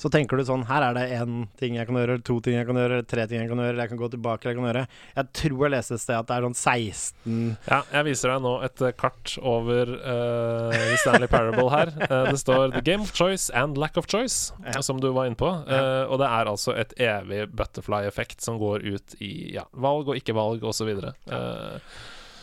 så 0.00 0.11
tenker 0.11 0.37
du 0.40 0.44
sånn 0.46 0.64
Her 0.66 0.88
er 0.88 0.96
det 0.96 1.04
én 1.16 1.44
ting 1.61 1.76
jeg 1.78 1.87
kan 1.87 1.98
gjøre, 2.00 2.18
to 2.26 2.38
ting 2.44 2.57
jeg 2.57 2.66
kan 2.66 2.78
gjøre, 2.80 3.02
tre 3.07 3.26
ting 3.30 3.42
jeg 3.42 3.50
kan 3.50 3.61
gjøre, 3.62 3.78
jeg 3.78 3.92
kan 3.92 4.00
gå 4.00 4.09
tilbake, 4.14 4.50
jeg 4.50 4.59
kan 4.59 4.66
gjøre 4.68 4.85
Jeg 5.14 5.28
tror 5.40 5.64
jeg 5.66 5.74
leste 5.76 5.98
et 5.98 6.02
sted 6.02 6.16
at 6.18 6.30
det 6.30 6.37
er 6.37 6.46
sånn 6.48 6.59
16 6.59 7.37
Ja, 7.70 7.80
jeg 7.92 8.09
viser 8.09 8.33
deg 8.35 8.44
nå 8.44 8.54
et 8.66 8.85
eh, 8.85 8.94
kart 8.98 9.37
over 9.40 9.92
uh, 9.94 10.74
The 10.74 10.98
Stanley 11.00 11.30
Parable 11.30 11.68
her. 11.72 11.92
Uh, 12.04 12.24
det 12.33 12.40
står 12.42 12.74
'The 12.74 12.83
game 12.85 13.07
of 13.07 13.12
choice 13.14 13.50
and 13.54 13.78
lack 13.78 13.96
of 14.00 14.09
choice', 14.11 14.52
Ja. 14.64 14.83
som 14.83 15.00
du 15.00 15.11
var 15.12 15.26
inne 15.26 15.38
på. 15.38 15.48
Eh, 15.48 16.04
og 16.11 16.18
det 16.20 16.26
er 16.26 16.50
altså 16.50 16.74
et 16.76 16.92
evig 17.00 17.46
butterfly-effekt 17.54 18.42
som 18.42 18.59
går 18.59 18.85
ut 18.85 19.14
i 19.20 19.54
ja, 19.54 19.64
valg 19.72 20.09
og 20.09 20.18
ikke 20.18 20.35
valg, 20.37 20.64
osv. 20.64 20.90
Uh, 21.30 21.78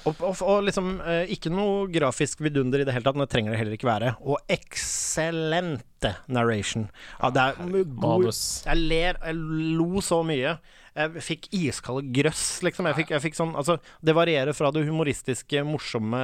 Og, 0.01 0.17
og, 0.25 0.39
og 0.41 0.63
liksom 0.65 0.95
eh, 1.05 1.31
ikke 1.35 1.51
noe 1.53 1.85
grafisk 1.93 2.41
vidunder 2.41 2.81
i 2.81 2.85
det 2.87 2.95
hele 2.95 3.05
tatt, 3.05 3.17
men 3.17 3.27
det 3.27 3.33
trenger 3.33 3.53
det 3.53 3.59
heller 3.61 3.77
ikke 3.77 3.89
være. 3.89 4.13
Og 4.25 4.39
eksellente 4.51 6.15
narration. 6.31 6.87
Ja, 7.19 7.29
det 7.33 7.43
er 7.51 7.89
god. 8.01 8.29
Jeg 8.31 8.81
ler, 8.81 9.19
jeg 9.21 9.37
lo 9.77 10.01
så 10.05 10.21
mye. 10.25 10.55
Jeg 10.91 11.23
fikk 11.23 11.47
iskalde 11.55 12.09
grøss, 12.11 12.45
liksom. 12.65 12.89
Jeg 12.89 12.97
fikk, 12.97 13.13
jeg 13.15 13.23
fikk 13.23 13.37
sånn 13.37 13.53
Altså, 13.55 13.77
det 14.03 14.15
varierer 14.17 14.57
fra 14.57 14.73
det 14.75 14.83
humoristiske, 14.89 15.63
morsomme 15.63 16.19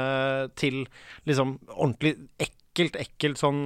til 0.60 0.82
liksom 1.30 1.56
ordentlig 1.70 2.18
ekkelt, 2.44 2.98
ekkelt 3.00 3.40
sånn 3.40 3.62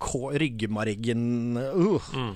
Ryggmargen 0.00 1.56
uh. 1.56 2.10
Mm. 2.14 2.34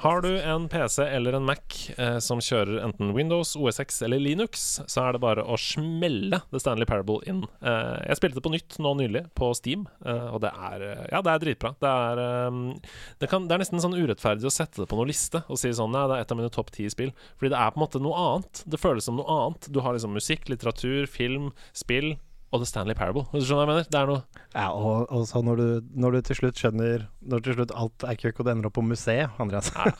Har 0.00 0.20
du 0.20 0.40
en 0.40 0.68
PC 0.68 1.02
eller 1.02 1.32
en 1.32 1.44
Mac 1.44 1.90
eh, 1.96 2.18
som 2.18 2.40
kjører 2.42 2.82
enten 2.84 3.12
Windows, 3.16 3.54
OSX 3.56 4.02
eller 4.06 4.20
Linux, 4.22 4.80
så 4.86 5.06
er 5.06 5.16
det 5.16 5.22
bare 5.24 5.44
å 5.44 5.56
smelle 5.60 6.42
The 6.52 6.60
Stanley 6.60 6.88
Parable 6.88 7.20
inn. 7.28 7.42
Eh, 7.60 7.98
jeg 8.08 8.20
spilte 8.20 8.38
det 8.38 8.44
på 8.44 8.52
nytt 8.54 8.78
nå 8.82 8.94
nylig, 8.98 9.24
på 9.38 9.52
Steam, 9.58 9.86
eh, 10.04 10.28
og 10.30 10.42
det 10.44 10.52
er 10.52 10.86
eh, 10.88 11.04
Ja, 11.12 11.22
det 11.24 11.34
er 11.34 11.44
dritbra. 11.44 11.74
Det 11.82 11.92
er, 11.92 12.22
um, 12.48 12.64
det, 13.22 13.30
kan, 13.30 13.48
det 13.48 13.56
er 13.56 13.64
nesten 13.64 13.82
sånn 13.82 13.96
urettferdig 13.98 14.48
å 14.48 14.54
sette 14.54 14.82
det 14.82 14.88
på 14.90 14.98
noen 14.98 15.10
liste 15.10 15.44
og 15.48 15.60
si 15.60 15.72
sånn 15.74 15.92
Nei, 15.92 16.06
det 16.08 16.18
er 16.18 16.24
et 16.24 16.32
av 16.32 16.38
mine 16.38 16.52
topp 16.52 16.70
ti 16.72 16.86
spill. 16.92 17.12
Fordi 17.36 17.52
det 17.52 17.58
er 17.60 17.72
på 17.72 17.80
en 17.80 17.84
måte 17.84 18.00
noe 18.00 18.20
annet. 18.26 18.62
Det 18.64 18.80
føles 18.80 19.04
som 19.08 19.18
noe 19.20 19.38
annet. 19.38 19.68
Du 19.72 19.82
har 19.84 19.96
liksom 19.96 20.14
musikk, 20.16 20.48
litteratur, 20.48 21.04
film, 21.10 21.50
spill. 21.76 22.14
Og 22.52 22.60
The 22.60 22.66
Stanley 22.68 22.92
Parable. 22.94 23.22
Hvis 23.32 23.46
du 23.46 23.48
skjønner 23.48 23.64
hva 23.64 23.72
jeg 23.72 23.78
mener? 23.80 23.86
Det 23.88 23.98
er 24.02 24.08
noe 24.10 24.22
Ja, 24.52 24.66
og, 24.76 25.06
og 25.08 25.22
så 25.30 25.40
når 25.40 25.56
du, 25.56 25.68
når 26.04 26.12
du 26.12 26.18
til 26.28 26.36
slutt 26.36 26.58
skjønner 26.60 27.06
Når 27.32 27.40
til 27.46 27.54
slutt 27.56 27.72
alt 27.80 28.04
er 28.04 28.18
køkk 28.20 28.42
og 28.42 28.44
det 28.48 28.52
ender 28.52 28.68
opp 28.68 28.74
på 28.76 28.84
museet, 28.84 29.32
Andreas 29.40 29.70
er 29.80 29.94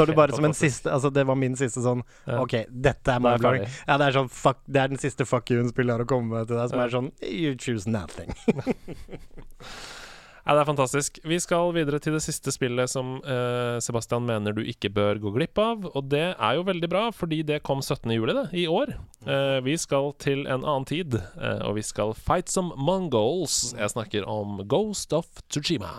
Når 0.00 0.08
du 0.08 0.14
bare 0.16 0.32
som 0.38 0.48
en 0.48 0.56
siste 0.56 0.88
Altså, 0.88 1.10
det 1.12 1.26
var 1.28 1.36
min 1.36 1.58
siste 1.60 1.84
sånn 1.84 2.00
Ja. 2.24 2.38
OK, 2.40 2.54
dette 2.72 3.12
er 3.12 3.20
mind-blowing. 3.20 3.68
Ja, 3.84 3.98
det 4.00 4.08
er 4.08 4.16
sånn 4.16 4.32
fuck 4.32 4.62
Det 4.64 4.80
er 4.80 4.88
den 4.94 5.02
siste 5.02 5.28
fuck 5.28 5.52
you-en-spillet 5.52 5.92
har 5.98 6.06
å 6.06 6.08
komme 6.08 6.40
til 6.48 6.56
deg, 6.56 6.72
som 6.72 6.80
Ja. 6.80 6.88
er 6.88 6.96
sånn 6.96 7.12
You 7.28 7.52
choose 7.60 7.84
nothing. 7.90 8.32
Ja, 10.48 10.54
det 10.56 10.62
er 10.62 10.68
fantastisk. 10.70 11.18
Vi 11.28 11.36
skal 11.44 11.74
videre 11.76 11.98
til 12.00 12.14
det 12.16 12.22
siste 12.24 12.48
spillet 12.54 12.88
som 12.88 13.18
eh, 13.20 13.76
Sebastian 13.84 14.24
mener 14.24 14.54
du 14.56 14.62
ikke 14.64 14.88
bør 14.88 15.18
gå 15.20 15.34
glipp 15.34 15.60
av. 15.60 15.84
Og 15.92 16.06
det 16.08 16.22
er 16.30 16.54
jo 16.56 16.64
veldig 16.64 16.88
bra, 16.88 17.02
fordi 17.12 17.42
det 17.44 17.58
kom 17.68 17.82
17. 17.84 18.08
juli 18.16 18.32
det, 18.32 18.46
i 18.56 18.64
år. 18.64 18.94
Eh, 19.28 19.58
vi 19.66 19.76
skal 19.76 20.14
til 20.16 20.46
en 20.46 20.64
annen 20.64 20.88
tid, 20.88 21.18
eh, 21.20 21.60
og 21.68 21.76
vi 21.76 21.84
skal 21.84 22.16
fight 22.16 22.48
some 22.48 22.72
mongols. 22.80 23.74
Jeg 23.76 23.92
snakker 23.92 24.24
om 24.24 24.62
Ghost 24.64 25.12
of 25.12 25.28
Tsushima. 25.52 25.92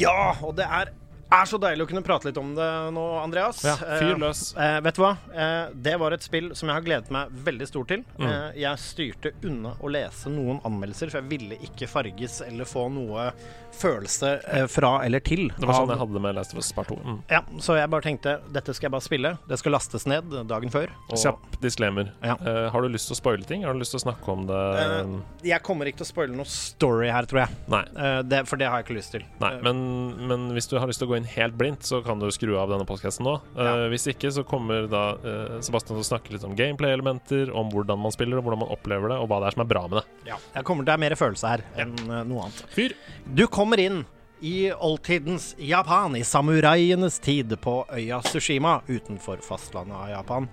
Ja, 0.00 0.44
og 0.44 0.56
det 0.58 0.64
er, 0.64 0.92
er 1.32 1.44
så 1.50 1.58
deilig 1.58 1.82
å 1.86 1.88
kunne 1.90 2.02
prate 2.06 2.28
litt 2.28 2.38
om 2.38 2.54
det 2.54 2.68
nå, 2.94 3.04
Andreas. 3.22 3.62
Ja, 3.64 3.74
fyr 3.76 4.12
Eh, 4.14 4.18
løs. 4.18 4.54
eh, 4.56 4.80
vet 4.80 4.94
du 4.94 5.02
hva? 5.02 5.16
Eh, 5.34 5.70
det 5.74 5.96
var 5.98 6.12
et 6.12 6.22
spill 6.22 6.54
som 6.54 6.68
jeg 6.68 6.74
har 6.76 6.82
gledet 6.86 7.10
meg 7.10 7.28
veldig 7.30 7.66
stort 7.68 7.88
til. 7.88 8.04
Mm. 8.18 8.26
Eh, 8.26 8.52
jeg 8.62 8.76
styrte 8.78 9.32
unna 9.44 9.74
å 9.82 9.90
lese 9.90 10.26
noen 10.30 10.60
anmeldelser, 10.64 11.10
for 11.10 11.20
jeg 11.20 11.28
ville 11.28 11.56
ikke 11.62 11.88
farges 11.88 12.40
eller 12.46 12.64
få 12.64 12.86
noe 12.92 13.32
følelse 13.76 14.30
eh, 14.56 14.66
fra 14.72 15.04
eller 15.04 15.20
til. 15.20 15.48
Det 15.58 15.66
var 15.68 15.74
sånn 15.82 15.90
jeg 15.92 16.00
hadde 16.00 16.20
med 16.24 16.34
Last 16.38 16.54
of 16.54 16.58
Us 16.62 16.70
Part 16.72 16.88
2. 16.88 16.96
Mm. 17.04 17.18
Ja, 17.30 17.42
så 17.60 17.76
jeg 17.76 17.90
bare 17.92 18.02
tenkte 18.06 18.36
dette 18.54 18.72
skal 18.74 18.88
jeg 18.88 18.94
bare 18.96 19.04
spille. 19.04 19.32
Det 19.50 19.58
skal 19.60 19.72
lastes 19.76 20.06
ned 20.08 20.30
dagen 20.48 20.70
før. 20.72 20.88
og- 21.10 21.18
Kjapp 21.18 21.58
disclaimer. 21.60 22.12
Ja. 22.22 22.36
Eh, 22.40 22.70
har 22.70 22.82
du 22.82 22.88
lyst 22.88 23.08
til 23.10 23.16
å 23.16 23.20
spoile 23.20 23.44
ting? 23.44 23.64
Har 23.64 23.72
du 23.74 23.80
lyst 23.80 23.90
til 23.92 24.00
å 24.00 24.04
snakke 24.06 24.28
om 24.32 24.46
det? 24.46 25.50
Jeg 25.50 25.62
kommer 25.62 25.86
ikke 25.86 25.98
til 25.98 26.06
å 26.06 26.12
spoile 26.12 26.36
noe 26.36 26.44
story 26.46 27.10
her, 27.10 27.22
tror 27.26 27.46
jeg. 27.46 27.48
Nei. 27.68 27.84
Eh, 27.96 28.22
det, 28.22 28.46
for 28.48 28.56
det 28.56 28.68
har 28.68 28.82
jeg 28.82 28.86
ikke 28.86 28.96
lyst 28.98 29.10
til. 29.12 29.22
Nei, 29.40 29.60
men, 29.60 30.26
men 30.28 30.50
hvis 30.52 30.68
du 30.68 30.78
har 30.78 30.86
lyst 30.86 30.98
til 31.00 31.08
å 31.08 31.10
gå 31.12 31.15
inn 31.18 31.28
helt 31.36 31.56
blindt, 31.58 31.86
så 31.86 32.02
kan 32.04 32.20
du 32.20 32.28
skru 32.34 32.54
av 32.60 32.70
denne 32.72 32.86
postkassen 32.88 33.26
nå. 33.26 33.36
Ja. 33.56 33.76
Uh, 33.76 33.86
Hvis 33.92 34.06
ikke, 34.12 34.30
så 34.34 34.44
kommer 34.46 34.88
da 34.90 35.04
uh, 35.20 35.56
Sebastian 35.64 35.96
til 35.96 36.04
å 36.04 36.08
snakke 36.08 36.34
litt 36.34 36.46
om 36.46 36.56
gameplay-elementer, 36.58 37.52
om 37.56 37.70
hvordan 37.72 38.00
man 38.02 38.14
spiller, 38.14 38.40
og 38.40 38.46
hvordan 38.46 38.64
man 38.64 38.74
opplever 38.74 39.12
det, 39.12 39.20
og 39.22 39.30
hva 39.30 39.40
det 39.42 39.50
er 39.50 39.56
som 39.56 39.64
er 39.66 39.70
bra 39.72 39.86
med 39.88 40.00
det. 40.00 40.04
ja. 40.32 40.38
kommer, 40.66 40.86
det 40.86 40.94
er 40.94 41.02
mer 41.06 41.16
følelse 41.18 41.54
her 41.54 41.64
enn 41.80 41.96
eh, 42.04 42.22
noe 42.28 42.46
annet. 42.46 42.62
Fyr! 42.74 42.94
Du 43.26 43.46
kommer 43.50 43.80
inn 43.82 44.04
i 44.44 44.70
oldtidens 44.72 45.54
Japan, 45.58 46.16
i 46.16 46.24
samuraienes 46.24 47.18
tid, 47.24 47.56
på 47.60 47.80
øya 47.92 48.20
Sushima 48.26 48.80
utenfor 48.88 49.40
fastlandet 49.44 49.96
av 49.96 50.10
Japan. 50.12 50.48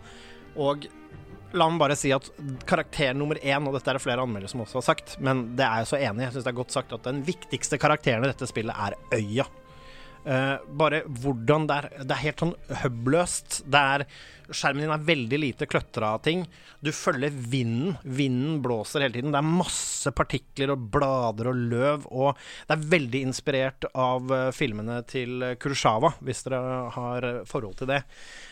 Og 0.55 0.87
la 1.53 1.67
meg 1.69 1.81
bare 1.81 1.97
si 1.97 2.11
at 2.13 2.29
karakter 2.69 3.13
nummer 3.17 3.37
én, 3.41 3.67
og 3.67 3.75
dette 3.75 3.91
er 3.91 3.99
det 3.99 4.03
flere 4.03 4.23
anmeldere 4.25 4.51
som 4.51 4.63
også 4.63 4.79
har 4.79 4.87
sagt, 4.87 5.17
men 5.23 5.45
det 5.57 5.65
er 5.67 5.83
jeg 5.83 5.91
så 5.91 5.99
enig 5.99 6.23
i, 6.23 6.27
jeg 6.27 6.35
syns 6.37 6.47
det 6.47 6.53
er 6.53 6.61
godt 6.61 6.75
sagt 6.75 6.95
at 6.95 7.05
den 7.09 7.21
viktigste 7.27 7.79
karakteren 7.81 8.25
i 8.25 8.31
dette 8.31 8.49
spillet 8.49 8.73
er 8.87 8.97
øya. 9.13 9.45
Eh, 10.23 10.57
bare 10.79 11.01
hvordan 11.03 11.65
det 11.67 11.75
er 11.75 11.89
Det 12.07 12.13
er 12.15 12.21
helt 12.21 12.43
sånn 12.43 12.55
hubløst. 12.83 13.63
Det 13.67 13.81
er 13.95 14.05
Skjermen 14.53 14.83
din 14.83 14.91
er 14.91 15.03
veldig 15.07 15.37
lite 15.39 15.65
kløtra 15.71 16.09
av 16.13 16.23
ting. 16.25 16.41
Du 16.83 16.91
følger 16.91 17.31
vinden. 17.31 17.95
Vinden 18.03 18.57
blåser 18.61 19.01
hele 19.01 19.15
tiden. 19.15 19.31
Det 19.31 19.39
er 19.39 19.47
masse 19.47 20.11
partikler 20.11 20.73
og 20.73 20.89
blader 20.93 21.47
og 21.49 21.61
løv. 21.71 22.07
Og 22.11 22.35
det 22.67 22.75
er 22.75 22.89
veldig 22.91 23.21
inspirert 23.23 23.87
av 23.95 24.33
eh, 24.35 24.51
filmene 24.55 24.99
til 25.09 25.47
Kurosawa, 25.63 26.13
hvis 26.27 26.43
dere 26.47 26.91
har 26.97 27.29
eh, 27.29 27.41
forhold 27.49 27.79
til 27.79 27.89
det. 27.93 28.03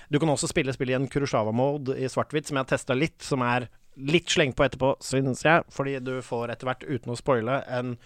Du 0.10 0.20
kan 0.20 0.32
også 0.32 0.50
spille 0.52 0.74
spill 0.76 0.96
i 0.96 0.98
en 0.98 1.12
Kurosawa-mode 1.12 2.00
i 2.00 2.10
svart-hvitt, 2.12 2.48
som 2.48 2.58
jeg 2.58 2.66
har 2.66 2.72
testa 2.72 2.98
litt, 2.98 3.20
som 3.24 3.44
er 3.46 3.68
litt 4.00 4.32
slengt 4.32 4.56
på 4.58 4.66
etterpå, 4.66 4.96
syns 5.04 5.44
jeg, 5.44 5.68
fordi 5.72 6.00
du 6.04 6.18
får 6.24 6.54
etter 6.54 6.72
hvert, 6.72 6.88
uten 6.88 7.12
å 7.12 7.20
spoile, 7.20 7.62
en 7.68 7.98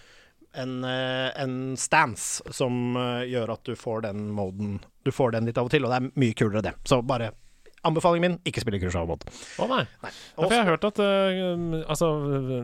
en, 0.54 0.84
eh, 0.84 1.30
en 1.42 1.76
stance 1.76 2.42
som 2.54 2.96
eh, 2.96 3.24
gjør 3.32 3.52
at 3.56 3.64
du 3.64 3.74
får 3.76 4.02
den 4.08 4.28
moden 4.32 4.78
Du 5.04 5.10
får 5.12 5.32
den 5.32 5.46
litt 5.46 5.58
av 5.58 5.66
og 5.66 5.70
til, 5.74 5.84
og 5.84 5.90
det 5.92 5.96
er 6.02 6.12
mye 6.20 6.34
kulere, 6.34 6.62
det. 6.62 6.74
Så 6.84 7.02
bare 7.06 7.32
Anbefalingen 7.86 8.32
min 8.32 8.38
ikke 8.50 8.62
spille 8.64 8.80
Kurosawa-mod. 8.82 9.22
Å 9.62 9.66
nei. 9.70 9.82
Ja, 10.02 10.08
for 10.34 10.50
jeg 10.50 10.58
har 10.64 10.70
hørt 10.72 10.86
at 10.88 10.98
uh, 10.98 11.76
altså, 11.86 12.08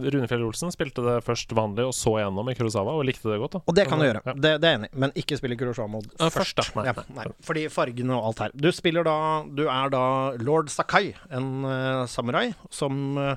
Rune 0.02 0.26
Fjell 0.26 0.42
Olsen 0.42 0.72
spilte 0.74 1.04
det 1.06 1.20
først 1.22 1.52
vanlig, 1.54 1.84
og 1.86 1.94
så 1.94 2.16
gjennom 2.18 2.48
i 2.50 2.56
Kurosawa, 2.58 2.96
og 2.98 3.04
likte 3.06 3.30
det 3.30 3.38
godt. 3.38 3.54
da 3.54 3.60
Og 3.70 3.76
det 3.76 3.84
kan 3.86 4.02
du 4.02 4.06
gjøre, 4.08 4.22
Ja. 4.26 4.34
det, 4.34 4.54
det 4.64 4.70
er 4.72 4.78
enig 4.80 4.90
men 4.98 5.14
ikke 5.14 5.38
spille 5.38 5.54
Kurosawa-mod 5.60 6.08
Ja, 6.18 6.26
først. 6.26 6.58
først. 6.58 6.74
Nei, 6.74 6.88
ja, 6.90 6.96
nei. 6.96 7.06
nei, 7.20 7.26
fordi 7.46 7.68
fargene 7.70 8.16
og 8.18 8.32
alt 8.32 8.42
her. 8.48 8.56
Du 8.58 8.72
spiller 8.74 9.06
da 9.06 9.16
Du 9.46 9.68
er 9.68 9.92
da 9.94 10.02
lord 10.42 10.72
Sakai, 10.74 11.12
en 11.30 11.52
uh, 11.68 12.02
samurai 12.10 12.48
som 12.74 13.14
uh, 13.20 13.36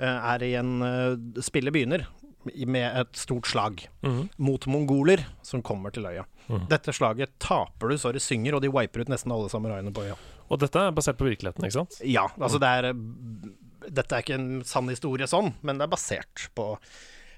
er 0.00 0.42
i 0.46 0.54
en 0.56 0.72
uh, 0.80 1.42
Spillet 1.44 1.74
begynner 1.74 2.06
med 2.66 3.00
et 3.00 3.16
stort 3.16 3.46
slag 3.46 3.86
Mhm. 4.02 4.28
mot 4.38 4.66
mongoler 4.66 5.24
som 5.42 5.62
kommer 5.62 5.90
til 5.92 6.04
øya. 6.04 6.24
Mhm. 6.48 6.68
Dette 6.68 6.92
slaget 6.92 7.30
taper 7.38 7.88
du 7.88 7.96
så 7.98 8.12
det 8.12 8.22
synger, 8.22 8.54
og 8.54 8.62
de 8.62 8.68
wiper 8.70 9.00
ut 9.00 9.08
nesten 9.08 9.32
alle 9.32 9.48
samuraiene 9.48 9.92
på 9.92 10.02
øya. 10.06 10.16
Og 10.50 10.58
dette 10.60 10.76
er 10.78 10.92
basert 10.92 11.18
på 11.18 11.26
virkeligheten, 11.26 11.64
ikke 11.64 11.72
sant? 11.80 12.00
Ja, 12.04 12.28
altså 12.38 12.58
det 12.60 12.68
er 12.68 12.92
Dette 13.88 14.16
er 14.16 14.22
ikke 14.22 14.34
en 14.34 14.64
sann 14.64 14.88
historie 14.88 15.26
sånn, 15.26 15.52
men 15.62 15.78
det 15.78 15.84
er 15.84 15.92
basert 15.92 16.48
på 16.56 16.76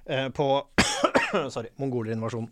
eh, 0.07 0.29
På 0.31 0.65
Sorry, 1.51 1.69
mongolerinvasjonen. 1.79 2.49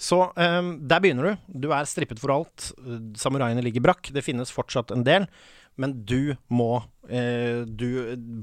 Så 0.00 0.32
eh, 0.36 0.62
der 0.88 1.00
begynner 1.00 1.22
du. 1.22 1.36
Du 1.66 1.68
er 1.72 1.84
strippet 1.86 2.18
for 2.18 2.32
alt. 2.34 2.72
Samuraiene 3.20 3.62
ligger 3.62 3.80
brakk. 3.84 4.10
Det 4.12 4.24
finnes 4.24 4.50
fortsatt 4.50 4.90
en 4.90 5.04
del. 5.04 5.26
Men 5.80 5.94
du 6.04 6.34
må 6.52 6.82
eh, 7.08 7.62
Du 7.64 7.86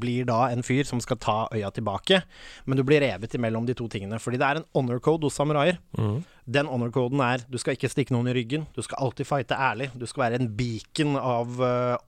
blir 0.02 0.26
da 0.28 0.48
en 0.52 0.64
fyr 0.66 0.84
som 0.90 1.00
skal 1.04 1.20
ta 1.22 1.36
øya 1.54 1.70
tilbake. 1.76 2.24
Men 2.66 2.80
du 2.80 2.84
blir 2.88 3.04
revet 3.06 3.36
imellom 3.38 3.68
de 3.70 3.76
to 3.78 3.86
tingene. 3.94 4.18
Fordi 4.20 4.40
det 4.42 4.48
er 4.50 4.62
en 4.62 4.68
honor 4.76 5.00
code 5.06 5.30
hos 5.30 5.38
samuraier. 5.38 5.78
Mm. 5.98 6.18
Den 6.58 6.72
honor 6.72 6.90
coden 6.96 7.22
er 7.22 7.46
du 7.48 7.58
skal 7.62 7.78
ikke 7.78 7.92
stikke 7.94 8.16
noen 8.16 8.32
i 8.32 8.36
ryggen. 8.40 8.66
Du 8.76 8.82
skal 8.86 9.00
alltid 9.06 9.30
fighte 9.30 9.56
ærlig. 9.70 9.92
Du 9.96 10.08
skal 10.10 10.26
være 10.28 10.42
en 10.42 10.50
beacon 10.58 11.16
av 11.22 11.62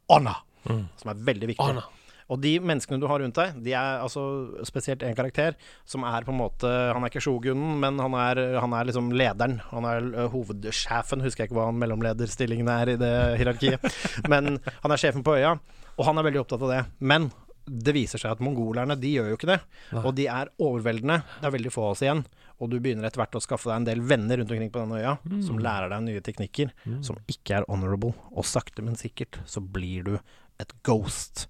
honor, 0.10 0.42
Mm. 0.68 0.84
som 1.00 1.10
er 1.14 1.22
veldig 1.24 1.48
viktig. 1.54 1.64
Honor. 1.64 1.86
Og 2.30 2.38
de 2.44 2.52
menneskene 2.62 3.00
du 3.02 3.08
har 3.10 3.20
rundt 3.24 3.38
deg, 3.40 3.58
de 3.66 3.74
er 3.74 4.04
altså 4.04 4.22
spesielt 4.68 5.02
en 5.04 5.18
karakter 5.18 5.56
som 5.90 6.04
er 6.06 6.28
på 6.28 6.34
en 6.34 6.38
måte 6.40 6.70
Han 6.94 7.02
er 7.04 7.10
ikke 7.10 7.24
shogunen, 7.26 7.80
men 7.82 7.98
han 8.02 8.14
er, 8.22 8.42
han 8.62 8.74
er 8.78 8.86
liksom 8.90 9.10
lederen. 9.18 9.58
Han 9.72 9.88
er 9.90 10.06
uh, 10.14 10.26
hovedsjefen, 10.34 11.24
husker 11.26 11.44
jeg 11.44 11.50
ikke 11.50 11.58
hva 11.58 11.68
han 11.72 11.80
mellomlederstillingen 11.82 12.70
er 12.70 12.94
i 12.94 12.98
det 13.02 13.14
hierarkiet. 13.42 13.86
men 14.32 14.60
han 14.62 14.94
er 14.94 15.02
sjefen 15.02 15.26
på 15.26 15.40
øya, 15.40 15.56
og 15.98 16.06
han 16.06 16.22
er 16.22 16.30
veldig 16.30 16.44
opptatt 16.46 16.66
av 16.68 16.74
det. 16.76 16.84
Men 17.02 17.32
det 17.70 17.94
viser 17.94 18.18
seg 18.22 18.32
at 18.34 18.40
mongolerne 18.42 18.96
de 18.98 19.12
gjør 19.14 19.28
jo 19.30 19.38
ikke 19.38 19.50
det. 19.52 19.58
Og 20.02 20.14
de 20.18 20.24
er 20.32 20.50
overveldende. 20.58 21.20
Det 21.42 21.50
er 21.50 21.54
veldig 21.54 21.74
få 21.74 21.84
av 21.86 21.92
oss 21.94 22.02
igjen. 22.06 22.24
Og 22.60 22.72
du 22.72 22.80
begynner 22.82 23.06
etter 23.06 23.22
hvert 23.22 23.38
å 23.38 23.42
skaffe 23.44 23.70
deg 23.70 23.76
en 23.78 23.86
del 23.88 24.02
venner 24.10 24.42
rundt 24.42 24.50
omkring 24.56 24.72
på 24.74 24.82
denne 24.82 24.98
øya, 25.02 25.12
som 25.46 25.60
lærer 25.62 25.92
deg 25.94 26.02
nye 26.08 26.24
teknikker 26.26 26.72
Mm. 26.90 27.04
som 27.06 27.20
ikke 27.30 27.60
er 27.60 27.68
honorable. 27.70 28.16
Og 28.34 28.48
sakte, 28.50 28.82
men 28.86 28.98
sikkert 28.98 29.38
så 29.46 29.62
blir 29.62 30.04
du 30.08 30.16
et 30.60 30.74
ghost. 30.84 31.46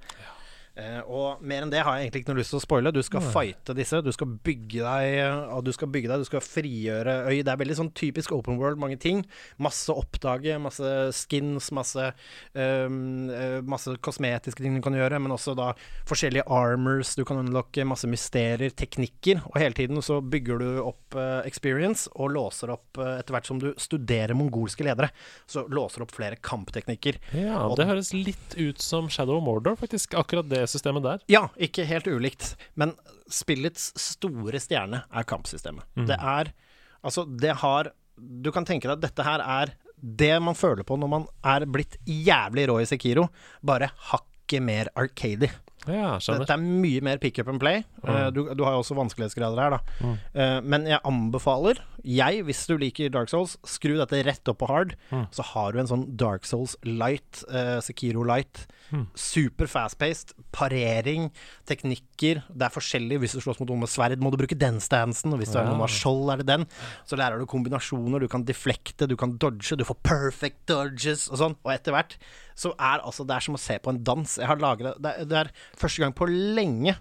Eh, 0.80 1.00
og 1.12 1.42
mer 1.44 1.66
enn 1.66 1.72
det 1.74 1.82
har 1.84 1.98
jeg 1.98 2.08
egentlig 2.08 2.22
ikke 2.24 2.32
noe 2.34 2.40
lyst 2.40 2.54
til 2.54 2.60
å 2.60 2.64
spoile. 2.64 2.94
Du 2.96 3.02
skal 3.04 3.24
fighte 3.34 3.76
disse. 3.78 4.00
Du 4.06 4.12
skal 4.16 4.32
bygge 4.48 4.84
deg 4.86 5.18
og 5.52 5.64
Du 5.68 5.72
skal 5.76 5.90
bygge 5.92 6.08
deg, 6.12 6.24
du 6.24 6.28
skal 6.30 6.44
frigjøre 6.46 7.16
øy. 7.28 7.42
Det 7.44 7.52
er 7.52 7.60
veldig 7.60 7.78
sånn 7.82 7.92
typisk 7.98 8.32
open 8.36 8.60
world, 8.62 8.80
mange 8.82 8.98
ting. 9.02 9.26
Masse 9.60 9.92
oppdage, 9.92 10.56
masse 10.62 10.94
skins, 11.18 11.72
masse 11.76 12.10
um, 12.56 13.30
eh, 13.34 13.60
Masse 13.70 13.92
kosmetiske 14.06 14.64
ting 14.64 14.78
du 14.78 14.84
kan 14.86 14.96
gjøre, 14.96 15.20
men 15.22 15.34
også 15.36 15.56
da 15.58 15.74
forskjellige 16.10 16.46
armors. 16.54 17.12
Du 17.20 17.26
kan 17.28 17.42
unlocke 17.42 17.84
masse 17.88 18.08
mysterier, 18.10 18.72
teknikker. 18.72 19.44
Og 19.52 19.60
hele 19.60 19.76
tiden 19.78 20.00
så 20.06 20.20
bygger 20.24 20.62
du 20.64 20.68
opp 20.86 21.18
uh, 21.20 21.42
experience 21.50 22.08
og 22.16 22.32
låser 22.38 22.72
opp 22.74 23.00
uh, 23.02 23.18
etter 23.20 23.36
hvert 23.36 23.50
som 23.50 23.60
du 23.62 23.72
studerer 23.82 24.38
mongolske 24.38 24.86
ledere. 24.88 25.12
Så 25.50 25.66
låser 25.68 26.00
du 26.02 26.08
opp 26.08 26.16
flere 26.16 26.40
kampteknikker. 26.40 27.20
Ja, 27.36 27.66
Og- 27.68 27.76
det 27.80 27.90
høres 27.90 28.14
litt 28.16 28.56
ut 28.58 28.80
som 28.82 29.10
Shadow 29.12 29.38
of 29.42 29.44
Mordor, 29.46 29.76
faktisk. 29.80 30.16
Akkurat 30.20 30.48
det 30.50 30.64
systemet 30.72 31.06
der. 31.06 31.24
Ja, 31.32 31.48
ikke 31.58 31.88
helt 31.90 32.08
ulikt, 32.10 32.54
men 32.80 32.96
spillets 33.30 33.92
store 34.00 34.62
stjerne 34.62 35.04
er 35.10 35.30
kampsystemet. 35.30 35.86
Mm. 35.98 36.10
Det 36.10 36.20
er 36.20 36.54
Altså, 37.00 37.24
det 37.24 37.54
har 37.62 37.94
Du 38.20 38.52
kan 38.52 38.66
tenke 38.68 38.90
deg 38.90 38.98
at 38.98 39.06
dette 39.06 39.24
her 39.24 39.40
er 39.40 39.70
det 40.00 40.34
man 40.44 40.56
føler 40.56 40.84
på 40.84 40.96
når 41.00 41.10
man 41.12 41.26
er 41.48 41.66
blitt 41.68 41.98
jævlig 42.08 42.66
rå 42.70 42.78
i 42.80 42.88
Sekiro, 42.88 43.26
bare 43.64 43.90
hakket 44.10 44.64
mer 44.64 44.90
arcady. 44.96 45.48
Ja. 45.88 46.18
Dette 46.20 46.56
er 46.56 46.60
mye 46.60 47.02
mer 47.04 47.20
pick 47.20 47.40
up 47.40 47.50
and 47.52 47.60
play. 47.60 47.84
Mm. 48.04 48.34
Du, 48.36 48.42
du 48.56 48.64
har 48.64 48.76
jo 48.76 48.82
også 48.84 48.96
vanskelighetsgrader 48.96 49.60
her, 49.60 49.76
da. 49.76 49.80
Mm. 50.00 50.70
Men 50.72 50.88
jeg 50.88 51.04
anbefaler, 51.08 51.82
jeg, 52.04 52.44
hvis 52.48 52.66
du 52.70 52.78
liker 52.80 53.12
Dark 53.12 53.32
Souls, 53.32 53.58
skru 53.68 53.98
dette 54.00 54.24
rett 54.28 54.52
opp 54.52 54.62
på 54.64 54.70
hard. 54.72 54.96
Mm. 55.12 55.28
Så 55.36 55.46
har 55.54 55.76
du 55.76 55.82
en 55.84 55.92
sånn 55.92 56.06
Dark 56.20 56.48
Souls 56.48 56.78
light, 56.88 57.44
uh, 57.52 57.80
Sekiro 57.84 58.24
light. 58.28 58.68
Mm. 58.92 59.08
Super 59.16 59.68
fast-paced. 59.70 60.34
Parering, 60.52 61.30
teknikker. 61.70 62.42
Det 62.50 62.66
er 62.68 62.74
forskjellig. 62.74 63.20
Hvis 63.22 63.36
du 63.38 63.42
slåss 63.44 63.60
mot 63.62 63.70
noen 63.70 63.84
med 63.84 63.92
sverd, 63.92 64.18
må 64.24 64.32
du 64.34 64.38
bruke 64.42 64.58
den 64.58 64.80
stansen. 64.84 65.34
Og 65.34 65.40
hvis 65.42 65.52
du 65.54 65.60
er 65.60 65.64
Ja. 65.64 65.70
noen 65.70 65.80
med 65.84 65.90
skjold, 65.94 66.32
er 66.34 66.38
det 66.38 66.48
den. 66.48 66.66
Så 67.06 67.18
lærer 67.18 67.38
du 67.40 67.46
kombinasjoner. 67.46 68.20
Du 68.20 68.28
kan 68.28 68.44
deflekte, 68.44 69.08
du 69.08 69.16
kan 69.16 69.38
dodge, 69.38 69.76
du 69.78 69.84
får 69.86 69.98
perfect 70.04 70.66
dodges 70.68 71.30
og 71.30 71.38
sånn. 71.38 71.56
Og 71.64 71.72
etter 71.74 71.92
hvert 71.94 72.18
så 72.56 72.74
er 72.80 73.00
altså 73.06 73.26
Det 73.26 73.36
er 73.36 73.40
som 73.40 73.56
å 73.56 73.60
se 73.60 73.78
på 73.80 73.90
en 73.90 74.04
dans. 74.04 74.38
Jeg 74.38 74.48
har 74.48 74.58
lagra 74.58 74.94
det, 75.00 75.20
er, 75.20 75.26
det 75.26 75.38
er 75.38 75.52
første 75.78 76.00
gang 76.00 76.14
på 76.14 76.28
lenge 76.28 76.98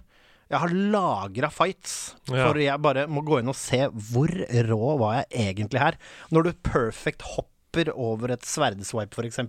jeg 0.49 0.57
har 0.59 0.69
lagra 0.69 1.51
fights, 1.51 2.15
Ja. 2.27 2.47
for 2.47 2.57
jeg 2.57 2.81
bare 2.81 3.05
må 3.07 3.21
gå 3.23 3.37
inn 3.39 3.47
og 3.49 3.55
se 3.55 3.85
hvor 3.87 4.27
rå 4.65 4.97
var 4.97 5.23
jeg 5.29 5.53
egentlig 5.53 5.79
her. 5.79 5.93
Når 6.31 6.43
du 6.43 6.53
perfect 6.53 7.21
hopper 7.21 7.45
over 7.93 8.31
et 8.33 8.45
sverdswipe, 8.45 9.15
f.eks., 9.15 9.39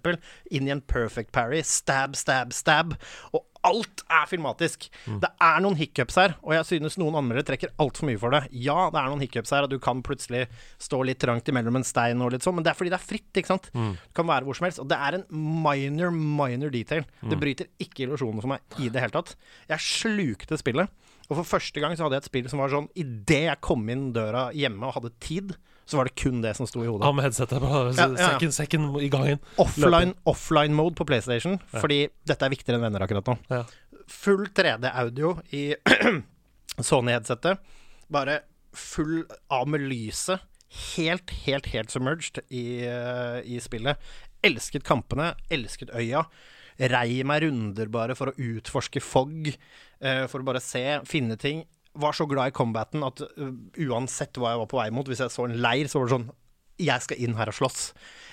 inn 0.51 0.69
i 0.69 0.75
en 0.75 0.81
perfect 0.81 1.33
parry, 1.33 1.63
stab, 1.67 2.17
stab, 2.17 2.53
stab, 2.53 2.95
og 3.33 3.47
alt 3.67 4.05
er 4.09 4.27
filmatisk. 4.31 4.87
Det 5.23 5.31
er 5.43 5.61
noen 5.65 5.77
hiccups 5.79 6.17
her, 6.21 6.37
og 6.41 6.55
jeg 6.57 6.69
synes 6.69 6.99
noen 7.01 7.19
anmeldere 7.21 7.47
trekker 7.51 7.75
altfor 7.83 8.09
mye 8.09 8.21
for 8.21 8.35
det. 8.35 8.43
Ja, 8.57 8.89
det 8.93 9.01
er 9.03 9.11
noen 9.13 9.25
hiccups 9.25 9.53
her, 9.55 9.67
og 9.67 9.73
du 9.73 9.79
kan 9.83 10.03
plutselig 10.07 10.47
stå 10.81 11.03
litt 11.07 11.21
trangt 11.23 11.49
imellom 11.53 11.81
en 11.81 11.87
stein 11.87 12.23
og 12.25 12.33
litt 12.35 12.47
sånn, 12.47 12.57
men 12.59 12.67
det 12.67 12.73
er 12.73 12.79
fordi 12.79 12.95
det 12.95 13.01
er 13.01 13.07
fritt, 13.07 13.31
ikke 13.37 13.53
sant? 13.53 13.71
Det 13.75 14.17
kan 14.17 14.29
være 14.31 14.49
hvor 14.49 14.57
som 14.59 14.69
helst. 14.69 14.81
Og 14.83 14.89
det 14.91 14.99
er 14.99 15.21
en 15.21 15.27
minor, 15.31 16.11
minor 16.15 16.73
detail. 16.73 17.05
Det 17.21 17.39
bryter 17.41 17.71
ikke 17.83 18.07
illusjonen 18.07 18.41
for 18.43 18.55
meg 18.55 18.81
i 18.81 18.89
det 18.93 19.05
hele 19.05 19.15
tatt. 19.19 19.37
Jeg 19.71 19.87
slukte 19.91 20.61
spillet. 20.61 20.89
Og 21.31 21.37
for 21.39 21.47
første 21.47 21.79
gang 21.79 21.93
så 21.95 22.07
hadde 22.07 22.19
jeg 22.19 22.25
et 22.25 22.31
spill 22.33 22.47
som 22.51 22.59
var 22.59 22.73
sånn 22.73 22.89
Idet 22.99 23.45
jeg 23.45 23.61
kom 23.63 23.85
inn 23.93 24.09
døra 24.17 24.49
hjemme 24.57 24.89
og 24.89 24.97
hadde 24.97 25.13
tid, 25.23 25.53
så 25.87 25.99
var 25.99 26.07
det 26.09 26.15
kun 26.19 26.39
det 26.43 26.53
som 26.59 26.67
sto 26.71 26.83
i 26.85 26.89
hodet. 26.89 27.07
Ja, 27.07 27.13
med 27.15 27.27
headsetet 27.27 27.63
på. 27.63 27.71
Ja, 27.99 28.07
ja, 28.15 28.35
ja. 28.39 28.51
Sekken 28.55 28.85
i 29.03 29.09
gangen. 29.11 29.41
Offline, 29.63 30.15
offline 30.31 30.75
mode 30.75 30.95
på 30.99 31.07
PlayStation, 31.07 31.59
fordi 31.75 32.05
dette 32.27 32.47
er 32.47 32.53
viktigere 32.53 32.79
enn 32.79 32.87
venner 32.87 33.07
akkurat 33.07 33.27
nå. 33.31 33.37
Ja. 33.51 33.65
Full 34.11 34.47
3D-audio 34.55 35.35
i 35.55 35.65
Sony-headsetet. 36.91 37.59
Bare 38.11 38.41
full 38.77 39.25
av 39.51 39.69
med 39.71 39.85
lyset. 39.91 40.43
Helt, 40.95 41.31
helt, 41.45 41.67
helt 41.73 41.91
submerged 41.91 42.39
i, 42.49 42.87
eh, 42.87 43.41
i 43.43 43.59
spillet. 43.63 43.99
Elsket 44.47 44.87
kampene, 44.87 45.33
elsket 45.51 45.91
øya. 45.99 46.25
Rei 46.81 47.25
meg 47.27 47.43
runder 47.45 47.91
bare 47.93 48.15
for 48.17 48.31
å 48.31 48.39
utforske 48.39 49.03
fog, 49.03 49.51
eh, 49.51 50.25
for 50.31 50.41
å 50.41 50.47
bare 50.47 50.63
se, 50.65 50.85
finne 51.11 51.37
ting. 51.37 51.65
Var 51.99 52.15
så 52.15 52.25
glad 52.31 52.53
i 52.53 52.55
combaten 52.55 53.03
at 53.03 53.19
uh, 53.21 53.51
uansett 53.83 54.39
hva 54.39 54.53
jeg 54.53 54.61
var 54.61 54.69
på 54.71 54.79
vei 54.79 54.91
mot, 54.95 55.09
hvis 55.11 55.25
jeg 55.25 55.35
så 55.35 55.49
en 55.49 55.59
leir, 55.59 55.91
så 55.91 55.99
var 55.99 56.07
det 56.07 56.15
sånn 56.15 56.29
jeg 56.81 57.07
skal 57.07 57.21
inn 57.23 57.37
her 57.39 57.51
og 57.53 57.57
slåss. 57.57 57.91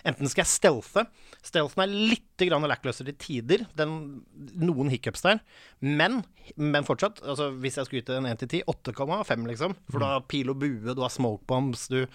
Enten 0.07 0.29
skal 0.29 0.45
jeg 0.45 0.53
stealthe. 0.53 1.03
Stealthen 1.45 1.83
er 1.83 1.93
litt 2.13 2.23
lackløser 2.37 3.07
til 3.07 3.17
tider. 3.19 3.63
Den, 3.77 4.23
noen 4.55 4.91
hiccups 4.91 5.23
der. 5.25 5.39
Men, 5.81 6.21
men 6.55 6.85
fortsatt, 6.87 7.19
altså, 7.25 7.49
hvis 7.59 7.79
jeg 7.79 7.87
skulle 7.87 8.03
yte 8.03 8.19
en 8.19 8.29
1 8.29 8.43
til 8.43 8.51
10, 8.59 8.61
8,5, 8.93 9.47
liksom. 9.51 9.73
For 9.89 9.99
du 9.99 10.05
har 10.07 10.27
pil 10.29 10.51
og 10.53 10.59
bue, 10.61 10.93
du 10.95 11.01
har 11.03 11.13
smoke 11.13 11.43
bombs, 11.49 11.87
du 11.91 12.05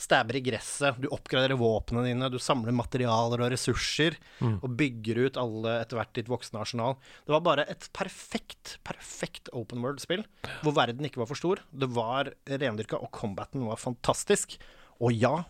stabber 0.00 0.38
i 0.38 0.42
gresset, 0.44 0.98
du 1.00 1.10
oppgraderer 1.12 1.60
våpnene 1.60 2.06
dine, 2.08 2.30
du 2.32 2.38
samler 2.40 2.74
materialer 2.76 3.44
og 3.44 3.52
ressurser, 3.52 4.16
og 4.64 4.76
bygger 4.80 5.22
ut 5.26 5.40
alle 5.40 5.76
etter 5.82 6.00
hvert 6.00 6.14
ditt 6.16 6.30
voksne 6.32 6.62
arsenal. 6.62 6.96
Det 7.26 7.36
var 7.36 7.46
bare 7.46 7.68
et 7.72 7.88
perfekt, 7.96 8.78
perfekt 8.86 9.52
open 9.56 9.84
world-spill, 9.84 10.24
hvor 10.64 10.76
verden 10.76 11.08
ikke 11.08 11.22
var 11.22 11.30
for 11.30 11.40
stor. 11.40 11.64
Det 11.70 11.90
var 11.94 12.32
rendyrka, 12.48 13.00
og 13.00 13.12
combaten 13.16 13.68
var 13.68 13.80
fantastisk. 13.80 14.58
Og 15.00 15.14
ja, 15.16 15.42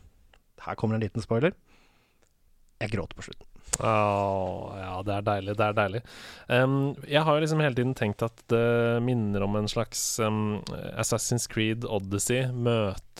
her 0.66 0.78
kommer 0.78 0.96
en 0.96 1.04
liten 1.04 1.24
spoiler. 1.24 1.56
Jeg 2.80 2.94
gråter 2.94 3.16
på 3.18 3.26
slutten. 3.26 3.46
Oh, 3.80 4.72
ja, 4.76 4.94
det 5.06 5.14
er 5.14 5.24
deilig. 5.26 5.54
Det 5.56 5.66
er 5.66 5.76
deilig. 5.76 6.00
Um, 6.48 6.78
jeg 7.08 7.22
har 7.24 7.40
liksom 7.40 7.62
hele 7.62 7.76
tiden 7.76 7.94
tenkt 7.96 8.24
at 8.24 8.42
det 8.52 9.00
minner 9.04 9.44
om 9.46 9.56
en 9.61 9.68
slags 9.70 10.02
um, 10.24 10.61
Assassin's 10.98 11.46
Creed 11.48 11.84
Odyssey 11.84 12.48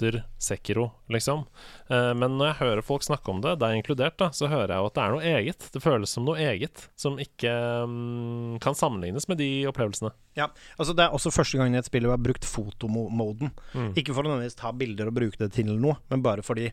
møter 0.01 0.25
Sekiro, 0.41 0.91
liksom. 1.13 1.45
Uh, 1.91 2.13
men 2.17 2.37
når 2.39 2.51
jeg 2.51 2.59
hører 2.61 2.85
folk 2.85 3.05
snakke 3.05 3.31
om 3.31 3.41
det, 3.45 3.59
deg 3.61 3.77
inkludert, 3.79 4.17
da, 4.19 4.31
så 4.33 4.49
hører 4.49 4.73
jeg 4.73 4.81
jo 4.81 4.89
at 4.89 4.97
det 4.97 5.03
er 5.03 5.15
noe 5.15 5.33
eget. 5.37 5.67
Det 5.75 5.83
føles 5.83 6.11
som 6.11 6.25
noe 6.25 6.39
eget, 6.41 6.89
som 6.97 7.19
ikke 7.21 7.53
um, 7.85 8.57
kan 8.63 8.77
sammenlignes 8.77 9.29
med 9.29 9.41
de 9.41 9.51
opplevelsene. 9.71 10.13
Ja, 10.39 10.49
altså 10.79 10.95
Det 10.95 11.05
er 11.05 11.15
også 11.15 11.33
første 11.35 11.59
gang 11.59 11.75
i 11.75 11.81
et 11.81 11.89
spill 11.89 12.07
hvor 12.07 12.15
jeg 12.15 12.21
har 12.21 12.27
brukt 12.29 12.47
fotomoden. 12.47 13.53
Ikke 13.99 14.15
for 14.15 14.25
å 14.25 14.31
nødvendigvis 14.31 14.59
ta 14.61 14.73
bilder 14.73 15.11
og 15.11 15.17
bruke 15.19 15.41
det 15.41 15.51
til 15.57 15.73
noe, 15.75 15.99
men 16.13 16.25
bare 16.25 16.45
fordi 16.47 16.71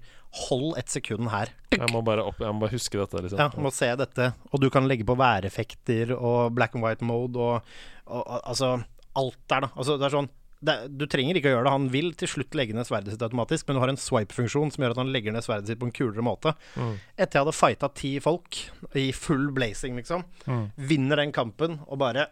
Hold 0.47 0.75
et 0.77 0.91
sekund 0.91 1.31
her. 1.31 1.49
Jeg 1.77 1.87
må 1.93 2.01
bare, 2.05 2.23
opp, 2.25 2.39
jeg 2.41 2.51
må 2.53 2.65
bare 2.65 2.73
huske 2.73 2.97
dette, 2.99 3.21
liksom. 3.23 3.39
Ja, 3.39 3.47
må 3.63 3.69
se 3.73 3.87
dette. 3.97 4.25
Og 4.51 4.61
du 4.61 4.67
kan 4.73 4.85
legge 4.89 5.05
på 5.07 5.15
væreffekter 5.17 6.11
og 6.15 6.51
black 6.57 6.75
and 6.75 6.83
white 6.83 7.05
mode 7.05 7.39
og, 7.39 7.71
og, 8.05 8.21
og 8.21 8.41
altså 8.43 8.71
Alt 9.17 9.39
der, 9.49 9.63
da. 9.65 9.69
Altså, 9.73 9.95
det 9.97 10.05
er 10.05 10.13
sånn 10.13 10.27
er- 10.65 10.87
du 10.89 11.05
trenger 11.05 11.35
ikke 11.37 11.51
å 11.51 11.55
gjøre 11.57 11.63
det. 11.67 11.71
Han 11.75 11.89
vil 11.93 12.13
til 12.17 12.27
slutt 12.27 12.55
legge 12.57 12.73
ned 12.73 12.87
sverdet 12.87 13.11
sitt 13.13 13.21
automatisk, 13.21 13.67
men 13.67 13.75
du 13.77 13.79
har 13.83 13.89
en 13.89 13.99
swipe-funksjon 14.01 14.71
som 14.73 14.83
gjør 14.83 14.91
at 14.95 14.97
han 15.03 15.11
legger 15.13 15.31
ned 15.35 15.43
sverdet 15.45 15.67
sitt 15.67 15.79
på 15.79 15.85
en 15.85 15.91
kulere 15.93 16.23
måte. 16.25 16.55
Etter 17.17 17.37
jeg 17.39 17.45
hadde 17.45 17.53
fighta 17.53 17.89
ti 17.93 18.19
folk 18.19 18.57
i 18.95 19.11
full 19.11 19.51
blazing, 19.51 19.95
liksom, 20.01 20.23
vinner 20.77 21.17
den 21.21 21.31
kampen 21.31 21.79
og 21.87 21.99
bare 21.99 22.27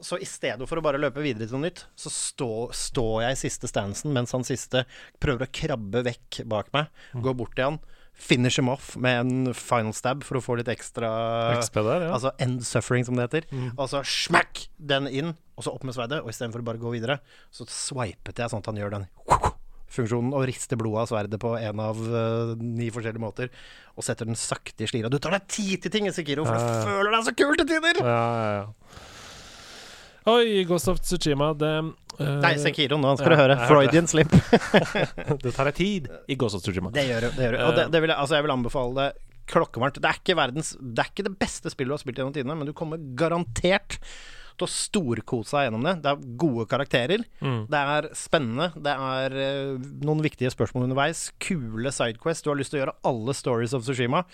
så 0.00 0.18
i 0.20 0.26
stedet 0.28 0.66
for 0.68 0.76
å 0.76 0.82
bare 0.84 0.98
løpe 1.00 1.22
videre 1.24 1.46
til 1.48 1.56
noe 1.56 1.70
nytt, 1.70 1.84
så 1.96 2.10
stå, 2.12 2.48
står 2.76 3.22
jeg 3.24 3.32
i 3.32 3.40
siste 3.48 3.68
stansen 3.70 4.12
mens 4.12 4.32
han 4.36 4.44
siste 4.44 4.84
prøver 5.22 5.46
å 5.46 5.52
krabbe 5.56 6.02
vekk 6.04 6.42
bak 6.48 6.68
meg. 6.76 6.90
Går 7.24 7.34
bort 7.38 7.54
til 7.56 7.64
han, 7.70 7.78
finish 8.16 8.58
him 8.58 8.70
off 8.72 8.94
med 8.96 9.20
en 9.20 9.54
final 9.54 9.92
stab 9.94 10.24
for 10.26 10.38
å 10.38 10.42
få 10.44 10.56
litt 10.58 10.70
ekstra 10.72 11.10
XP 11.60 11.76
der, 11.84 12.06
ja. 12.08 12.14
Altså 12.16 12.32
end 12.42 12.64
suffering, 12.66 13.04
som 13.06 13.18
det 13.18 13.28
heter. 13.28 13.48
Og 13.76 13.90
så 13.92 14.00
smack 14.08 14.66
den 14.80 15.08
inn, 15.12 15.34
og 15.56 15.66
så 15.66 15.74
opp 15.76 15.84
med 15.86 15.96
sverdet. 15.96 16.22
Og 16.24 16.32
istedenfor 16.32 16.64
å 16.64 16.68
bare 16.70 16.80
gå 16.82 16.94
videre, 16.96 17.20
så 17.54 17.68
swipet 17.68 18.40
jeg 18.40 18.52
sånn 18.52 18.64
at 18.64 18.72
han 18.72 18.80
gjør 18.80 18.96
den 18.98 19.08
funksjonen 19.96 20.34
og 20.36 20.46
rister 20.48 20.78
blodet 20.80 21.04
av 21.04 21.10
sverdet 21.12 21.38
på 21.40 21.52
en 21.56 21.82
av 21.82 22.00
uh, 22.00 22.54
ni 22.58 22.88
forskjellige 22.92 23.22
måter. 23.22 23.52
Og 23.96 24.04
setter 24.06 24.28
den 24.28 24.38
sakte 24.38 24.84
i 24.84 24.90
slira. 24.90 25.10
Du 25.12 25.20
tar 25.22 25.36
deg 25.36 25.46
tid 25.52 25.84
til 25.84 25.94
ting, 25.94 26.08
Sekiro, 26.12 26.46
for 26.48 26.56
Ja, 26.56 26.64
ja. 26.64 26.80
du 26.82 26.90
føler 26.90 27.14
deg 27.14 27.28
så 27.28 27.36
kul 27.36 27.54
til 27.60 27.68
tider! 27.70 28.02
ja, 28.02 28.24
ja, 28.40 28.48
ja. 28.60 29.04
Oi, 30.26 30.64
Ghost 30.66 30.88
of 30.90 30.98
Tsushima, 30.98 31.52
det 31.54 31.68
uh, 32.18 32.24
Nei, 32.42 32.56
Sekiro, 32.58 32.96
nå 32.98 33.12
skal 33.18 33.30
Ja, 33.30 33.36
du 33.36 33.42
høre. 33.44 33.56
Freudian 33.68 34.08
det. 34.08 34.10
Slip. 34.10 34.32
Det 35.44 35.52
tar 35.54 35.68
deg 35.70 35.76
tid 35.78 36.08
i 36.26 36.34
Ghost 36.38 36.58
of 36.58 36.64
Tsushima. 36.64 36.90
Det 36.94 37.04
gjør 37.06 37.28
det. 37.28 37.30
det, 37.36 37.44
gjør 37.44 37.54
det. 37.54 37.60
Og 37.68 37.76
det, 37.76 37.84
det 37.94 38.00
vil 38.02 38.10
jeg, 38.10 38.18
altså 38.24 38.38
jeg 38.38 38.46
vil 38.46 38.54
anbefale 38.56 38.96
det 38.98 39.06
klokkevarmt. 39.46 40.00
Det 40.02 40.10
er 40.10 40.18
ikke 40.18 40.36
verdens 40.38 40.72
Det 40.80 41.04
er 41.04 41.12
ikke 41.12 41.26
det 41.28 41.36
beste 41.38 41.70
spillet 41.70 41.92
du 41.92 41.94
har 41.94 42.02
spilt 42.02 42.18
gjennom 42.18 42.34
tidene, 42.34 42.56
men 42.58 42.66
du 42.66 42.74
kommer 42.74 42.98
garantert 43.18 44.00
til 44.56 44.66
å 44.66 44.72
storkose 44.72 45.54
deg 45.54 45.68
gjennom 45.68 45.86
det. 45.86 45.94
Det 46.02 46.10
er 46.10 46.26
gode 46.42 46.66
karakterer. 46.72 47.22
Mm. 47.44 47.62
Det 47.70 47.84
er 47.94 48.10
spennende. 48.18 48.68
Det 48.82 48.96
er 49.12 49.36
uh, 49.36 49.88
noen 50.08 50.24
viktige 50.26 50.50
spørsmål 50.50 50.88
underveis. 50.88 51.28
Kule 51.38 51.92
sidequests. 51.94 52.42
Du 52.42 52.50
har 52.50 52.58
lyst 52.58 52.74
til 52.74 52.80
å 52.80 52.82
gjøre 52.82 52.98
alle 53.12 53.36
stories 53.36 53.76
of 53.76 53.86
Sushima. 53.86 54.24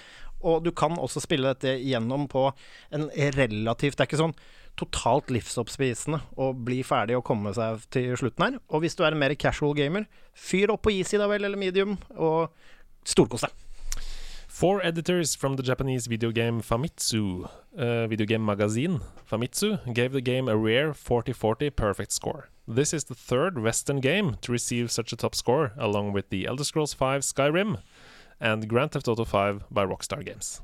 Og 0.41 0.65
du 0.65 0.73
kan 0.75 0.97
også 0.97 1.21
spille 1.23 1.53
dette 1.53 1.77
gjennom 1.85 2.25
på 2.31 2.49
en 2.95 3.11
relativt 3.37 3.99
Det 3.99 4.07
er 4.07 4.09
ikke 4.09 4.25
sånn 4.25 4.39
totalt 4.81 5.31
livsoppspisende 5.33 6.23
å 6.41 6.53
bli 6.57 6.81
ferdig 6.87 7.19
og 7.19 7.27
komme 7.29 7.53
seg 7.57 7.85
til 7.93 8.15
slutten 8.19 8.47
her. 8.47 8.61
Og 8.73 8.85
hvis 8.85 8.97
du 8.99 9.05
er 9.05 9.15
en 9.15 9.21
mer 9.21 9.35
casual 9.39 9.77
gamer, 9.79 10.09
fyr 10.33 10.73
opp 10.73 10.85
på 10.87 10.95
easy 10.95 11.21
da 11.21 11.29
vel, 11.31 11.45
eller 11.45 11.61
medium, 11.61 11.99
og 12.17 12.53
storkos 13.09 13.45
deg. 13.47 13.53
Four 14.53 14.83
editors 14.85 15.35
from 15.35 15.57
the 15.57 15.63
Japanese 15.63 16.07
video 16.07 16.31
game 16.31 16.61
Famitsu 16.61 17.49
uh, 17.79 18.07
video 18.07 18.27
game 18.27 18.45
magazine, 18.45 19.01
Famitsu, 19.29 19.79
gave 19.95 20.13
the 20.13 20.21
game 20.21 20.47
a 20.47 20.57
rare 20.57 20.93
40-40 20.93 21.75
perfect 21.75 22.13
score. 22.13 22.49
This 22.69 22.93
is 22.93 23.05
the 23.05 23.15
third 23.15 23.59
Western 23.59 24.01
game 24.01 24.37
to 24.43 24.53
receive 24.53 24.91
such 24.93 25.13
a 25.13 25.17
top 25.17 25.35
score, 25.35 25.73
along 25.79 26.13
with 26.13 26.29
the 26.29 26.47
Elder 26.47 26.65
Scrolls 26.65 26.95
5 26.95 27.23
Skyrim 27.23 27.79
and 28.41 28.69
Grand 28.69 28.93
Theft 28.93 29.09
Auto 29.09 29.25
5 29.25 29.65
by 29.71 29.85
Rockstar 29.85 30.25
Games. 30.25 30.61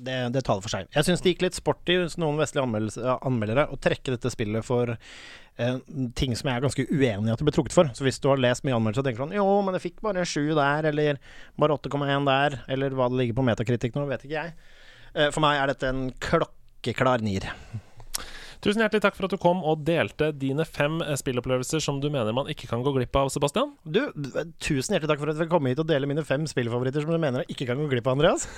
Det, 0.00 0.16
det 0.32 0.42
taler 0.46 0.64
for 0.64 0.72
seg. 0.72 0.88
Jeg 0.94 1.06
syns 1.06 1.20
det 1.20 1.34
gikk 1.34 1.44
litt 1.44 1.58
sporty 1.58 1.98
hos 2.00 2.16
noen 2.20 2.40
vestlige 2.40 3.16
anmeldere 3.20 3.66
å 3.68 3.76
trekke 3.80 4.14
dette 4.14 4.32
spillet 4.32 4.64
for 4.64 4.94
eh, 4.94 5.76
ting 6.16 6.32
som 6.38 6.48
jeg 6.48 6.56
er 6.56 6.64
ganske 6.64 6.86
uenig 6.88 7.28
i 7.28 7.34
at 7.34 7.42
det 7.42 7.48
ble 7.48 7.56
trukket 7.56 7.76
for. 7.76 7.90
Så 7.96 8.06
hvis 8.06 8.20
du 8.22 8.30
har 8.32 8.40
lest 8.40 8.64
mye 8.64 8.78
anmeldelser 8.78 9.04
og 9.04 9.10
tenker 9.10 9.24
sånn 9.26 9.36
Jo, 9.36 9.46
men 9.66 9.76
det 9.76 9.82
fikk 9.84 10.00
bare 10.04 10.24
7 10.24 10.54
der, 10.56 10.88
eller 10.92 11.20
bare 11.60 11.76
8,1 11.76 12.30
der, 12.30 12.58
eller 12.72 12.96
hva 12.96 13.10
det 13.12 13.20
ligger 13.20 13.40
på 13.40 13.46
metakritikk 13.50 13.98
nå, 13.98 14.08
vet 14.08 14.24
ikke 14.24 14.38
jeg. 14.38 14.56
Eh, 15.14 15.28
for 15.34 15.44
meg 15.44 15.60
er 15.60 15.74
dette 15.74 15.92
en 15.92 16.08
klokkeklar 16.22 17.24
nier. 17.26 17.50
Tusen 18.60 18.82
hjertelig 18.84 19.00
takk 19.00 19.16
for 19.16 19.24
at 19.24 19.32
du 19.32 19.40
kom 19.40 19.62
og 19.64 19.86
delte 19.88 20.30
dine 20.36 20.66
fem 20.68 20.98
eh, 21.00 21.16
spillopplevelser 21.16 21.80
som 21.80 22.00
du 22.02 22.10
mener 22.12 22.34
man 22.36 22.48
ikke 22.52 22.68
kan 22.68 22.84
gå 22.84 22.92
glipp 22.96 23.16
av, 23.16 23.30
Sebastian. 23.32 23.72
Du, 23.84 24.02
tusen 24.60 24.96
hjertelig 24.96 25.14
takk 25.14 25.22
for 25.22 25.32
at 25.32 25.40
dere 25.40 25.48
kom 25.52 25.68
hit 25.70 25.80
og 25.80 25.88
dele 25.88 26.08
mine 26.10 26.24
fem 26.28 26.44
spillfavoritter 26.48 27.06
som 27.06 27.14
du 27.14 27.20
mener 27.20 27.44
jeg 27.44 27.56
ikke 27.56 27.70
kan 27.72 27.80
gå 27.80 27.88
glipp 27.94 28.10
av, 28.10 28.18
Andreas. 28.18 28.48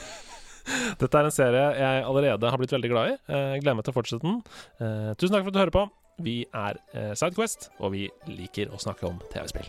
Dette 1.02 1.18
er 1.18 1.28
en 1.28 1.34
serie 1.34 1.64
jeg 1.78 2.04
allerede 2.06 2.50
har 2.52 2.60
blitt 2.60 2.74
veldig 2.74 2.90
glad 2.92 3.12
i. 3.12 3.16
Eh, 3.32 3.48
Jeg 3.56 3.64
gleder 3.64 3.78
meg 3.80 3.86
til 3.88 3.94
å 3.94 3.98
fortsette 3.98 4.26
den. 4.26 4.38
Eh, 4.80 5.10
Tusen 5.18 5.34
takk 5.36 5.44
for 5.46 5.52
at 5.52 5.56
du 5.58 5.62
hører 5.62 5.76
på. 5.78 5.86
Vi 6.22 6.36
er 6.54 6.78
eh, 6.94 7.12
Sidequest, 7.18 7.70
og 7.80 7.94
vi 7.96 8.06
liker 8.30 8.70
å 8.72 8.78
snakke 8.82 9.08
om 9.08 9.18
TV-spill. 9.32 9.68